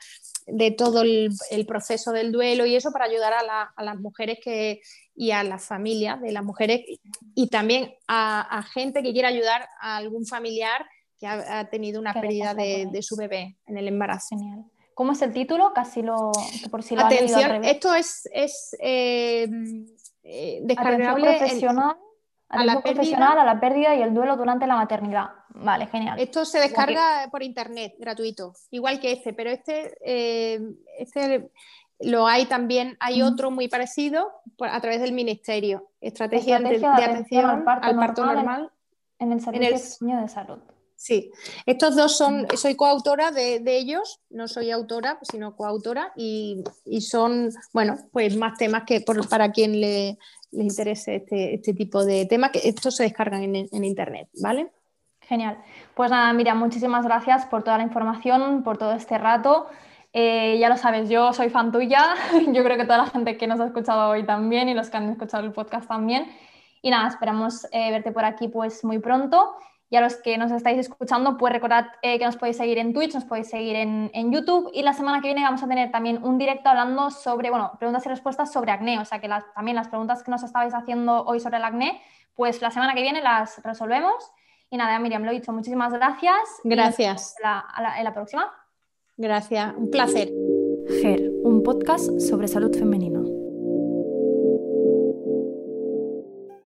de 0.46 0.70
todo 0.72 1.02
el, 1.02 1.30
el 1.50 1.66
proceso 1.66 2.12
del 2.12 2.32
duelo 2.32 2.66
y 2.66 2.76
eso 2.76 2.92
para 2.92 3.06
ayudar 3.06 3.32
a, 3.32 3.42
la- 3.42 3.72
a 3.76 3.82
las 3.82 3.98
mujeres 3.98 4.38
que, 4.42 4.80
y 5.14 5.30
a 5.30 5.42
las 5.44 5.64
familias 5.64 6.20
de 6.20 6.32
las 6.32 6.44
mujeres 6.44 6.82
y 7.34 7.46
también 7.48 7.94
a, 8.08 8.40
a 8.58 8.62
gente 8.62 9.02
que 9.02 9.12
quiera 9.12 9.28
ayudar 9.28 9.68
a 9.80 9.96
algún 9.98 10.26
familiar 10.26 10.86
que 11.18 11.26
ha, 11.26 11.60
ha 11.60 11.70
tenido 11.70 12.00
una 12.00 12.12
pérdida 12.14 12.54
de, 12.54 12.88
de 12.90 13.02
su 13.02 13.14
bebé 13.16 13.56
en 13.66 13.78
el 13.78 13.88
embarazo. 13.88 14.36
Genial. 14.36 14.64
¿Cómo 14.94 15.12
es 15.12 15.22
el 15.22 15.32
título? 15.32 15.72
Casi 15.74 16.02
lo, 16.02 16.32
por 16.70 16.82
si 16.82 16.94
lo 16.96 17.08
leído 17.08 17.24
al 17.24 17.28
Atención, 17.34 17.50
revés. 17.50 17.70
esto 17.72 17.94
es, 17.94 18.28
es 18.32 18.76
eh, 18.80 19.48
eh, 20.22 20.62
Atención 20.76 21.18
en- 21.18 21.38
profesional, 21.38 21.96
a 22.48 22.64
la 22.64 22.72
atención 22.72 22.82
pérdida. 22.82 22.94
profesional 22.94 23.38
a 23.38 23.44
la 23.44 23.60
pérdida 23.60 23.94
y 23.94 24.02
el 24.02 24.12
duelo 24.14 24.36
durante 24.36 24.66
la 24.66 24.76
maternidad. 24.76 25.30
Vale, 25.54 25.86
genial. 25.86 26.18
Esto 26.18 26.44
se 26.44 26.58
descarga 26.60 27.28
por 27.30 27.42
internet, 27.42 27.94
gratuito, 27.98 28.52
igual 28.70 29.00
que 29.00 29.12
este, 29.12 29.32
pero 29.32 29.50
este, 29.50 29.94
eh, 30.04 30.60
este 30.98 31.50
lo 32.00 32.26
hay 32.26 32.46
también, 32.46 32.96
hay 33.00 33.22
otro 33.22 33.50
muy 33.50 33.68
parecido 33.68 34.32
por- 34.56 34.68
a 34.68 34.80
través 34.80 35.00
del 35.00 35.12
Ministerio, 35.12 35.90
Estrategia, 36.00 36.58
de- 36.58 36.74
Estrategia 36.74 37.06
de, 37.06 37.12
atención 37.12 37.44
al 37.50 37.64
parto, 37.64 37.86
normal 37.92 38.10
en- 38.30 38.34
normal. 38.34 38.70
En 39.18 39.32
el 39.32 39.40
Servicio 39.40 39.68
el- 39.68 39.74
Extremeño 39.74 40.20
de 40.22 40.28
Salud. 40.28 40.58
Sí, 41.02 41.32
estos 41.66 41.96
dos 41.96 42.16
son, 42.16 42.46
soy 42.56 42.76
coautora 42.76 43.32
de, 43.32 43.58
de 43.58 43.76
ellos, 43.76 44.20
no 44.30 44.46
soy 44.46 44.70
autora, 44.70 45.18
sino 45.22 45.56
coautora, 45.56 46.12
y, 46.14 46.62
y 46.84 47.00
son, 47.00 47.50
bueno, 47.72 47.96
pues 48.12 48.36
más 48.36 48.56
temas 48.56 48.84
que 48.86 49.00
por- 49.00 49.28
para 49.28 49.50
quien 49.50 49.80
le, 49.80 50.16
le 50.52 50.62
interese 50.62 51.16
este, 51.16 51.54
este 51.54 51.74
tipo 51.74 52.04
de 52.04 52.26
temas, 52.26 52.52
que 52.52 52.60
estos 52.62 52.94
se 52.94 53.02
descargan 53.02 53.42
en, 53.42 53.68
en 53.72 53.84
internet, 53.84 54.28
¿vale? 54.40 54.70
Genial. 55.22 55.58
Pues 55.96 56.12
nada, 56.12 56.32
Miriam, 56.34 56.56
muchísimas 56.60 57.04
gracias 57.04 57.46
por 57.46 57.64
toda 57.64 57.78
la 57.78 57.82
información, 57.82 58.62
por 58.62 58.78
todo 58.78 58.92
este 58.92 59.18
rato. 59.18 59.66
Eh, 60.12 60.56
ya 60.60 60.68
lo 60.68 60.76
sabes, 60.76 61.08
yo 61.08 61.32
soy 61.32 61.50
fan 61.50 61.72
tuya, 61.72 62.14
yo 62.52 62.62
creo 62.62 62.76
que 62.76 62.84
toda 62.84 62.98
la 62.98 63.06
gente 63.06 63.36
que 63.36 63.48
nos 63.48 63.58
ha 63.58 63.66
escuchado 63.66 64.08
hoy 64.10 64.24
también 64.24 64.68
y 64.68 64.74
los 64.74 64.88
que 64.88 64.98
han 64.98 65.10
escuchado 65.10 65.42
el 65.44 65.50
podcast 65.52 65.88
también. 65.88 66.30
Y 66.80 66.90
nada, 66.90 67.08
esperamos 67.08 67.66
eh, 67.72 67.90
verte 67.90 68.12
por 68.12 68.24
aquí 68.24 68.46
pues 68.46 68.84
muy 68.84 69.00
pronto. 69.00 69.56
Y 69.92 69.96
a 69.96 70.00
los 70.00 70.16
que 70.16 70.38
nos 70.38 70.50
estáis 70.50 70.78
escuchando, 70.78 71.36
pues 71.36 71.52
recordad 71.52 71.88
eh, 72.00 72.18
que 72.18 72.24
nos 72.24 72.38
podéis 72.38 72.56
seguir 72.56 72.78
en 72.78 72.94
Twitch, 72.94 73.12
nos 73.14 73.26
podéis 73.26 73.48
seguir 73.50 73.76
en, 73.76 74.10
en 74.14 74.32
YouTube 74.32 74.70
y 74.72 74.80
la 74.82 74.94
semana 74.94 75.20
que 75.20 75.28
viene 75.28 75.42
vamos 75.42 75.62
a 75.62 75.68
tener 75.68 75.90
también 75.90 76.24
un 76.24 76.38
directo 76.38 76.70
hablando 76.70 77.10
sobre, 77.10 77.50
bueno, 77.50 77.72
preguntas 77.78 78.06
y 78.06 78.08
respuestas 78.08 78.50
sobre 78.50 78.72
acné, 78.72 78.98
o 78.98 79.04
sea 79.04 79.18
que 79.20 79.28
las- 79.28 79.44
también 79.54 79.76
las 79.76 79.88
preguntas 79.88 80.22
que 80.22 80.30
nos 80.30 80.42
estabais 80.42 80.72
haciendo 80.72 81.24
hoy 81.26 81.40
sobre 81.40 81.58
el 81.58 81.64
acné, 81.64 82.00
pues 82.34 82.62
la 82.62 82.70
semana 82.70 82.94
que 82.94 83.02
viene 83.02 83.20
las 83.20 83.62
resolvemos. 83.62 84.14
Y 84.70 84.78
nada, 84.78 84.98
Miriam, 84.98 85.24
lo 85.24 85.30
he 85.30 85.34
dicho, 85.34 85.52
muchísimas 85.52 85.92
gracias. 85.92 86.38
y 86.64 86.68
nos 86.70 86.76
Gracias, 86.78 87.36
vemos 87.42 87.66
en 87.76 87.82
la- 87.84 87.98
en 87.98 88.04
la 88.04 88.14
próxima. 88.14 88.50
gracias, 89.18 89.74
un 89.76 89.90
placer. 89.90 90.30
GER, 91.02 91.30
un 91.44 91.62
podcast 91.62 92.18
sobre 92.18 92.48
salud 92.48 92.74
femenina. 92.74 93.11